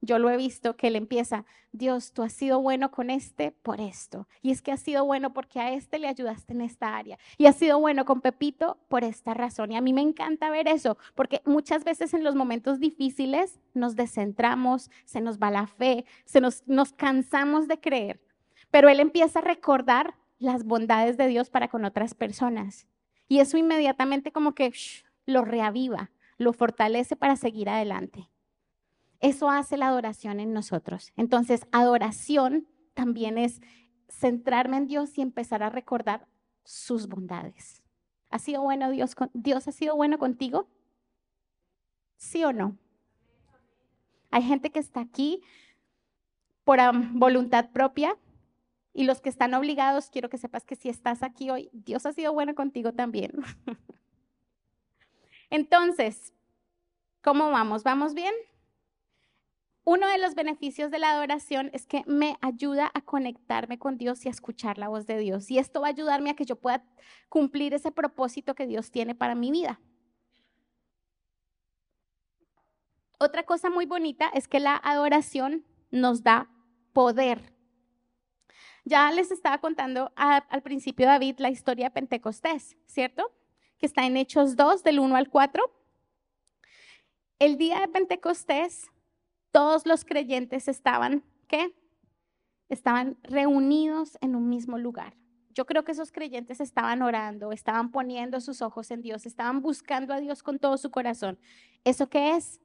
yo 0.00 0.18
lo 0.18 0.30
he 0.30 0.36
visto 0.36 0.76
que 0.76 0.88
él 0.88 0.96
empieza, 0.96 1.44
Dios, 1.72 2.12
tú 2.12 2.22
has 2.22 2.32
sido 2.32 2.60
bueno 2.60 2.90
con 2.90 3.10
este 3.10 3.50
por 3.50 3.80
esto. 3.80 4.28
Y 4.42 4.50
es 4.50 4.62
que 4.62 4.72
has 4.72 4.80
sido 4.80 5.04
bueno 5.04 5.32
porque 5.32 5.60
a 5.60 5.72
este 5.72 5.98
le 5.98 6.08
ayudaste 6.08 6.52
en 6.52 6.60
esta 6.60 6.96
área. 6.96 7.18
Y 7.38 7.46
has 7.46 7.56
sido 7.56 7.78
bueno 7.78 8.04
con 8.04 8.20
Pepito 8.20 8.78
por 8.88 9.04
esta 9.04 9.34
razón. 9.34 9.72
Y 9.72 9.76
a 9.76 9.80
mí 9.80 9.92
me 9.92 10.02
encanta 10.02 10.50
ver 10.50 10.68
eso, 10.68 10.98
porque 11.14 11.42
muchas 11.44 11.84
veces 11.84 12.14
en 12.14 12.24
los 12.24 12.34
momentos 12.34 12.80
difíciles 12.80 13.60
nos 13.74 13.96
descentramos, 13.96 14.90
se 15.04 15.20
nos 15.20 15.38
va 15.38 15.50
la 15.50 15.66
fe, 15.66 16.04
se 16.24 16.40
nos, 16.40 16.62
nos 16.66 16.92
cansamos 16.92 17.68
de 17.68 17.80
creer. 17.80 18.20
Pero 18.70 18.88
él 18.88 19.00
empieza 19.00 19.38
a 19.38 19.42
recordar 19.42 20.14
las 20.38 20.64
bondades 20.64 21.16
de 21.16 21.28
Dios 21.28 21.50
para 21.50 21.68
con 21.68 21.84
otras 21.84 22.14
personas. 22.14 22.86
Y 23.28 23.40
eso 23.40 23.56
inmediatamente 23.56 24.32
como 24.32 24.54
que 24.54 24.72
lo 25.24 25.44
reaviva, 25.44 26.10
lo 26.38 26.52
fortalece 26.52 27.16
para 27.16 27.36
seguir 27.36 27.68
adelante. 27.68 28.28
Eso 29.20 29.50
hace 29.50 29.76
la 29.76 29.88
adoración 29.88 30.40
en 30.40 30.52
nosotros. 30.52 31.12
Entonces, 31.16 31.66
adoración 31.72 32.66
también 32.94 33.38
es 33.38 33.60
centrarme 34.08 34.76
en 34.76 34.86
Dios 34.86 35.16
y 35.18 35.22
empezar 35.22 35.62
a 35.62 35.70
recordar 35.70 36.26
sus 36.64 37.08
bondades. 37.08 37.82
¿Ha 38.30 38.38
sido 38.38 38.62
bueno 38.62 38.90
Dios? 38.90 39.14
¿Dios 39.32 39.68
ha 39.68 39.72
sido 39.72 39.96
bueno 39.96 40.18
contigo? 40.18 40.68
¿Sí 42.16 42.44
o 42.44 42.52
no? 42.52 42.76
Hay 44.30 44.42
gente 44.42 44.70
que 44.70 44.80
está 44.80 45.00
aquí 45.00 45.42
por 46.64 46.78
voluntad 47.12 47.70
propia 47.70 48.18
y 48.92 49.04
los 49.04 49.20
que 49.20 49.28
están 49.28 49.54
obligados, 49.54 50.10
quiero 50.10 50.28
que 50.28 50.38
sepas 50.38 50.64
que 50.64 50.74
si 50.74 50.88
estás 50.88 51.22
aquí 51.22 51.50
hoy, 51.50 51.70
Dios 51.72 52.06
ha 52.06 52.12
sido 52.12 52.32
bueno 52.32 52.54
contigo 52.54 52.92
también. 52.92 53.32
Entonces, 55.50 56.32
¿cómo 57.22 57.50
vamos? 57.50 57.84
¿Vamos 57.84 58.14
bien? 58.14 58.34
Uno 59.88 60.08
de 60.08 60.18
los 60.18 60.34
beneficios 60.34 60.90
de 60.90 60.98
la 60.98 61.12
adoración 61.12 61.70
es 61.72 61.86
que 61.86 62.02
me 62.06 62.36
ayuda 62.40 62.90
a 62.92 63.02
conectarme 63.02 63.78
con 63.78 63.98
Dios 63.98 64.24
y 64.24 64.28
a 64.28 64.32
escuchar 64.32 64.78
la 64.78 64.88
voz 64.88 65.06
de 65.06 65.16
Dios. 65.16 65.48
Y 65.48 65.58
esto 65.58 65.80
va 65.80 65.86
a 65.86 65.90
ayudarme 65.90 66.30
a 66.30 66.34
que 66.34 66.44
yo 66.44 66.56
pueda 66.56 66.84
cumplir 67.28 67.72
ese 67.72 67.92
propósito 67.92 68.56
que 68.56 68.66
Dios 68.66 68.90
tiene 68.90 69.14
para 69.14 69.36
mi 69.36 69.52
vida. 69.52 69.80
Otra 73.20 73.44
cosa 73.44 73.70
muy 73.70 73.86
bonita 73.86 74.28
es 74.34 74.48
que 74.48 74.58
la 74.58 74.74
adoración 74.74 75.64
nos 75.92 76.24
da 76.24 76.50
poder. 76.92 77.52
Ya 78.84 79.12
les 79.12 79.30
estaba 79.30 79.58
contando 79.58 80.10
al 80.16 80.62
principio, 80.62 81.06
David, 81.06 81.36
la 81.38 81.50
historia 81.50 81.86
de 81.86 81.90
Pentecostés, 81.92 82.76
¿cierto? 82.86 83.30
Que 83.78 83.86
está 83.86 84.04
en 84.04 84.16
Hechos 84.16 84.56
2, 84.56 84.82
del 84.82 84.98
1 84.98 85.14
al 85.14 85.30
4. 85.30 85.62
El 87.38 87.56
día 87.56 87.78
de 87.78 87.86
Pentecostés, 87.86 88.90
todos 89.52 89.86
los 89.86 90.04
creyentes 90.04 90.68
estaban, 90.68 91.22
¿qué? 91.48 91.74
Estaban 92.68 93.16
reunidos 93.22 94.18
en 94.20 94.34
un 94.34 94.48
mismo 94.48 94.78
lugar. 94.78 95.16
Yo 95.56 95.64
creo 95.64 95.84
que 95.84 95.92
esos 95.92 96.12
creyentes 96.12 96.60
estaban 96.60 97.00
orando, 97.00 97.50
estaban 97.50 97.90
poniendo 97.90 98.42
sus 98.42 98.60
ojos 98.60 98.90
en 98.90 99.00
Dios, 99.00 99.24
estaban 99.24 99.62
buscando 99.62 100.12
a 100.12 100.20
Dios 100.20 100.42
con 100.42 100.58
todo 100.58 100.76
su 100.76 100.90
corazón. 100.90 101.38
¿Eso 101.82 102.08
qué 102.10 102.36
es? 102.36 102.60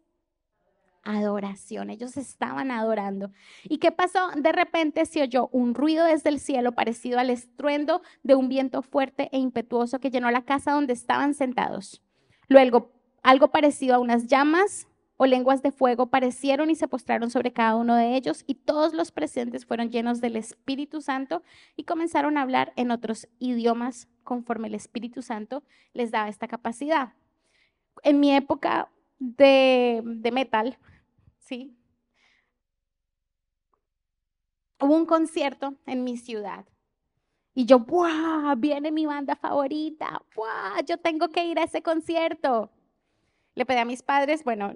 Adoración. 1.04 1.90
Ellos 1.90 2.18
estaban 2.18 2.70
adorando. 2.70 3.32
¿Y 3.64 3.78
qué 3.78 3.94
pasó? 3.94 4.30
De 4.36 4.52
repente 4.52 5.06
se 5.06 5.22
oyó 5.22 5.48
un 5.54 5.74
ruido 5.74 6.04
desde 6.04 6.30
el 6.30 6.40
cielo 6.40 6.74
parecido 6.74 7.18
al 7.18 7.30
estruendo 7.30 8.02
de 8.24 8.36
un 8.36 8.50
viento 8.50 8.82
fuerte 8.82 9.30
e 9.32 9.38
impetuoso 9.38 10.00
que 10.00 10.12
llenó 10.12 10.30
la 10.30 10.44
casa 10.44 10.74
donde 10.74 10.92
estaban 10.92 11.34
sentados. 11.34 12.02
Luego, 12.50 12.92
algo 13.24 13.52
parecido 13.52 13.96
a 13.96 14.00
unas 14.00 14.28
llamas 14.28 14.88
o 15.24 15.28
lenguas 15.28 15.62
de 15.62 15.72
fuego 15.72 16.08
parecieron 16.08 16.72
y 16.72 16.76
se 16.76 16.88
postraron 16.88 17.30
sobre 17.30 17.54
cada 17.54 17.76
uno 17.76 17.96
de 17.96 18.16
ellos 18.16 18.44
y 18.48 18.56
todos 18.56 18.96
los 18.96 19.12
presentes 19.12 19.68
fueron 19.68 19.92
llenos 19.92 20.20
del 20.20 20.36
Espíritu 20.36 21.00
Santo 21.00 21.44
y 21.76 21.84
comenzaron 21.84 22.40
a 22.40 22.42
hablar 22.42 22.74
en 22.76 22.90
otros 22.90 23.28
idiomas 23.38 24.08
conforme 24.24 24.68
el 24.68 24.74
Espíritu 24.74 25.22
Santo 25.22 25.62
les 25.94 26.10
daba 26.10 26.28
esta 26.28 26.48
capacidad. 26.48 27.14
En 28.02 28.20
mi 28.20 28.36
época 28.36 28.90
de, 29.20 30.02
de 30.04 30.32
metal, 30.32 30.80
¿sí? 31.38 31.78
Hubo 34.80 34.96
un 34.96 35.06
concierto 35.06 35.76
en 35.86 36.04
mi 36.04 36.18
ciudad 36.18 36.66
y 37.54 37.66
yo, 37.66 37.78
¡buah! 37.78 38.56
Viene 38.56 38.92
mi 38.92 39.06
banda 39.06 39.36
favorita, 39.36 40.24
¡buah! 40.36 40.82
Yo 40.84 40.98
tengo 40.98 41.30
que 41.30 41.46
ir 41.46 41.60
a 41.60 41.66
ese 41.66 41.84
concierto. 41.84 42.72
Le 43.54 43.68
pedí 43.68 43.78
a 43.78 43.86
mis 43.86 44.02
padres, 44.02 44.44
bueno, 44.44 44.74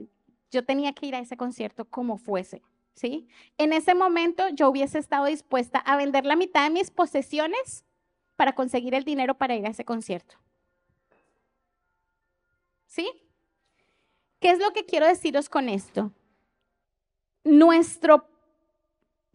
yo 0.52 0.66
tenía 0.66 0.94
que 0.94 1.08
ir 1.08 1.16
a 1.16 1.20
ese 1.20 1.38
concierto 1.38 1.86
como 1.86 2.18
fuese, 2.18 2.62
¿sí? 2.94 3.28
En 3.58 3.74
ese 3.74 3.96
momento 3.96 4.48
yo 4.50 4.70
hubiese 4.70 5.00
estado 5.00 5.26
dispuesta 5.26 5.80
a 5.80 5.98
vender 5.98 6.26
la 6.26 6.36
mitad 6.36 6.64
de 6.64 6.70
mis 6.70 6.92
posesiones 6.92 7.86
para 8.36 8.54
conseguir 8.54 8.94
el 8.94 9.04
dinero 9.04 9.38
para 9.38 9.56
ir 9.56 9.66
a 9.66 9.70
ese 9.70 9.86
concierto. 9.86 10.36
¿Sí? 12.88 13.10
¿Qué 14.40 14.52
es 14.52 14.60
lo 14.60 14.72
que 14.72 14.86
quiero 14.86 15.08
deciros 15.08 15.50
con 15.50 15.70
esto? 15.70 16.12
Nuestro 17.44 18.28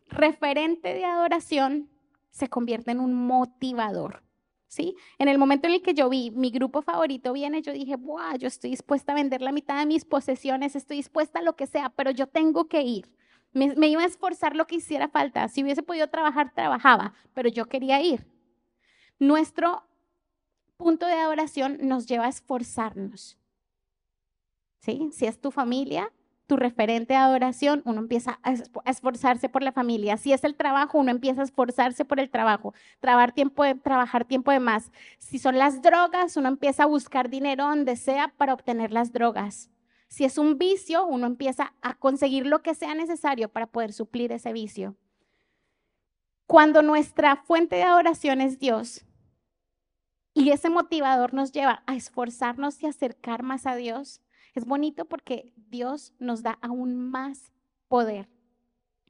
referente 0.09 0.95
de 0.95 1.05
adoración 1.05 1.91
se 2.31 2.49
convierte 2.49 2.93
en 2.93 3.01
un 3.01 3.15
motivador. 3.15 4.23
¿Sí? 4.71 4.95
En 5.19 5.27
el 5.27 5.37
momento 5.37 5.67
en 5.67 5.75
el 5.75 5.83
que 5.83 5.95
yo 5.95 6.09
vi 6.09 6.31
mi 6.31 6.51
grupo 6.51 6.81
favorito 6.81 7.33
viene, 7.33 7.61
yo 7.61 7.73
dije, 7.73 7.97
¡buah! 7.97 8.37
Yo 8.37 8.47
estoy 8.47 8.71
dispuesta 8.71 9.11
a 9.11 9.17
vender 9.17 9.43
la 9.43 9.51
mitad 9.51 9.77
de 9.77 9.85
mis 9.85 10.05
posesiones, 10.05 10.77
estoy 10.77 10.99
dispuesta 10.99 11.41
a 11.41 11.43
lo 11.43 11.57
que 11.57 11.67
sea, 11.67 11.91
pero 11.91 12.13
yo 12.13 12.29
tengo 12.29 12.69
que 12.69 12.83
ir. 12.83 13.11
Me, 13.53 13.75
me 13.75 13.89
iba 13.89 14.03
a 14.03 14.07
esforzar 14.07 14.55
lo 14.55 14.69
que 14.69 14.77
hiciera 14.77 15.09
falta. 15.09 15.49
Si 15.49 15.65
hubiese 15.65 15.83
podido 15.83 16.09
trabajar, 16.09 16.55
trabajaba, 16.55 17.15
pero 17.35 17.49
yo 17.49 17.67
quería 17.67 18.01
ir. 18.01 18.29
Nuestro 19.19 19.83
punto 20.77 21.05
de 21.07 21.15
adoración 21.15 21.79
nos 21.83 22.07
lleva 22.07 22.27
a 22.27 22.29
esforzarnos. 22.29 23.37
¿Sí? 24.79 25.11
Si 25.13 25.27
es 25.27 25.41
tu 25.41 25.51
familia, 25.51 26.13
tu 26.51 26.57
referente 26.57 27.13
de 27.13 27.17
adoración, 27.17 27.81
uno 27.85 28.01
empieza 28.01 28.41
a 28.43 28.91
esforzarse 28.91 29.49
por 29.49 29.63
la 29.63 29.71
familia. 29.71 30.17
Si 30.17 30.33
es 30.33 30.43
el 30.43 30.57
trabajo, 30.57 30.99
uno 30.99 31.13
empieza 31.13 31.43
a 31.43 31.45
esforzarse 31.45 32.05
por 32.05 32.19
el 32.19 32.29
trabajo, 32.29 32.75
trabajar 32.99 33.31
tiempo 33.31 33.63
de, 33.63 33.77
trabajar 33.77 34.25
tiempo 34.25 34.51
de 34.51 34.59
más. 34.59 34.91
Si 35.21 35.39
son 35.39 35.59
las 35.59 35.81
drogas, 35.81 36.37
uno 36.37 36.49
empieza 36.49 36.83
a 36.83 36.87
buscar 36.87 37.31
dinero 37.31 37.69
donde 37.69 37.95
sea 37.95 38.35
para 38.37 38.53
obtener 38.53 38.91
las 38.91 39.13
drogas. 39.13 39.71
Si 40.09 40.25
es 40.25 40.39
un 40.39 40.59
vicio, 40.59 41.07
uno 41.07 41.29
empieza 41.29 41.73
a 41.83 41.95
conseguir 41.95 42.49
lo 42.49 42.63
que 42.63 42.75
sea 42.75 42.97
necesario 42.97 43.49
para 43.49 43.69
poder 43.69 43.93
suplir 43.93 44.33
ese 44.33 44.53
vicio. 44.53 44.97
Cuando 46.49 46.83
nuestra 46.83 47.37
fuente 47.37 47.77
de 47.77 47.85
adoración 47.85 48.41
es 48.41 48.59
Dios 48.59 49.05
y 50.35 50.51
ese 50.51 50.69
motivador 50.69 51.33
nos 51.33 51.53
lleva 51.53 51.85
a 51.87 51.95
esforzarnos 51.95 52.83
y 52.83 52.89
acercar 52.89 53.45
más 53.45 53.67
a 53.67 53.77
Dios, 53.77 54.21
es 54.55 54.65
bonito 54.65 55.05
porque 55.05 55.53
Dios 55.57 56.13
nos 56.19 56.43
da 56.43 56.59
aún 56.61 57.11
más 57.11 57.53
poder. 57.89 58.29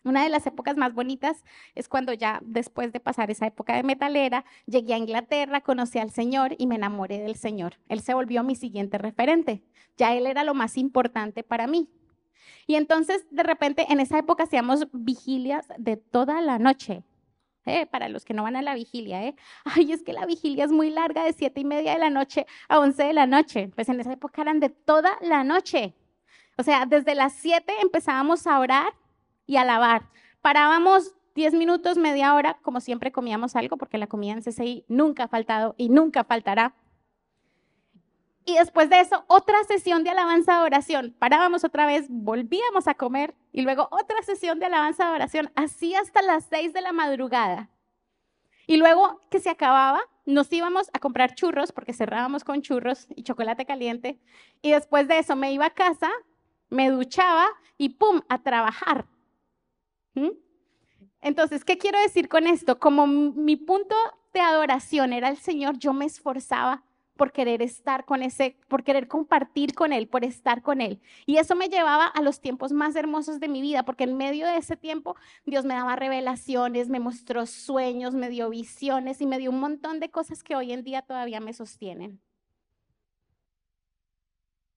Una 0.02 0.22
de 0.22 0.30
las 0.30 0.46
épocas 0.46 0.76
más 0.76 0.94
bonitas 0.94 1.44
es 1.74 1.88
cuando 1.88 2.14
ya 2.14 2.40
después 2.42 2.90
de 2.92 3.00
pasar 3.00 3.30
esa 3.30 3.46
época 3.46 3.76
de 3.76 3.82
metalera, 3.82 4.46
llegué 4.66 4.94
a 4.94 4.98
Inglaterra, 4.98 5.60
conocí 5.60 5.98
al 5.98 6.10
Señor 6.10 6.54
y 6.56 6.66
me 6.66 6.76
enamoré 6.76 7.18
del 7.18 7.36
Señor. 7.36 7.74
Él 7.88 8.00
se 8.00 8.14
volvió 8.14 8.42
mi 8.42 8.54
siguiente 8.54 8.96
referente. 8.96 9.62
Ya 9.98 10.14
Él 10.14 10.26
era 10.26 10.42
lo 10.42 10.54
más 10.54 10.78
importante 10.78 11.42
para 11.42 11.66
mí. 11.66 11.90
Y 12.66 12.76
entonces, 12.76 13.26
de 13.30 13.42
repente, 13.42 13.86
en 13.90 14.00
esa 14.00 14.18
época 14.18 14.44
hacíamos 14.44 14.86
vigilias 14.92 15.66
de 15.76 15.98
toda 15.98 16.40
la 16.40 16.58
noche. 16.58 17.02
¿Eh? 17.66 17.86
para 17.86 18.08
los 18.08 18.24
que 18.24 18.34
no 18.34 18.42
van 18.42 18.56
a 18.56 18.62
la 18.62 18.74
vigilia, 18.74 19.24
¿eh? 19.24 19.34
Ay, 19.64 19.92
es 19.92 20.02
que 20.02 20.12
la 20.12 20.26
vigilia 20.26 20.64
es 20.64 20.72
muy 20.72 20.90
larga, 20.90 21.24
de 21.24 21.32
siete 21.32 21.60
y 21.60 21.64
media 21.64 21.92
de 21.92 21.98
la 21.98 22.10
noche 22.10 22.46
a 22.68 22.78
once 22.78 23.02
de 23.02 23.12
la 23.12 23.26
noche. 23.26 23.70
Pues 23.74 23.88
en 23.88 24.00
esa 24.00 24.12
época 24.12 24.42
eran 24.42 24.60
de 24.60 24.70
toda 24.70 25.12
la 25.20 25.44
noche. 25.44 25.94
O 26.56 26.62
sea, 26.62 26.86
desde 26.86 27.14
las 27.14 27.32
siete 27.32 27.72
empezábamos 27.80 28.46
a 28.46 28.58
orar 28.58 28.92
y 29.46 29.56
a 29.56 29.62
alabar. 29.62 30.02
Parábamos 30.42 31.14
diez 31.34 31.54
minutos, 31.54 31.96
media 31.96 32.34
hora, 32.34 32.58
como 32.62 32.80
siempre 32.80 33.12
comíamos 33.12 33.56
algo, 33.56 33.76
porque 33.76 33.98
la 33.98 34.06
comida 34.06 34.32
en 34.32 34.42
CCI 34.42 34.84
nunca 34.88 35.24
ha 35.24 35.28
faltado 35.28 35.74
y 35.78 35.88
nunca 35.88 36.24
faltará. 36.24 36.74
Y 38.44 38.54
después 38.54 38.88
de 38.88 39.00
eso, 39.00 39.24
otra 39.28 39.62
sesión 39.64 40.02
de 40.02 40.10
alabanza 40.10 40.58
de 40.58 40.64
oración. 40.64 41.14
Parábamos 41.18 41.64
otra 41.64 41.86
vez, 41.86 42.06
volvíamos 42.08 42.88
a 42.88 42.94
comer 42.94 43.34
y 43.52 43.62
luego 43.62 43.88
otra 43.90 44.22
sesión 44.22 44.58
de 44.58 44.66
alabanza 44.66 45.06
de 45.06 45.14
oración, 45.14 45.52
así 45.54 45.94
hasta 45.94 46.22
las 46.22 46.46
seis 46.46 46.72
de 46.72 46.80
la 46.80 46.92
madrugada. 46.92 47.68
Y 48.66 48.76
luego 48.76 49.20
que 49.30 49.40
se 49.40 49.50
acababa, 49.50 50.00
nos 50.24 50.52
íbamos 50.52 50.90
a 50.92 51.00
comprar 51.00 51.34
churros, 51.34 51.72
porque 51.72 51.92
cerrábamos 51.92 52.44
con 52.44 52.62
churros 52.62 53.08
y 53.14 53.24
chocolate 53.24 53.66
caliente. 53.66 54.20
Y 54.62 54.70
después 54.70 55.08
de 55.08 55.18
eso 55.18 55.34
me 55.36 55.52
iba 55.52 55.66
a 55.66 55.74
casa, 55.74 56.10
me 56.68 56.90
duchaba 56.90 57.48
y 57.76 57.90
¡pum! 57.90 58.20
a 58.28 58.38
trabajar. 58.38 59.06
¿Mm? 60.14 60.30
Entonces, 61.20 61.64
¿qué 61.64 61.78
quiero 61.78 62.00
decir 62.00 62.28
con 62.28 62.46
esto? 62.46 62.78
Como 62.78 63.06
mi 63.06 63.56
punto 63.56 63.96
de 64.32 64.40
adoración 64.40 65.12
era 65.12 65.28
el 65.28 65.36
Señor, 65.36 65.78
yo 65.78 65.92
me 65.92 66.06
esforzaba 66.06 66.84
por 67.20 67.32
querer 67.32 67.60
estar 67.60 68.06
con 68.06 68.22
ese, 68.22 68.56
por 68.66 68.82
querer 68.82 69.06
compartir 69.06 69.74
con 69.74 69.92
Él, 69.92 70.08
por 70.08 70.24
estar 70.24 70.62
con 70.62 70.80
Él. 70.80 71.02
Y 71.26 71.36
eso 71.36 71.54
me 71.54 71.68
llevaba 71.68 72.06
a 72.06 72.22
los 72.22 72.40
tiempos 72.40 72.72
más 72.72 72.96
hermosos 72.96 73.40
de 73.40 73.48
mi 73.48 73.60
vida, 73.60 73.84
porque 73.84 74.04
en 74.04 74.16
medio 74.16 74.46
de 74.46 74.56
ese 74.56 74.74
tiempo 74.74 75.16
Dios 75.44 75.66
me 75.66 75.74
daba 75.74 75.96
revelaciones, 75.96 76.88
me 76.88 76.98
mostró 76.98 77.44
sueños, 77.44 78.14
me 78.14 78.30
dio 78.30 78.48
visiones 78.48 79.20
y 79.20 79.26
me 79.26 79.36
dio 79.36 79.50
un 79.50 79.60
montón 79.60 80.00
de 80.00 80.10
cosas 80.10 80.42
que 80.42 80.56
hoy 80.56 80.72
en 80.72 80.82
día 80.82 81.02
todavía 81.02 81.40
me 81.40 81.52
sostienen. 81.52 82.22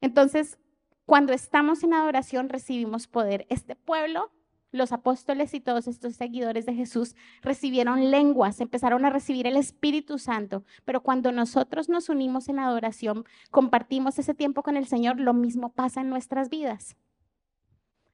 Entonces, 0.02 0.60
cuando 1.06 1.32
estamos 1.32 1.82
en 1.82 1.94
adoración 1.94 2.50
recibimos 2.50 3.08
poder. 3.08 3.46
Este 3.48 3.78
pueblo 3.78 4.34
los 4.74 4.92
apóstoles 4.92 5.54
y 5.54 5.62
todos 5.62 5.88
estos 5.88 6.16
seguidores 6.16 6.66
de 6.66 6.74
Jesús 6.74 7.16
recibieron 7.42 8.12
lenguas, 8.12 8.60
empezaron 8.60 9.06
a 9.06 9.10
recibir 9.10 9.48
el 9.48 9.56
Espíritu 9.56 10.18
Santo, 10.18 10.66
pero 10.84 11.02
cuando 11.02 11.32
nosotros 11.32 11.90
nos 11.90 12.10
unimos 12.10 12.50
en 12.50 12.60
adoración, 12.60 13.24
compartimos 13.52 14.18
ese 14.20 14.34
tiempo 14.34 14.64
con 14.64 14.76
el 14.76 14.88
Señor, 14.88 15.20
lo 15.20 15.34
mismo 15.34 15.72
pasa 15.72 16.02
en 16.02 16.10
nuestras 16.10 16.50
vidas. 16.50 16.98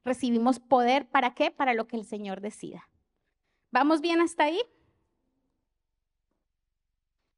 Recibimos 0.04 0.60
poder, 0.60 1.08
¿para 1.08 1.34
qué? 1.34 1.50
Para 1.50 1.74
lo 1.74 1.88
que 1.88 1.96
el 1.96 2.06
Señor 2.06 2.42
decida. 2.42 2.90
¿Vamos 3.72 4.02
bien 4.02 4.20
hasta 4.20 4.44
ahí? 4.44 4.60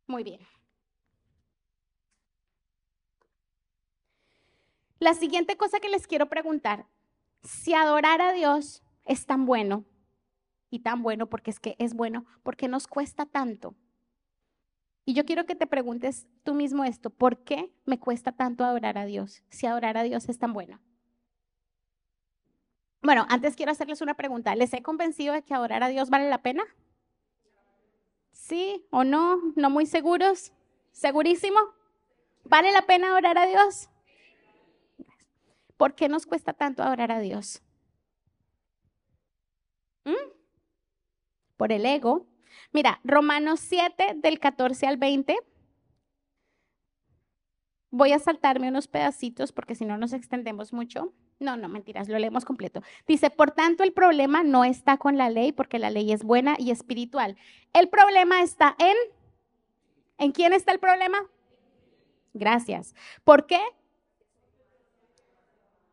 Muy 0.07 0.23
bien. 0.23 0.41
La 4.99 5.13
siguiente 5.13 5.57
cosa 5.57 5.79
que 5.79 5.89
les 5.89 6.07
quiero 6.07 6.27
preguntar, 6.27 6.85
si 7.43 7.73
adorar 7.73 8.21
a 8.21 8.33
Dios 8.33 8.83
es 9.05 9.25
tan 9.25 9.45
bueno 9.45 9.85
y 10.69 10.79
tan 10.79 11.03
bueno 11.03 11.27
porque 11.27 11.51
es 11.51 11.59
que 11.59 11.75
es 11.79 11.93
bueno, 11.93 12.25
porque 12.43 12.67
nos 12.67 12.87
cuesta 12.87 13.25
tanto. 13.25 13.75
Y 15.05 15.13
yo 15.13 15.25
quiero 15.25 15.45
que 15.45 15.55
te 15.55 15.67
preguntes 15.67 16.27
tú 16.43 16.53
mismo 16.53 16.83
esto, 16.83 17.09
¿por 17.09 17.43
qué 17.43 17.73
me 17.85 17.99
cuesta 17.99 18.31
tanto 18.31 18.63
adorar 18.63 18.97
a 18.97 19.05
Dios 19.05 19.43
si 19.49 19.65
adorar 19.65 19.97
a 19.97 20.03
Dios 20.03 20.29
es 20.29 20.37
tan 20.37 20.53
bueno? 20.53 20.79
Bueno, 23.01 23.25
antes 23.29 23.55
quiero 23.55 23.71
hacerles 23.71 24.01
una 24.01 24.13
pregunta. 24.13 24.55
¿Les 24.55 24.73
he 24.73 24.83
convencido 24.83 25.33
de 25.33 25.41
que 25.41 25.55
adorar 25.55 25.83
a 25.83 25.87
Dios 25.87 26.09
vale 26.11 26.29
la 26.29 26.43
pena? 26.43 26.63
¿Sí 28.31 28.85
o 28.91 29.03
no? 29.03 29.39
¿No 29.55 29.69
muy 29.71 29.87
seguros? 29.87 30.53
¿Segurísimo? 30.91 31.59
¿Vale 32.43 32.71
la 32.71 32.83
pena 32.83 33.07
adorar 33.07 33.37
a 33.39 33.47
Dios? 33.47 33.89
¿Por 35.77 35.95
qué 35.95 36.09
nos 36.09 36.27
cuesta 36.27 36.53
tanto 36.53 36.83
adorar 36.83 37.11
a 37.11 37.19
Dios? 37.19 37.63
¿Mm? 40.05 40.31
Por 41.57 41.71
el 41.71 41.85
ego. 41.85 42.27
Mira, 42.71 42.99
Romanos 43.03 43.59
7 43.59 44.15
del 44.15 44.39
14 44.39 44.87
al 44.87 44.97
20. 44.97 45.37
Voy 47.91 48.13
a 48.13 48.19
saltarme 48.19 48.69
unos 48.69 48.87
pedacitos 48.87 49.51
porque 49.51 49.75
si 49.75 49.85
no 49.85 49.97
nos 49.97 50.13
extendemos 50.13 50.71
mucho. 50.71 51.13
No, 51.39 51.57
no, 51.57 51.67
mentiras, 51.67 52.07
lo 52.07 52.19
leemos 52.19 52.45
completo. 52.45 52.81
Dice, 53.07 53.31
por 53.31 53.51
tanto, 53.51 53.83
el 53.83 53.93
problema 53.93 54.43
no 54.43 54.63
está 54.63 54.97
con 54.97 55.17
la 55.17 55.29
ley 55.29 55.51
porque 55.51 55.79
la 55.79 55.89
ley 55.89 56.11
es 56.11 56.23
buena 56.23 56.55
y 56.57 56.71
espiritual. 56.71 57.35
El 57.73 57.89
problema 57.89 58.43
está 58.43 58.75
en... 58.77 58.95
¿En 60.19 60.31
quién 60.31 60.53
está 60.53 60.71
el 60.71 60.79
problema? 60.79 61.17
Gracias. 62.33 62.93
¿Por 63.23 63.47
qué? 63.47 63.59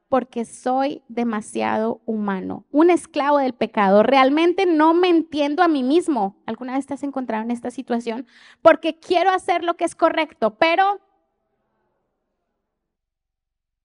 Porque 0.09 0.45
soy 0.45 1.03
demasiado 1.09 2.01
humano, 2.07 2.65
un 2.71 2.91
esclavo 2.91 3.39
del 3.39 3.53
pecado. 3.53 4.03
Realmente 4.03 4.67
no 4.67 4.95
me 4.95 5.09
entiendo 5.09 5.63
a 5.63 5.69
mí 5.69 5.83
mismo. 5.83 6.37
¿Alguna 6.47 6.75
vez 6.75 6.87
te 6.87 6.95
has 6.95 7.03
encontrado 7.03 7.45
en 7.45 7.51
esta 7.51 7.71
situación? 7.71 8.27
Porque 8.63 8.99
quiero 8.99 9.31
hacer 9.31 9.65
lo 9.65 9.77
que 9.77 9.85
es 9.85 9.95
correcto, 9.95 10.57
pero 10.57 11.01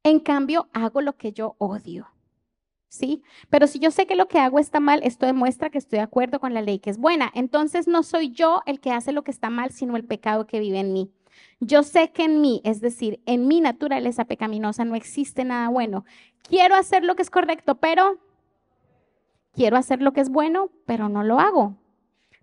En 0.04 0.20
cambio, 0.20 0.70
hago 0.74 1.02
lo 1.02 1.16
que 1.18 1.32
yo 1.32 1.56
odio. 1.60 2.10
¿Sí? 2.90 3.24
Pero 3.50 3.68
si 3.68 3.80
yo 3.80 3.90
sé 3.90 4.06
que 4.06 4.16
lo 4.16 4.28
que 4.28 4.40
hago 4.40 4.60
está 4.60 4.80
mal, 4.80 5.02
esto 5.04 5.26
demuestra 5.26 5.70
que 5.72 5.78
estoy 5.80 5.98
de 5.98 6.04
acuerdo 6.04 6.40
con 6.40 6.54
la 6.54 6.62
ley 6.62 6.80
que 6.80 6.90
es 6.92 6.98
buena. 7.00 7.32
Entonces 7.34 7.88
no 7.88 8.04
soy 8.04 8.32
yo 8.32 8.62
el 8.66 8.80
que 8.80 8.92
hace 8.92 9.12
lo 9.14 9.24
que 9.24 9.32
está 9.32 9.50
mal, 9.50 9.72
sino 9.72 9.96
el 9.98 10.06
pecado 10.06 10.46
que 10.46 10.60
vive 10.60 10.80
en 10.80 10.94
mí. 10.94 11.12
Yo 11.60 11.84
sé 11.84 12.12
que 12.12 12.24
en 12.24 12.42
mí, 12.42 12.62
es 12.64 12.82
decir, 12.82 13.22
en 13.26 13.48
mi 13.48 13.62
naturaleza 13.62 14.26
pecaminosa 14.26 14.86
no 14.86 14.96
existe 14.96 15.44
nada 15.44 15.70
bueno. 15.70 16.06
Quiero 16.44 16.76
hacer 16.76 17.04
lo 17.04 17.16
que 17.16 17.22
es 17.22 17.30
correcto, 17.30 17.76
pero 17.76 18.20
quiero 19.54 19.78
hacer 19.78 20.02
lo 20.02 20.14
que 20.14 20.22
es 20.22 20.30
bueno, 20.30 20.70
pero 20.86 21.10
no 21.10 21.24
lo 21.24 21.40
hago. 21.40 21.78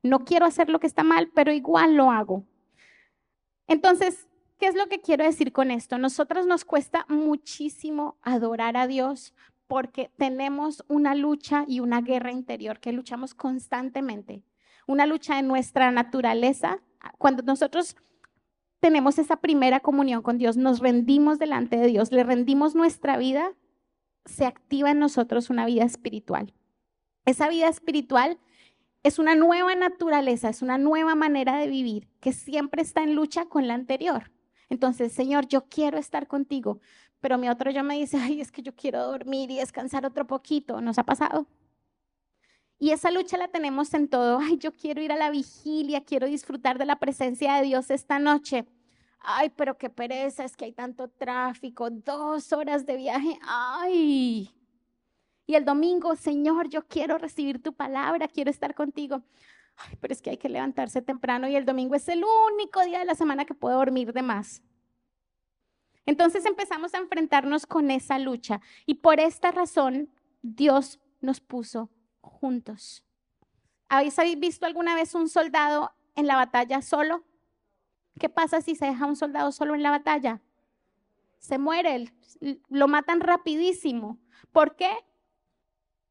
No 0.03 0.25
quiero 0.25 0.47
hacer 0.47 0.71
lo 0.71 0.81
que 0.81 0.87
está 0.87 1.03
mal, 1.03 1.31
pero 1.35 1.53
igual 1.53 1.95
lo 1.95 2.11
hago. 2.11 2.45
Entonces, 3.67 4.27
¿qué 4.59 4.67
es 4.67 4.75
lo 4.75 4.89
que 4.89 5.01
quiero 5.01 5.25
decir 5.25 5.53
con 5.53 5.71
esto? 5.71 5.99
Nosotros 5.99 6.47
nos 6.47 6.65
cuesta 6.65 7.05
muchísimo 7.09 8.19
adorar 8.23 8.77
a 8.77 8.87
Dios 8.87 9.35
porque 9.67 10.11
tenemos 10.17 10.85
una 10.89 11.15
lucha 11.15 11.65
y 11.69 11.79
una 11.79 12.01
guerra 12.01 12.33
interior 12.33 12.81
que 12.81 12.93
luchamos 12.93 13.35
constantemente. 13.35 14.43
Una 14.89 15.07
lucha 15.07 15.39
en 15.39 15.47
nuestra 15.47 15.93
naturaleza. 15.93 16.81
Cuando 17.19 17.45
nosotros 17.45 17.95
tenemos 18.81 19.19
esa 19.19 19.37
primera 19.37 19.81
comunión 19.81 20.23
con 20.23 20.39
Dios, 20.39 20.57
nos 20.57 20.81
rendimos 20.81 21.39
delante 21.39 21.77
de 21.77 21.87
Dios, 21.87 22.11
le 22.13 22.25
rendimos 22.25 22.75
nuestra 22.75 23.17
vida, 23.19 23.53
se 24.25 24.47
activa 24.47 24.91
en 24.91 24.99
nosotros 24.99 25.51
una 25.51 25.67
vida 25.67 25.85
espiritual. 25.85 26.55
Esa 27.27 27.49
vida 27.49 27.69
espiritual 27.69 28.39
es 29.03 29.19
una 29.19 29.35
nueva 29.35 29.75
naturaleza, 29.75 30.49
es 30.49 30.63
una 30.63 30.79
nueva 30.79 31.15
manera 31.15 31.59
de 31.59 31.69
vivir 31.69 32.09
que 32.21 32.33
siempre 32.33 32.83
está 32.83 33.03
en 33.03 33.15
lucha 33.15 33.47
con 33.47 33.69
la 33.69 33.75
anterior. 33.75 34.31
Entonces, 34.71 35.13
Señor, 35.13 35.47
yo 35.47 35.67
quiero 35.69 35.99
estar 35.99 36.27
contigo, 36.27 36.81
pero 37.21 37.37
mi 37.37 37.49
otro 37.49 37.71
yo 37.71 37.85
me 37.85 37.97
dice, 37.99 38.19
ay, 38.19 38.41
es 38.41 38.51
que 38.51 38.63
yo 38.63 38.75
quiero 38.75 39.07
dormir 39.07 39.51
y 39.51 39.59
descansar 39.59 40.07
otro 40.07 40.27
poquito. 40.27 40.81
¿Nos 40.81 40.99
ha 40.99 41.05
pasado? 41.05 41.47
Y 42.83 42.93
esa 42.93 43.11
lucha 43.11 43.37
la 43.37 43.49
tenemos 43.49 43.93
en 43.93 44.09
todo. 44.09 44.39
Ay, 44.41 44.57
yo 44.57 44.75
quiero 44.75 45.03
ir 45.03 45.13
a 45.13 45.17
la 45.17 45.31
vigilia, 45.31 46.03
quiero 46.03 46.27
disfrutar 46.27 46.79
de 46.79 46.87
la 46.87 46.99
presencia 46.99 47.55
de 47.57 47.65
Dios 47.65 47.91
esta 47.91 48.19
noche. 48.19 48.65
Ay, 49.21 49.51
pero 49.55 49.77
qué 49.77 49.91
pereza, 49.91 50.45
es 50.45 50.57
que 50.57 50.65
hay 50.65 50.73
tanto 50.73 51.09
tráfico, 51.09 51.91
dos 51.91 52.55
horas 52.55 52.87
de 52.87 52.97
viaje. 52.97 53.39
Ay, 53.43 54.51
y 55.47 55.55
el 55.57 55.67
domingo, 55.67 56.17
Señor, 56.17 56.71
yo 56.71 56.87
quiero 56.89 57.19
recibir 57.19 57.63
tu 57.63 57.75
palabra, 57.75 58.29
quiero 58.29 58.51
estar 58.51 58.75
contigo. 58.75 59.23
Ay, 59.77 59.99
pero 60.01 60.15
es 60.15 60.23
que 60.23 60.31
hay 60.31 60.39
que 60.39 60.49
levantarse 60.49 61.03
temprano 61.03 61.49
y 61.49 61.57
el 61.57 61.67
domingo 61.67 61.95
es 61.95 62.09
el 62.09 62.25
único 62.53 62.81
día 62.83 63.01
de 63.01 63.05
la 63.05 63.15
semana 63.15 63.45
que 63.45 63.53
puedo 63.53 63.77
dormir 63.77 64.15
de 64.15 64.23
más. 64.23 64.63
Entonces 66.07 66.47
empezamos 66.47 66.95
a 66.95 66.99
enfrentarnos 66.99 67.67
con 67.67 67.91
esa 67.91 68.19
lucha 68.19 68.63
y 68.87 68.95
por 68.95 69.21
esta 69.21 69.51
razón 69.51 70.09
Dios 70.41 70.99
nos 71.21 71.41
puso 71.41 71.91
juntos. 72.21 73.05
¿Habéis 73.89 74.17
visto 74.39 74.67
alguna 74.67 74.95
vez 74.95 75.15
un 75.15 75.29
soldado 75.29 75.93
en 76.15 76.27
la 76.27 76.37
batalla 76.37 76.83
solo? 76.83 77.25
¿Qué 78.19 78.29
pasa 78.29 78.61
si 78.61 78.75
se 78.75 78.87
deja 78.87 79.07
un 79.07 79.17
soldado 79.17 79.53
solo 79.53 79.75
en 79.75 79.83
la 79.83 79.91
batalla? 79.91 80.41
Se 81.39 81.59
muere, 81.59 82.13
lo 82.69 82.89
matan 82.89 83.21
rapidísimo. 83.21 84.19
¿Por 84.53 84.77
qué? 84.77 84.91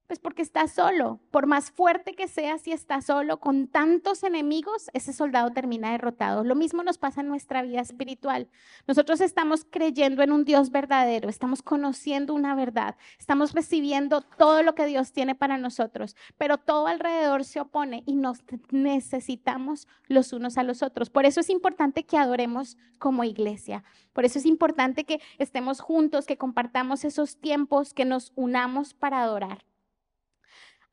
Pues 0.10 0.18
porque 0.18 0.42
está 0.42 0.68
solo. 0.68 1.20
Por 1.30 1.46
más 1.46 1.70
fuerte 1.70 2.16
que 2.16 2.28
sea, 2.28 2.58
si 2.58 2.72
está 2.72 3.00
solo, 3.00 3.40
con 3.40 3.68
tantos 3.68 4.24
enemigos, 4.24 4.90
ese 4.94 5.14
soldado 5.14 5.52
termina 5.52 5.92
derrotado. 5.92 6.44
Lo 6.44 6.56
mismo 6.56 6.82
nos 6.82 6.98
pasa 6.98 7.22
en 7.22 7.28
nuestra 7.28 7.62
vida 7.62 7.80
espiritual. 7.80 8.50
Nosotros 8.88 9.22
estamos 9.22 9.68
creyendo 9.70 10.24
en 10.24 10.32
un 10.32 10.46
Dios 10.46 10.72
verdadero, 10.72 11.30
estamos 11.30 11.62
conociendo 11.62 12.34
una 12.34 12.56
verdad, 12.56 12.96
estamos 13.20 13.54
recibiendo 13.54 14.22
todo 14.22 14.64
lo 14.64 14.74
que 14.74 14.88
Dios 14.88 15.12
tiene 15.12 15.36
para 15.36 15.60
nosotros, 15.60 16.16
pero 16.40 16.58
todo 16.58 16.88
alrededor 16.88 17.46
se 17.46 17.60
opone 17.60 18.02
y 18.08 18.16
nos 18.16 18.40
necesitamos 18.72 19.88
los 20.08 20.34
unos 20.34 20.58
a 20.58 20.64
los 20.64 20.82
otros. 20.82 21.12
Por 21.12 21.28
eso 21.28 21.40
es 21.40 21.52
importante 21.52 22.08
que 22.08 22.18
adoremos 22.18 22.78
como 22.98 23.26
iglesia. 23.26 23.84
Por 24.14 24.26
eso 24.26 24.40
es 24.40 24.48
importante 24.48 25.04
que 25.04 25.22
estemos 25.38 25.82
juntos, 25.82 26.26
que 26.26 26.40
compartamos 26.40 27.06
esos 27.06 27.38
tiempos, 27.38 27.94
que 27.94 28.06
nos 28.06 28.34
unamos 28.36 28.96
para 28.96 29.22
adorar. 29.22 29.70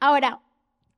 Ahora, 0.01 0.43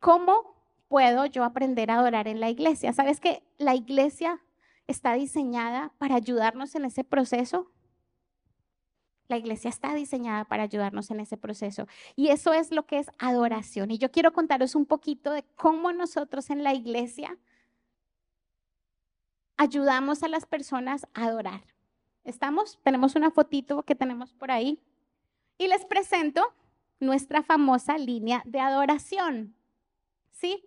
¿cómo 0.00 0.56
puedo 0.88 1.26
yo 1.26 1.44
aprender 1.44 1.90
a 1.90 1.98
adorar 1.98 2.28
en 2.28 2.40
la 2.40 2.50
iglesia? 2.50 2.92
¿Sabes 2.92 3.20
que 3.20 3.42
la 3.58 3.74
iglesia 3.74 4.40
está 4.86 5.14
diseñada 5.14 5.92
para 5.98 6.16
ayudarnos 6.16 6.74
en 6.74 6.84
ese 6.84 7.04
proceso? 7.04 7.70
La 9.28 9.36
iglesia 9.36 9.68
está 9.68 9.94
diseñada 9.94 10.46
para 10.46 10.62
ayudarnos 10.62 11.10
en 11.10 11.20
ese 11.20 11.36
proceso. 11.36 11.86
Y 12.16 12.28
eso 12.28 12.54
es 12.54 12.72
lo 12.72 12.86
que 12.86 12.98
es 12.98 13.10
adoración. 13.18 13.90
Y 13.90 13.98
yo 13.98 14.10
quiero 14.10 14.32
contaros 14.32 14.74
un 14.74 14.86
poquito 14.86 15.32
de 15.32 15.44
cómo 15.54 15.92
nosotros 15.92 16.48
en 16.48 16.64
la 16.64 16.72
iglesia 16.72 17.36
ayudamos 19.58 20.22
a 20.22 20.28
las 20.28 20.46
personas 20.46 21.06
a 21.12 21.26
adorar. 21.26 21.62
¿Estamos? 22.24 22.78
Tenemos 22.82 23.16
una 23.16 23.30
fotito 23.30 23.82
que 23.82 23.94
tenemos 23.94 24.32
por 24.32 24.50
ahí. 24.50 24.80
Y 25.58 25.68
les 25.68 25.84
presento 25.84 26.54
nuestra 27.00 27.42
famosa 27.42 27.98
línea 27.98 28.42
de 28.44 28.60
adoración. 28.60 29.54
¿Sí? 30.30 30.64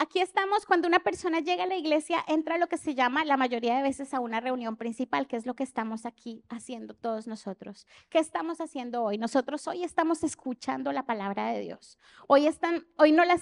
Aquí 0.00 0.20
estamos 0.20 0.64
cuando 0.64 0.86
una 0.86 1.00
persona 1.00 1.40
llega 1.40 1.64
a 1.64 1.66
la 1.66 1.74
iglesia, 1.74 2.24
entra 2.28 2.56
lo 2.56 2.68
que 2.68 2.76
se 2.76 2.94
llama 2.94 3.24
la 3.24 3.36
mayoría 3.36 3.76
de 3.76 3.82
veces 3.82 4.14
a 4.14 4.20
una 4.20 4.38
reunión 4.38 4.76
principal, 4.76 5.26
que 5.26 5.34
es 5.34 5.44
lo 5.44 5.54
que 5.54 5.64
estamos 5.64 6.06
aquí 6.06 6.44
haciendo 6.48 6.94
todos 6.94 7.26
nosotros. 7.26 7.84
¿Qué 8.08 8.20
estamos 8.20 8.60
haciendo 8.60 9.02
hoy? 9.02 9.18
Nosotros 9.18 9.66
hoy 9.66 9.82
estamos 9.82 10.22
escuchando 10.22 10.92
la 10.92 11.04
palabra 11.04 11.48
de 11.48 11.62
Dios. 11.62 11.98
Hoy, 12.28 12.46
están, 12.46 12.86
hoy 12.96 13.10
no 13.10 13.24
la, 13.24 13.40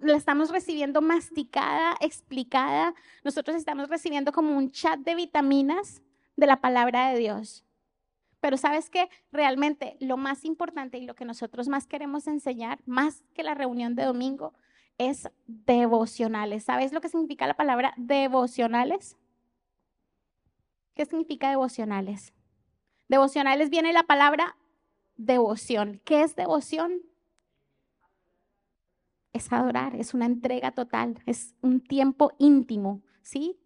la 0.00 0.16
estamos 0.16 0.48
recibiendo 0.48 1.02
masticada, 1.02 1.94
explicada. 2.00 2.94
Nosotros 3.22 3.54
estamos 3.58 3.90
recibiendo 3.90 4.32
como 4.32 4.56
un 4.56 4.70
chat 4.70 4.98
de 5.00 5.14
vitaminas 5.14 6.00
de 6.36 6.46
la 6.46 6.62
palabra 6.62 7.10
de 7.10 7.18
Dios. 7.18 7.67
Pero 8.40 8.56
sabes 8.56 8.88
que 8.90 9.08
realmente 9.32 9.96
lo 10.00 10.16
más 10.16 10.44
importante 10.44 10.98
y 10.98 11.06
lo 11.06 11.14
que 11.14 11.24
nosotros 11.24 11.68
más 11.68 11.86
queremos 11.86 12.26
enseñar, 12.26 12.80
más 12.86 13.24
que 13.34 13.42
la 13.42 13.54
reunión 13.54 13.94
de 13.94 14.04
domingo, 14.04 14.54
es 14.96 15.28
devocionales. 15.46 16.64
¿Sabes 16.64 16.92
lo 16.92 17.00
que 17.00 17.08
significa 17.08 17.46
la 17.46 17.54
palabra 17.54 17.94
devocionales? 17.96 19.16
¿Qué 20.94 21.06
significa 21.06 21.50
devocionales? 21.50 22.32
Devocionales 23.08 23.70
viene 23.70 23.92
la 23.92 24.02
palabra 24.02 24.56
devoción. 25.16 26.00
¿Qué 26.04 26.22
es 26.22 26.36
devoción? 26.36 27.02
Es 29.32 29.52
adorar, 29.52 29.94
es 29.94 30.14
una 30.14 30.26
entrega 30.26 30.72
total, 30.72 31.20
es 31.26 31.54
un 31.60 31.80
tiempo 31.80 32.32
íntimo, 32.38 33.02
¿sí? 33.22 33.58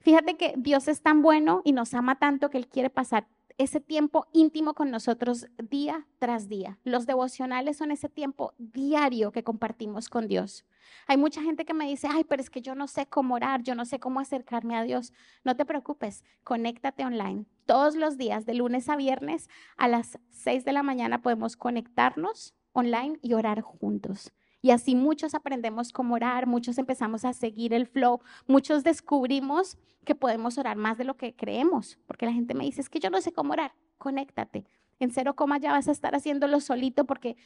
Fíjate 0.00 0.36
que 0.36 0.54
Dios 0.58 0.88
es 0.88 1.00
tan 1.00 1.22
bueno 1.22 1.62
y 1.64 1.72
nos 1.72 1.94
ama 1.94 2.18
tanto 2.18 2.50
que 2.50 2.58
Él 2.58 2.68
quiere 2.68 2.90
pasar 2.90 3.26
ese 3.56 3.80
tiempo 3.80 4.26
íntimo 4.32 4.74
con 4.74 4.90
nosotros 4.90 5.46
día 5.58 6.06
tras 6.18 6.48
día. 6.48 6.78
Los 6.82 7.06
devocionales 7.06 7.76
son 7.76 7.90
ese 7.90 8.08
tiempo 8.08 8.52
diario 8.58 9.30
que 9.32 9.44
compartimos 9.44 10.08
con 10.08 10.26
Dios. 10.26 10.64
Hay 11.06 11.16
mucha 11.16 11.42
gente 11.42 11.64
que 11.64 11.74
me 11.74 11.86
dice, 11.86 12.08
ay, 12.10 12.24
pero 12.24 12.42
es 12.42 12.50
que 12.50 12.62
yo 12.62 12.74
no 12.74 12.88
sé 12.88 13.06
cómo 13.06 13.34
orar, 13.34 13.62
yo 13.62 13.74
no 13.74 13.84
sé 13.84 14.00
cómo 14.00 14.20
acercarme 14.20 14.76
a 14.76 14.82
Dios. 14.82 15.12
No 15.44 15.56
te 15.56 15.64
preocupes, 15.64 16.24
conéctate 16.42 17.04
online. 17.04 17.46
Todos 17.66 17.94
los 17.94 18.18
días, 18.18 18.44
de 18.44 18.54
lunes 18.54 18.88
a 18.88 18.96
viernes, 18.96 19.48
a 19.76 19.88
las 19.88 20.18
6 20.30 20.64
de 20.64 20.72
la 20.72 20.82
mañana 20.82 21.22
podemos 21.22 21.56
conectarnos 21.56 22.54
online 22.72 23.18
y 23.22 23.34
orar 23.34 23.60
juntos. 23.60 24.32
Y 24.64 24.70
así 24.70 24.94
muchos 24.94 25.34
aprendemos 25.34 25.92
cómo 25.92 26.14
orar, 26.14 26.46
muchos 26.46 26.78
empezamos 26.78 27.26
a 27.26 27.34
seguir 27.34 27.74
el 27.74 27.86
flow, 27.86 28.22
muchos 28.46 28.82
descubrimos 28.82 29.76
que 30.06 30.14
podemos 30.14 30.56
orar 30.56 30.78
más 30.78 30.96
de 30.96 31.04
lo 31.04 31.18
que 31.18 31.36
creemos, 31.36 31.98
porque 32.06 32.24
la 32.24 32.32
gente 32.32 32.54
me 32.54 32.64
dice, 32.64 32.80
es 32.80 32.88
que 32.88 32.98
yo 32.98 33.10
no 33.10 33.20
sé 33.20 33.30
cómo 33.30 33.52
orar, 33.52 33.74
conéctate. 33.98 34.64
En 35.00 35.10
cero 35.10 35.36
coma 35.36 35.58
ya 35.58 35.72
vas 35.72 35.88
a 35.88 35.92
estar 35.92 36.14
haciéndolo 36.14 36.60
solito 36.60 37.04
porque 37.04 37.36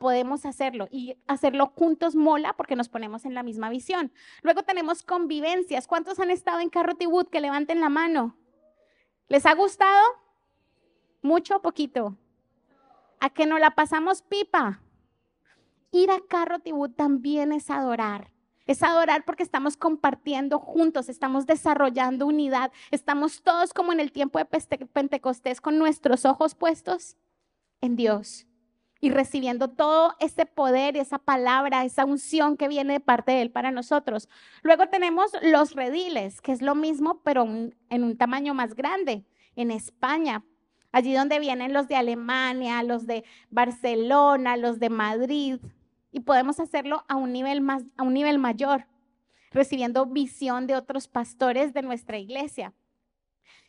podemos 0.00 0.46
hacerlo 0.46 0.88
y 0.90 1.16
hacerlo 1.28 1.72
juntos 1.76 2.16
mola 2.16 2.56
porque 2.56 2.74
nos 2.74 2.88
ponemos 2.88 3.24
en 3.24 3.34
la 3.34 3.44
misma 3.44 3.70
visión. 3.70 4.10
Luego 4.42 4.64
tenemos 4.64 5.04
convivencias. 5.04 5.86
¿Cuántos 5.86 6.18
han 6.18 6.32
estado 6.32 6.58
en 6.58 6.70
Carrot 6.70 7.00
Wood? 7.06 7.28
Que 7.28 7.40
levanten 7.40 7.80
la 7.80 7.88
mano. 7.88 8.36
¿Les 9.28 9.46
ha 9.46 9.54
gustado? 9.54 10.02
¿Mucho 11.22 11.58
o 11.58 11.62
poquito? 11.62 12.18
¿A 13.20 13.30
que 13.30 13.46
no 13.46 13.60
la 13.60 13.76
pasamos 13.76 14.22
pipa? 14.22 14.80
Ir 15.94 16.10
a 16.10 16.20
Carro 16.28 16.58
Tibú 16.58 16.88
también 16.88 17.52
es 17.52 17.70
adorar. 17.70 18.30
Es 18.66 18.82
adorar 18.82 19.24
porque 19.24 19.42
estamos 19.42 19.76
compartiendo 19.76 20.58
juntos, 20.58 21.08
estamos 21.08 21.46
desarrollando 21.46 22.26
unidad, 22.26 22.72
estamos 22.90 23.42
todos 23.42 23.74
como 23.74 23.92
en 23.92 24.00
el 24.00 24.10
tiempo 24.10 24.38
de 24.38 24.46
Pentecostés 24.46 25.60
con 25.60 25.78
nuestros 25.78 26.24
ojos 26.24 26.54
puestos 26.54 27.16
en 27.82 27.94
Dios 27.94 28.46
y 29.00 29.10
recibiendo 29.10 29.68
todo 29.68 30.14
ese 30.18 30.46
poder, 30.46 30.96
esa 30.96 31.18
palabra, 31.18 31.84
esa 31.84 32.06
unción 32.06 32.56
que 32.56 32.68
viene 32.68 32.94
de 32.94 33.00
parte 33.00 33.32
de 33.32 33.42
Él 33.42 33.50
para 33.50 33.70
nosotros. 33.70 34.30
Luego 34.62 34.88
tenemos 34.88 35.30
los 35.42 35.74
rediles, 35.74 36.40
que 36.40 36.52
es 36.52 36.62
lo 36.62 36.74
mismo, 36.74 37.20
pero 37.22 37.42
en 37.44 37.74
un 37.90 38.16
tamaño 38.16 38.54
más 38.54 38.74
grande. 38.74 39.26
En 39.56 39.70
España 39.70 40.42
allí 40.94 41.12
donde 41.12 41.40
vienen 41.40 41.72
los 41.72 41.88
de 41.88 41.96
Alemania, 41.96 42.82
los 42.84 43.04
de 43.04 43.24
Barcelona, 43.50 44.56
los 44.56 44.78
de 44.78 44.90
Madrid, 44.90 45.58
y 46.14 46.20
podemos 46.20 46.60
hacerlo 46.60 47.04
a 47.08 47.16
un 47.16 47.32
nivel, 47.32 47.60
más, 47.60 47.82
a 47.96 48.04
un 48.04 48.14
nivel 48.14 48.38
mayor, 48.38 48.86
recibiendo 49.50 50.06
visión 50.06 50.68
de 50.68 50.76
otros 50.76 51.08
pastores 51.08 51.74
de 51.74 51.82
nuestra 51.82 52.18
iglesia. 52.18 52.72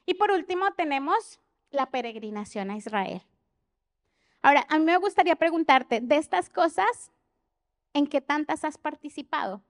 Y 0.06 0.14
por 0.14 0.30
último 0.30 0.72
tenemos 0.76 1.40
la 1.72 1.90
peregrinación 1.90 2.70
a 2.70 2.78
Israel. 2.78 3.24
Ahora, 4.44 4.64
a 4.70 4.78
mí 4.78 4.86
me 4.86 4.96
gustaría 4.98 5.36
preguntarte, 5.36 6.02
de 6.02 6.18
estas 6.18 6.52
cosas, 6.52 7.12
¿en 7.94 8.06
qué 8.06 8.22
tantas 8.22 8.64
has 8.64 8.78
participado? 8.78 9.64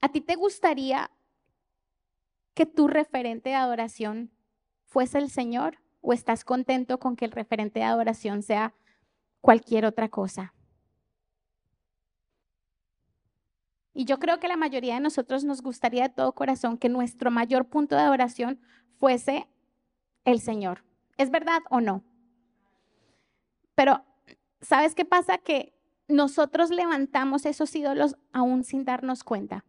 ¿A 0.00 0.08
ti 0.08 0.22
te 0.22 0.36
gustaría 0.36 1.10
que 2.54 2.64
tu 2.64 2.88
referente 2.88 3.50
de 3.50 3.56
adoración 3.56 4.30
fuese 4.86 5.18
el 5.18 5.28
Señor 5.28 5.82
o 6.00 6.14
estás 6.14 6.46
contento 6.46 6.98
con 6.98 7.14
que 7.14 7.26
el 7.26 7.32
referente 7.32 7.80
de 7.80 7.84
adoración 7.84 8.42
sea 8.42 8.72
cualquier 9.46 9.84
otra 9.84 10.08
cosa? 10.08 10.52
Y 13.94 14.04
yo 14.04 14.18
creo 14.18 14.40
que 14.40 14.48
la 14.48 14.56
mayoría 14.56 14.94
de 14.94 15.00
nosotros 15.00 15.44
nos 15.44 15.62
gustaría 15.62 16.02
de 16.02 16.08
todo 16.08 16.32
corazón 16.32 16.76
que 16.78 16.88
nuestro 16.88 17.30
mayor 17.30 17.66
punto 17.66 17.94
de 17.94 18.02
adoración 18.02 18.60
fuese 18.98 19.46
el 20.24 20.40
Señor. 20.40 20.82
¿Es 21.16 21.30
verdad 21.30 21.60
o 21.70 21.80
no? 21.80 22.02
Pero, 23.76 24.04
¿sabes 24.60 24.96
qué 24.96 25.04
pasa? 25.04 25.38
Que 25.38 25.78
nosotros 26.08 26.70
levantamos 26.70 27.46
esos 27.46 27.72
ídolos 27.76 28.16
aún 28.32 28.64
sin 28.64 28.84
darnos 28.84 29.22
cuenta 29.22 29.64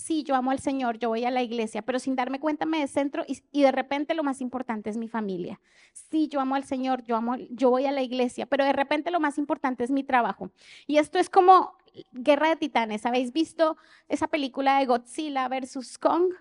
sí, 0.00 0.22
yo 0.22 0.34
amo 0.34 0.50
al 0.50 0.58
Señor, 0.58 0.98
yo 0.98 1.08
voy 1.08 1.24
a 1.24 1.30
la 1.30 1.42
iglesia, 1.42 1.82
pero 1.82 1.98
sin 1.98 2.16
darme 2.16 2.40
cuenta 2.40 2.66
me 2.66 2.80
descentro 2.80 3.24
y, 3.26 3.42
y, 3.52 3.62
de 3.62 3.72
repente 3.72 4.14
lo 4.14 4.22
más 4.22 4.40
importante 4.40 4.90
es 4.90 4.96
mi 4.96 5.08
familia. 5.08 5.60
Sí, 5.92 6.28
yo 6.28 6.40
amo 6.40 6.54
al 6.54 6.64
Señor, 6.64 7.04
yo, 7.04 7.16
amo, 7.16 7.36
yo 7.50 7.70
voy 7.70 7.86
a 7.86 7.92
la 7.92 8.02
iglesia, 8.02 8.46
pero 8.46 8.64
de 8.64 8.72
repente 8.72 9.10
lo 9.10 9.20
más 9.20 9.38
importante 9.38 9.84
es 9.84 9.90
mi 9.90 10.04
trabajo. 10.04 10.50
Y 10.86 10.98
esto 10.98 11.18
es 11.18 11.30
como 11.30 11.74
Guerra 12.12 12.48
de 12.48 12.56
Titanes. 12.56 13.06
¿Habéis 13.06 13.32
visto 13.32 13.76
esa 14.08 14.28
película 14.28 14.78
de 14.78 14.86
Godzilla 14.86 15.48
versus 15.48 15.98
Kong? 15.98 16.32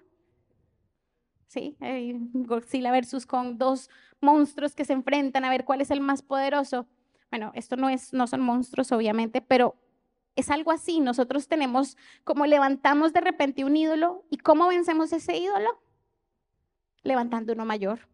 Sí, 1.48 1.76
Godzilla 2.34 2.92
versus 2.92 3.26
Kong, 3.26 3.56
dos 3.58 3.90
monstruos 4.22 4.76
que 4.76 4.86
se 4.86 4.94
enfrentan 4.94 5.46
a 5.46 5.50
ver 5.50 5.66
cuál 5.66 5.82
es 5.82 5.90
el 5.90 6.00
más 6.00 6.22
poderoso. 6.22 6.88
Bueno, 7.32 7.52
esto 7.56 7.76
no, 7.76 7.90
es, 7.90 8.14
no 8.14 8.28
son 8.28 8.42
monstruos, 8.42 8.92
obviamente, 8.92 9.42
pero 9.42 9.76
es 10.36 10.50
algo 10.50 10.72
así. 10.72 11.00
Nosotros 11.00 11.48
tenemos 11.48 11.98
como 12.24 12.46
levantamos 12.46 13.14
de 13.14 13.22
repente 13.22 13.66
un 13.66 13.76
ídolo 13.76 14.26
y 14.30 14.38
¿cómo 14.38 14.68
vencemos 14.68 15.14
ese 15.14 15.38
ídolo? 15.38 15.82
Levantando 17.04 17.54
uno 17.54 17.66
mayor. 17.66 18.08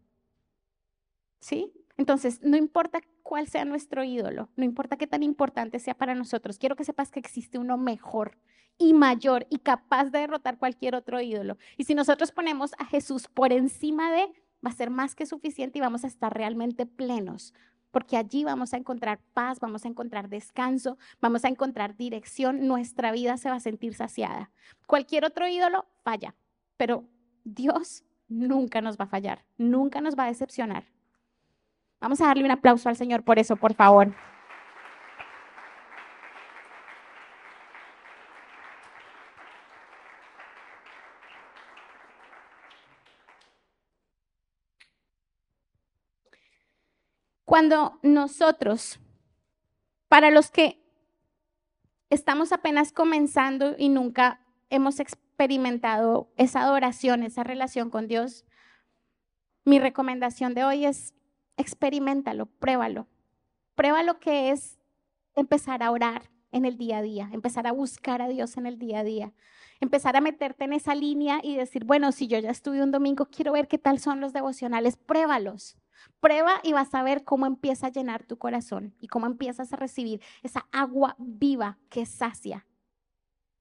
¿Sí? 1.40 1.72
Entonces, 1.96 2.40
no 2.42 2.56
importa 2.56 3.00
cuál 3.22 3.48
sea 3.48 3.64
nuestro 3.64 4.04
ídolo, 4.04 4.50
no 4.56 4.64
importa 4.64 4.96
qué 4.96 5.06
tan 5.06 5.22
importante 5.22 5.78
sea 5.78 5.94
para 5.94 6.14
nosotros, 6.14 6.58
quiero 6.58 6.76
que 6.76 6.84
sepas 6.84 7.10
que 7.10 7.18
existe 7.18 7.58
uno 7.58 7.76
mejor 7.78 8.36
y 8.78 8.92
mayor 8.92 9.46
y 9.50 9.58
capaz 9.58 10.10
de 10.10 10.20
derrotar 10.20 10.58
cualquier 10.58 10.94
otro 10.94 11.20
ídolo. 11.20 11.56
Y 11.76 11.84
si 11.84 11.94
nosotros 11.94 12.30
ponemos 12.32 12.72
a 12.78 12.84
Jesús 12.84 13.28
por 13.28 13.52
encima 13.52 14.12
de, 14.12 14.26
va 14.64 14.70
a 14.70 14.72
ser 14.72 14.90
más 14.90 15.14
que 15.14 15.26
suficiente 15.26 15.78
y 15.78 15.80
vamos 15.80 16.04
a 16.04 16.08
estar 16.08 16.34
realmente 16.34 16.84
plenos, 16.86 17.54
porque 17.96 18.18
allí 18.18 18.44
vamos 18.44 18.74
a 18.74 18.76
encontrar 18.76 19.20
paz, 19.32 19.58
vamos 19.58 19.86
a 19.86 19.88
encontrar 19.88 20.28
descanso, 20.28 20.98
vamos 21.18 21.46
a 21.46 21.48
encontrar 21.48 21.96
dirección, 21.96 22.68
nuestra 22.68 23.10
vida 23.10 23.38
se 23.38 23.48
va 23.48 23.56
a 23.56 23.60
sentir 23.60 23.94
saciada. 23.94 24.50
Cualquier 24.86 25.24
otro 25.24 25.48
ídolo 25.48 25.86
falla, 26.04 26.34
pero 26.76 27.04
Dios 27.44 28.04
nunca 28.28 28.82
nos 28.82 28.98
va 28.98 29.06
a 29.06 29.08
fallar, 29.08 29.46
nunca 29.56 30.02
nos 30.02 30.14
va 30.14 30.24
a 30.24 30.26
decepcionar. 30.26 30.84
Vamos 31.98 32.20
a 32.20 32.26
darle 32.26 32.44
un 32.44 32.50
aplauso 32.50 32.90
al 32.90 32.96
Señor 32.96 33.22
por 33.22 33.38
eso, 33.38 33.56
por 33.56 33.72
favor. 33.72 34.12
Cuando 47.46 48.00
nosotros, 48.02 48.98
para 50.08 50.32
los 50.32 50.50
que 50.50 50.82
estamos 52.10 52.50
apenas 52.50 52.90
comenzando 52.90 53.76
y 53.78 53.88
nunca 53.88 54.40
hemos 54.68 54.98
experimentado 54.98 56.28
esa 56.36 56.62
adoración, 56.62 57.22
esa 57.22 57.44
relación 57.44 57.88
con 57.88 58.08
Dios, 58.08 58.44
mi 59.64 59.78
recomendación 59.78 60.54
de 60.54 60.64
hoy 60.64 60.86
es 60.86 61.14
experimentalo, 61.56 62.46
pruébalo. 62.46 63.06
Prueba 63.76 64.02
lo 64.02 64.18
que 64.18 64.50
es 64.50 64.80
empezar 65.36 65.84
a 65.84 65.92
orar 65.92 66.28
en 66.50 66.64
el 66.64 66.76
día 66.76 66.98
a 66.98 67.02
día, 67.02 67.30
empezar 67.32 67.68
a 67.68 67.72
buscar 67.72 68.22
a 68.22 68.28
Dios 68.28 68.56
en 68.56 68.66
el 68.66 68.76
día 68.76 69.00
a 69.00 69.04
día, 69.04 69.32
empezar 69.78 70.16
a 70.16 70.20
meterte 70.20 70.64
en 70.64 70.72
esa 70.72 70.96
línea 70.96 71.38
y 71.44 71.54
decir, 71.54 71.84
bueno, 71.84 72.10
si 72.10 72.26
yo 72.26 72.40
ya 72.40 72.50
estuve 72.50 72.82
un 72.82 72.90
domingo, 72.90 73.26
quiero 73.26 73.52
ver 73.52 73.68
qué 73.68 73.78
tal 73.78 74.00
son 74.00 74.20
los 74.20 74.32
devocionales, 74.32 74.96
pruébalos. 74.96 75.76
Prueba 76.20 76.60
y 76.62 76.72
vas 76.72 76.94
a 76.94 77.02
ver 77.02 77.24
cómo 77.24 77.46
empieza 77.46 77.88
a 77.88 77.90
llenar 77.90 78.24
tu 78.24 78.38
corazón 78.38 78.94
y 79.00 79.08
cómo 79.08 79.26
empiezas 79.26 79.72
a 79.72 79.76
recibir 79.76 80.20
esa 80.42 80.66
agua 80.72 81.16
viva 81.18 81.78
que 81.88 82.06
sacia, 82.06 82.66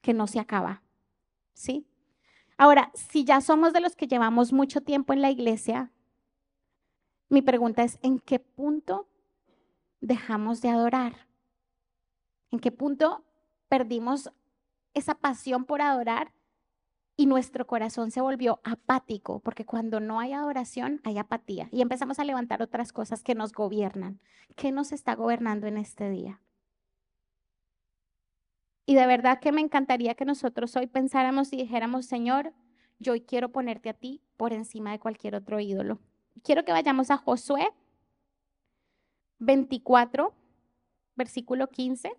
que 0.02 0.14
no 0.14 0.28
se 0.28 0.40
acaba. 0.40 0.82
¿Sí? 1.54 1.86
Ahora, 2.58 2.92
si 2.94 3.26
ya 3.26 3.42
somos 3.42 3.74
de 3.74 3.82
los 3.82 3.96
que 3.96 4.08
llevamos 4.08 4.54
mucho 4.54 4.82
tiempo 4.82 5.14
en 5.14 5.22
la 5.22 5.32
iglesia, 5.32 5.92
mi 7.30 7.42
pregunta 7.42 7.84
es, 7.84 8.00
¿en 8.02 8.20
qué 8.20 8.40
punto 8.40 9.10
dejamos 10.00 10.62
de 10.62 10.70
adorar? 10.70 11.28
¿En 12.52 12.60
qué 12.60 12.72
punto 12.72 13.24
perdimos 13.68 14.32
esa 14.94 15.16
pasión 15.16 15.66
por 15.66 15.82
adorar 15.82 16.32
y 17.18 17.28
nuestro 17.28 17.66
corazón 17.66 18.12
se 18.12 18.22
volvió 18.22 18.60
apático, 18.64 19.40
porque 19.40 19.66
cuando 19.66 20.00
no 20.00 20.20
hay 20.20 20.34
adoración 20.34 21.02
hay 21.04 21.18
apatía 21.18 21.70
y 21.72 21.82
empezamos 21.82 22.20
a 22.20 22.26
levantar 22.26 22.62
otras 22.62 22.92
cosas 22.92 23.24
que 23.24 23.36
nos 23.36 23.54
gobiernan. 23.54 24.20
¿Qué 24.56 24.72
nos 24.72 24.92
está 24.92 25.16
gobernando 25.16 25.68
en 25.68 25.78
este 25.78 26.10
día? 26.10 26.42
Y 28.86 28.96
de 28.96 29.08
verdad 29.08 29.40
que 29.40 29.52
me 29.52 29.62
encantaría 29.62 30.16
que 30.16 30.26
nosotros 30.26 30.76
hoy 30.76 30.88
pensáramos 30.88 31.52
y 31.54 31.58
dijéramos, 31.58 32.06
Señor, 32.06 32.54
yo 33.00 33.14
quiero 33.26 33.52
ponerte 33.52 33.90
a 33.90 33.94
ti 33.94 34.22
por 34.38 34.54
encima 34.54 34.92
de 34.92 35.00
cualquier 35.00 35.36
otro 35.36 35.60
ídolo. 35.60 36.00
Quiero 36.44 36.66
que 36.66 36.72
vayamos 36.72 37.10
a 37.12 37.18
Josué 37.18 37.70
24, 39.40 40.34
versículo 41.16 41.68
15. 41.68 42.14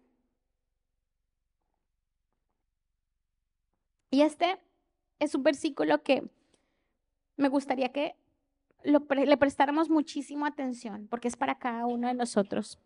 Y 4.11 4.23
este 4.23 4.59
es 5.19 5.35
un 5.35 5.43
versículo 5.43 6.03
que 6.03 6.29
me 7.37 7.49
gustaría 7.49 7.93
que 7.93 8.17
le 8.85 9.37
prestáramos 9.37 9.91
muchísima 9.91 10.49
atención, 10.49 11.09
porque 11.09 11.29
es 11.29 11.37
para 11.37 11.59
cada 11.59 11.87
uno 11.87 12.09
de 12.09 12.15
nosotros. 12.15 12.79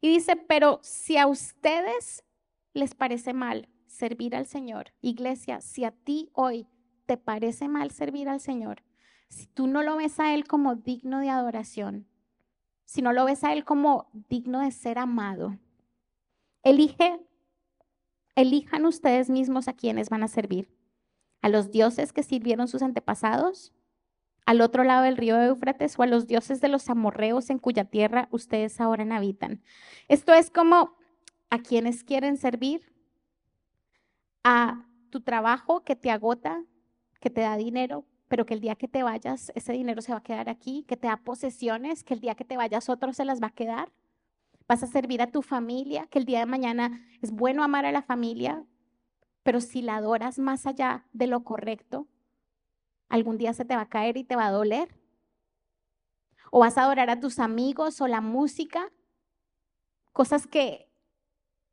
Y 0.00 0.08
dice, 0.08 0.36
pero 0.36 0.78
si 0.82 1.16
a 1.16 1.26
ustedes 1.26 2.24
les 2.74 2.94
parece 2.94 3.32
mal 3.32 3.68
servir 3.86 4.36
al 4.36 4.46
Señor, 4.46 4.92
iglesia, 5.00 5.60
si 5.60 5.84
a 5.84 5.90
ti 5.90 6.30
hoy 6.32 6.66
te 7.06 7.16
parece 7.16 7.68
mal 7.68 7.90
servir 7.90 8.28
al 8.28 8.40
Señor, 8.40 8.82
si 9.28 9.46
tú 9.46 9.66
no 9.66 9.82
lo 9.82 9.96
ves 9.96 10.20
a 10.20 10.34
Él 10.34 10.46
como 10.46 10.74
digno 10.74 11.20
de 11.20 11.30
adoración, 11.30 12.06
si 12.84 13.02
no 13.02 13.12
lo 13.12 13.24
ves 13.24 13.44
a 13.44 13.52
Él 13.52 13.64
como 13.64 14.10
digno 14.28 14.60
de 14.60 14.70
ser 14.70 14.98
amado, 14.98 15.58
elige, 16.62 17.20
elijan 18.34 18.84
ustedes 18.84 19.30
mismos 19.30 19.68
a 19.68 19.72
quienes 19.72 20.10
van 20.10 20.24
a 20.24 20.28
servir 20.28 20.68
a 21.42 21.48
los 21.48 21.70
dioses 21.70 22.12
que 22.12 22.22
sirvieron 22.22 22.68
sus 22.68 22.82
antepasados, 22.82 23.72
al 24.46 24.60
otro 24.60 24.84
lado 24.84 25.04
del 25.04 25.16
río 25.16 25.40
Éufrates 25.40 25.98
o 25.98 26.02
a 26.02 26.06
los 26.06 26.26
dioses 26.26 26.60
de 26.60 26.68
los 26.68 26.88
amorreos 26.90 27.50
en 27.50 27.58
cuya 27.58 27.84
tierra 27.84 28.28
ustedes 28.30 28.80
ahora 28.80 29.04
habitan. 29.14 29.62
Esto 30.08 30.34
es 30.34 30.50
como 30.50 30.96
a 31.50 31.58
quienes 31.58 32.04
quieren 32.04 32.36
servir, 32.36 32.90
a 34.42 34.86
tu 35.10 35.20
trabajo 35.20 35.84
que 35.84 35.96
te 35.96 36.10
agota, 36.10 36.64
que 37.20 37.30
te 37.30 37.42
da 37.42 37.56
dinero, 37.56 38.06
pero 38.28 38.46
que 38.46 38.54
el 38.54 38.60
día 38.60 38.76
que 38.76 38.88
te 38.88 39.02
vayas 39.02 39.52
ese 39.54 39.72
dinero 39.72 40.02
se 40.02 40.12
va 40.12 40.18
a 40.18 40.22
quedar 40.22 40.48
aquí, 40.48 40.84
que 40.88 40.96
te 40.96 41.08
da 41.08 41.16
posesiones, 41.18 42.04
que 42.04 42.14
el 42.14 42.20
día 42.20 42.34
que 42.34 42.44
te 42.44 42.56
vayas 42.56 42.88
otro 42.88 43.12
se 43.12 43.24
las 43.24 43.42
va 43.42 43.48
a 43.48 43.54
quedar. 43.54 43.92
Vas 44.68 44.82
a 44.82 44.86
servir 44.86 45.20
a 45.20 45.30
tu 45.30 45.42
familia, 45.42 46.06
que 46.06 46.20
el 46.20 46.24
día 46.24 46.38
de 46.38 46.46
mañana 46.46 47.04
es 47.22 47.32
bueno 47.32 47.64
amar 47.64 47.86
a 47.86 47.92
la 47.92 48.02
familia, 48.02 48.64
pero 49.42 49.60
si 49.60 49.82
la 49.82 49.96
adoras 49.96 50.38
más 50.38 50.66
allá 50.66 51.06
de 51.12 51.26
lo 51.26 51.44
correcto, 51.44 52.06
algún 53.08 53.38
día 53.38 53.52
se 53.52 53.64
te 53.64 53.74
va 53.74 53.82
a 53.82 53.88
caer 53.88 54.16
y 54.16 54.24
te 54.24 54.36
va 54.36 54.46
a 54.46 54.52
doler. 54.52 54.94
O 56.50 56.60
vas 56.60 56.78
a 56.78 56.82
adorar 56.82 57.10
a 57.10 57.20
tus 57.20 57.38
amigos 57.38 58.00
o 58.00 58.08
la 58.08 58.20
música, 58.20 58.90
cosas 60.12 60.46
que 60.46 60.90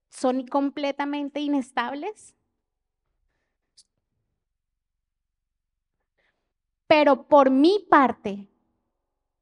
son 0.09 0.47
completamente 0.47 1.39
inestables. 1.39 2.35
Pero 6.87 7.27
por 7.27 7.49
mi 7.49 7.85
parte, 7.89 8.47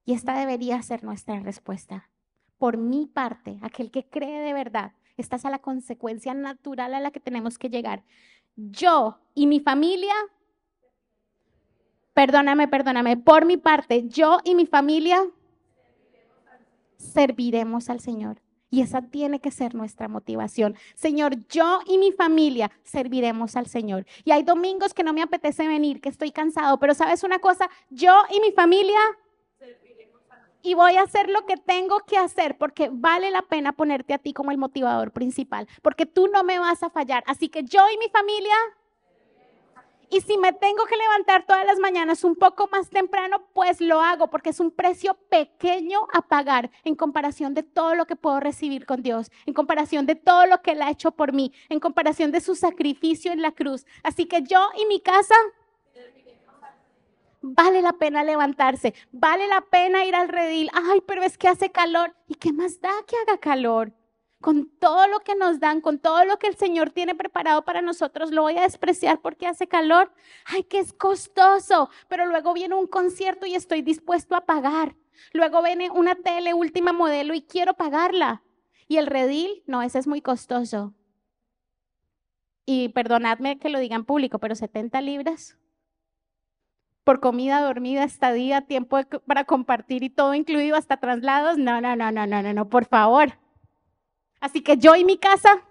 y 0.04 0.14
esta 0.14 0.38
debería 0.38 0.82
ser 0.82 1.04
nuestra 1.04 1.40
respuesta, 1.40 2.10
por 2.58 2.78
mi 2.78 3.06
parte, 3.06 3.60
aquel 3.62 3.92
que 3.92 4.08
cree 4.10 4.40
de 4.40 4.54
verdad, 4.54 4.94
esta 5.18 5.36
es 5.36 5.44
la 5.44 5.60
consecuencia 5.60 6.34
natural 6.34 6.94
a 6.94 7.00
la 7.00 7.12
que 7.12 7.20
tenemos 7.20 7.58
que 7.58 7.70
llegar. 7.70 8.04
Yo 8.56 9.20
y 9.34 9.48
mi 9.48 9.60
familia, 9.60 10.14
perdóname, 12.14 12.68
perdóname, 12.68 13.18
por 13.18 13.46
mi 13.46 13.58
parte, 13.58 14.08
yo 14.08 14.40
y 14.44 14.56
mi 14.56 14.66
familia 14.66 15.24
serviremos 16.98 17.90
al 17.90 18.00
Señor. 18.00 18.42
Y 18.70 18.82
esa 18.82 19.02
tiene 19.04 19.40
que 19.40 19.52
ser 19.52 19.74
nuestra 19.74 20.08
motivación. 20.10 20.76
Señor, 20.96 21.48
yo 21.48 21.80
y 21.86 21.98
mi 21.98 22.12
familia 22.12 22.72
serviremos 22.84 23.56
al 23.56 23.68
Señor. 23.68 24.06
Y 24.26 24.32
hay 24.32 24.44
domingos 24.44 24.94
que 24.94 25.04
no 25.04 25.14
me 25.14 25.22
apetece 25.22 25.68
venir, 25.68 26.02
que 26.02 26.10
estoy 26.10 26.32
cansado, 26.32 26.78
pero 26.78 26.94
sabes 26.94 27.24
una 27.24 27.40
cosa, 27.40 27.70
yo 27.90 28.14
y 28.36 28.42
mi 28.42 28.52
familia 28.52 29.00
y 30.66 30.74
voy 30.74 30.96
a 30.96 31.04
hacer 31.04 31.30
lo 31.30 31.46
que 31.46 31.58
tengo 31.58 32.00
que 32.08 32.18
hacer 32.18 32.58
porque 32.58 32.90
vale 32.92 33.30
la 33.30 33.44
pena 33.44 33.72
ponerte 33.74 34.16
a 34.16 34.18
ti 34.18 34.34
como 34.34 34.52
el 34.52 34.58
motivador 34.58 35.12
principal, 35.12 35.68
porque 35.84 36.06
tú 36.06 36.28
no 36.28 36.44
me 36.44 36.58
vas 36.58 36.82
a 36.82 36.90
fallar. 36.90 37.24
Así 37.28 37.50
que 37.50 37.64
yo 37.64 37.82
y 37.94 37.98
mi 38.00 38.10
familia 38.10 38.56
y 40.10 40.22
si 40.22 40.38
me 40.38 40.54
tengo 40.54 40.86
que 40.86 40.98
levantar 40.98 41.46
todas 41.46 41.66
las 41.66 41.80
mañanas 41.80 42.24
un 42.24 42.36
poco 42.36 42.68
más 42.72 42.90
temprano, 42.90 43.48
pues 43.54 43.82
lo 43.82 44.02
hago 44.02 44.30
porque 44.30 44.52
es 44.52 44.60
un 44.60 44.72
precio 44.72 45.16
pequeño 45.30 46.08
a 46.14 46.22
pagar 46.22 46.72
en 46.84 46.96
comparación 46.96 47.54
de 47.54 47.64
todo 47.64 47.96
lo 47.96 48.06
que 48.06 48.16
puedo 48.16 48.40
recibir 48.40 48.86
con 48.86 49.02
Dios, 49.02 49.32
en 49.46 49.54
comparación 49.54 50.06
de 50.06 50.16
todo 50.16 50.46
lo 50.46 50.62
que 50.62 50.72
Él 50.72 50.82
ha 50.82 50.92
hecho 50.92 51.12
por 51.12 51.34
mí, 51.34 51.52
en 51.70 51.80
comparación 51.80 52.32
de 52.32 52.42
su 52.42 52.56
sacrificio 52.56 53.32
en 53.32 53.42
la 53.42 53.52
cruz. 53.52 53.86
Así 54.04 54.26
que 54.26 54.42
yo 54.44 54.70
y 54.80 54.86
mi 54.86 55.00
casa, 55.00 55.36
vale 57.54 57.82
la 57.82 57.94
pena 57.94 58.24
levantarse, 58.24 58.94
vale 59.12 59.48
la 59.48 59.62
pena 59.62 60.06
ir 60.06 60.16
al 60.16 60.30
redil. 60.30 60.70
Ay, 60.74 61.02
pero 61.06 61.24
es 61.24 61.38
que 61.38 61.48
hace 61.48 61.72
calor. 61.72 62.16
¿Y 62.28 62.36
qué 62.36 62.52
más 62.52 62.82
da 62.82 62.92
que 63.08 63.16
haga 63.18 63.40
calor? 63.40 63.94
con 64.42 64.70
todo 64.78 65.08
lo 65.08 65.22
que 65.22 65.34
nos 65.34 65.60
dan, 65.60 65.82
con 65.82 65.98
todo 65.98 66.24
lo 66.24 66.38
que 66.38 66.46
el 66.46 66.56
Señor 66.56 66.92
tiene 66.92 67.16
preparado 67.16 67.66
para 67.66 67.82
nosotros, 67.82 68.30
lo 68.30 68.44
voy 68.44 68.56
a 68.60 68.62
despreciar 68.62 69.20
porque 69.20 69.48
hace 69.48 69.68
calor. 69.68 70.14
Ay, 70.46 70.62
que 70.66 70.78
es 70.78 70.94
costoso, 70.94 71.90
pero 72.08 72.28
luego 72.28 72.54
viene 72.54 72.76
un 72.76 72.86
concierto 72.86 73.48
y 73.48 73.56
estoy 73.56 73.82
dispuesto 73.82 74.36
a 74.36 74.46
pagar. 74.46 74.96
Luego 75.34 75.64
viene 75.64 75.90
una 75.90 76.14
tele 76.14 76.54
última 76.54 76.94
modelo 76.94 77.34
y 77.34 77.42
quiero 77.42 77.74
pagarla. 77.74 78.44
Y 78.88 78.98
el 78.98 79.08
redil, 79.08 79.64
no, 79.66 79.82
ese 79.82 79.98
es 79.98 80.06
muy 80.06 80.22
costoso. 80.22 80.94
Y 82.68 82.90
perdonadme 82.90 83.58
que 83.58 83.70
lo 83.70 83.80
diga 83.80 83.96
en 83.96 84.06
público, 84.06 84.38
pero 84.38 84.54
70 84.54 85.02
libras 85.02 85.58
por 87.06 87.20
comida, 87.22 87.62
dormida, 87.62 88.04
estadía, 88.04 88.62
tiempo 88.62 89.00
para 89.26 89.46
compartir 89.46 90.04
y 90.04 90.10
todo 90.10 90.34
incluido, 90.34 90.76
hasta 90.76 90.98
traslados. 90.98 91.58
No, 91.58 91.80
no, 91.80 91.96
no, 91.96 92.12
no, 92.12 92.28
no, 92.28 92.42
no, 92.42 92.54
no, 92.54 92.68
por 92.68 92.86
favor. 92.86 93.38
Así 94.42 94.62
que 94.62 94.78
yo 94.78 94.96
y 94.96 95.06
mi 95.06 95.18
casa, 95.18 95.62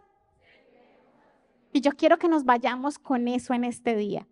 y 1.72 1.80
yo 1.80 1.90
quiero 1.92 2.18
que 2.18 2.28
nos 2.28 2.44
vayamos 2.44 2.98
con 2.98 3.26
eso 3.28 3.52
en 3.52 3.64
este 3.64 3.96
día. 3.96 4.26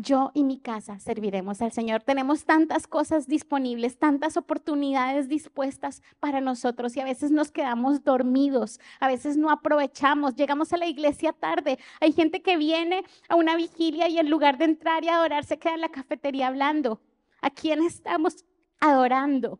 Yo 0.00 0.30
y 0.32 0.44
mi 0.44 0.60
casa 0.60 1.00
serviremos 1.00 1.60
al 1.60 1.72
Señor. 1.72 2.04
Tenemos 2.04 2.44
tantas 2.44 2.86
cosas 2.86 3.26
disponibles, 3.26 3.98
tantas 3.98 4.36
oportunidades 4.36 5.28
dispuestas 5.28 6.02
para 6.20 6.40
nosotros 6.40 6.96
y 6.96 7.00
a 7.00 7.04
veces 7.04 7.32
nos 7.32 7.50
quedamos 7.50 8.04
dormidos, 8.04 8.78
a 9.00 9.08
veces 9.08 9.36
no 9.36 9.50
aprovechamos, 9.50 10.36
llegamos 10.36 10.72
a 10.72 10.76
la 10.76 10.86
iglesia 10.86 11.32
tarde. 11.32 11.80
Hay 12.00 12.12
gente 12.12 12.42
que 12.42 12.56
viene 12.56 13.02
a 13.28 13.34
una 13.34 13.56
vigilia 13.56 14.08
y 14.08 14.18
en 14.18 14.30
lugar 14.30 14.56
de 14.56 14.66
entrar 14.66 15.02
y 15.02 15.08
adorar 15.08 15.44
se 15.44 15.58
queda 15.58 15.74
en 15.74 15.80
la 15.80 15.88
cafetería 15.88 16.46
hablando. 16.46 17.00
¿A 17.40 17.50
quién 17.50 17.82
estamos 17.82 18.44
adorando? 18.78 19.58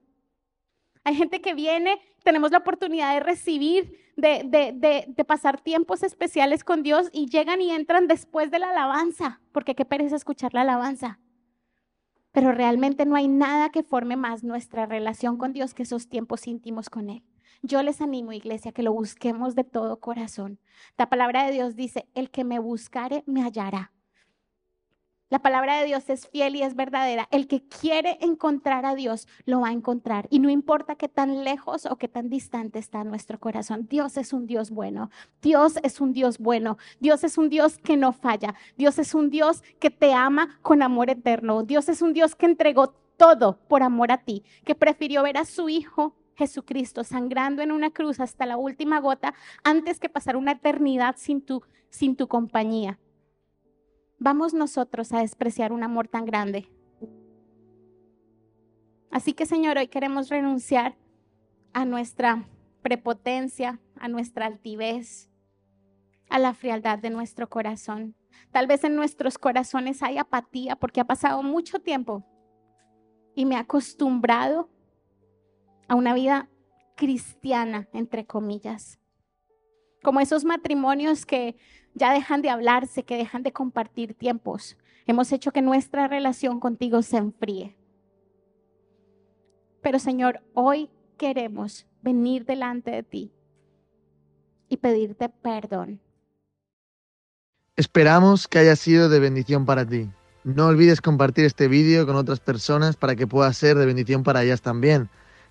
Hay 1.02 1.16
gente 1.16 1.40
que 1.40 1.54
viene, 1.54 2.00
tenemos 2.28 2.50
la 2.50 2.58
oportunidad 2.58 3.14
de 3.14 3.20
recibir, 3.20 3.98
de, 4.14 5.24
pasar 5.26 5.62
tiempos 5.62 6.02
especiales 6.02 6.62
con 6.62 6.82
Dios 6.82 7.08
y 7.10 7.24
llegan 7.24 7.62
y 7.62 7.70
entran 7.70 8.06
después 8.06 8.50
de 8.50 8.58
la 8.58 8.68
alabanza, 8.68 9.40
porque 9.50 9.74
qué 9.74 9.86
pereza 9.86 10.16
escuchar 10.16 10.52
la 10.52 10.60
alabanza. 10.60 11.20
Pero 12.32 12.52
realmente 12.52 13.06
no 13.06 13.16
hay 13.16 13.28
nada 13.28 13.70
que 13.70 13.82
forme 13.82 14.16
más 14.16 14.44
nuestra 14.44 14.84
relación 14.84 15.38
con 15.38 15.54
Dios 15.54 15.72
que 15.72 15.84
esos 15.84 16.10
tiempos 16.10 16.46
íntimos 16.46 16.90
con 16.90 17.08
Él. 17.08 17.24
Yo 17.62 17.82
les 17.82 18.02
animo, 18.02 18.34
iglesia, 18.34 18.72
que 18.72 18.82
lo 18.82 18.92
busquemos 18.92 19.54
de 19.54 19.64
todo 19.64 19.98
corazón. 19.98 20.60
La 20.98 21.08
palabra 21.08 21.44
de 21.44 21.52
Dios 21.52 21.76
dice, 21.76 22.10
el 22.14 22.30
que 22.30 22.44
me 22.44 22.58
buscare, 22.58 23.24
me 23.24 23.42
hallará. 23.42 23.94
La 25.30 25.40
palabra 25.40 25.78
de 25.78 25.84
Dios 25.84 26.08
es 26.08 26.26
fiel 26.26 26.56
y 26.56 26.62
es 26.62 26.74
verdadera. 26.74 27.28
El 27.30 27.48
que 27.48 27.62
quiere 27.62 28.16
encontrar 28.22 28.86
a 28.86 28.94
Dios 28.94 29.28
lo 29.44 29.60
va 29.60 29.68
a 29.68 29.72
encontrar. 29.72 30.26
Y 30.30 30.38
no 30.38 30.48
importa 30.48 30.94
qué 30.94 31.06
tan 31.06 31.44
lejos 31.44 31.84
o 31.84 31.96
qué 31.96 32.08
tan 32.08 32.30
distante 32.30 32.78
está 32.78 33.04
nuestro 33.04 33.38
corazón. 33.38 33.86
Dios 33.90 34.16
es 34.16 34.32
un 34.32 34.46
Dios 34.46 34.70
bueno. 34.70 35.10
Dios 35.42 35.78
es 35.82 36.00
un 36.00 36.14
Dios 36.14 36.38
bueno. 36.38 36.78
Dios 36.98 37.24
es 37.24 37.36
un 37.36 37.50
Dios 37.50 37.76
que 37.76 37.98
no 37.98 38.14
falla. 38.14 38.54
Dios 38.78 38.98
es 38.98 39.14
un 39.14 39.28
Dios 39.28 39.62
que 39.78 39.90
te 39.90 40.14
ama 40.14 40.58
con 40.62 40.80
amor 40.80 41.10
eterno. 41.10 41.62
Dios 41.62 41.90
es 41.90 42.00
un 42.00 42.14
Dios 42.14 42.34
que 42.34 42.46
entregó 42.46 42.94
todo 43.18 43.58
por 43.68 43.82
amor 43.82 44.12
a 44.12 44.24
ti, 44.24 44.44
que 44.64 44.74
prefirió 44.74 45.22
ver 45.24 45.36
a 45.36 45.44
su 45.44 45.68
Hijo 45.68 46.14
Jesucristo 46.36 47.04
sangrando 47.04 47.60
en 47.60 47.72
una 47.72 47.90
cruz 47.90 48.18
hasta 48.18 48.46
la 48.46 48.56
última 48.56 49.00
gota 49.00 49.34
antes 49.62 50.00
que 50.00 50.08
pasar 50.08 50.36
una 50.36 50.52
eternidad 50.52 51.16
sin 51.18 51.42
tu, 51.42 51.62
sin 51.90 52.16
tu 52.16 52.28
compañía 52.28 52.98
vamos 54.18 54.54
nosotros 54.54 55.12
a 55.12 55.20
despreciar 55.20 55.72
un 55.72 55.82
amor 55.82 56.08
tan 56.08 56.24
grande. 56.24 56.70
Así 59.10 59.32
que 59.32 59.46
Señor, 59.46 59.78
hoy 59.78 59.88
queremos 59.88 60.28
renunciar 60.28 60.96
a 61.72 61.84
nuestra 61.84 62.48
prepotencia, 62.82 63.80
a 63.96 64.08
nuestra 64.08 64.46
altivez, 64.46 65.30
a 66.28 66.38
la 66.38 66.54
frialdad 66.54 66.98
de 66.98 67.10
nuestro 67.10 67.48
corazón. 67.48 68.14
Tal 68.50 68.66
vez 68.66 68.84
en 68.84 68.96
nuestros 68.96 69.38
corazones 69.38 70.02
hay 70.02 70.18
apatía 70.18 70.76
porque 70.76 71.00
ha 71.00 71.06
pasado 71.06 71.42
mucho 71.42 71.80
tiempo 71.80 72.24
y 73.34 73.46
me 73.46 73.54
he 73.54 73.58
acostumbrado 73.58 74.68
a 75.88 75.94
una 75.94 76.12
vida 76.12 76.48
cristiana, 76.96 77.88
entre 77.92 78.26
comillas. 78.26 78.98
Como 80.02 80.20
esos 80.20 80.44
matrimonios 80.44 81.26
que 81.26 81.56
ya 81.94 82.12
dejan 82.12 82.42
de 82.42 82.50
hablarse, 82.50 83.02
que 83.02 83.16
dejan 83.16 83.42
de 83.42 83.52
compartir 83.52 84.14
tiempos. 84.14 84.76
Hemos 85.06 85.32
hecho 85.32 85.52
que 85.52 85.62
nuestra 85.62 86.06
relación 86.06 86.60
contigo 86.60 87.02
se 87.02 87.16
enfríe. 87.16 87.76
Pero 89.80 89.98
Señor, 89.98 90.42
hoy 90.54 90.90
queremos 91.16 91.86
venir 92.02 92.44
delante 92.44 92.90
de 92.90 93.02
ti 93.02 93.32
y 94.68 94.76
pedirte 94.76 95.28
perdón. 95.28 96.00
Esperamos 97.76 98.48
que 98.48 98.58
haya 98.58 98.76
sido 98.76 99.08
de 99.08 99.20
bendición 99.20 99.64
para 99.64 99.86
ti. 99.86 100.10
No 100.44 100.66
olvides 100.66 101.00
compartir 101.00 101.44
este 101.44 101.68
vídeo 101.68 102.06
con 102.06 102.16
otras 102.16 102.40
personas 102.40 102.96
para 102.96 103.16
que 103.16 103.26
pueda 103.26 103.52
ser 103.52 103.76
de 103.76 103.86
bendición 103.86 104.22
para 104.22 104.42
ellas 104.42 104.62
también. 104.62 105.08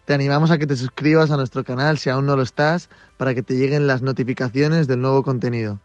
Te 0.08 0.14
animamos 0.14 0.52
a 0.52 0.58
que 0.58 0.66
te 0.66 0.78
suscribas 0.78 1.32
a 1.32 1.36
nuestro 1.36 1.66
canal 1.66 1.98
si 1.98 2.10
aún 2.10 2.26
no 2.26 2.38
lo 2.38 2.42
estás, 2.42 2.88
para 3.18 3.36
que 3.36 3.44
te 3.44 3.56
lleguen 3.56 3.88
las 3.88 4.02
notificaciones 4.02 4.88
del 4.88 5.02
nuevo 5.02 5.22
contenido. 5.22 5.82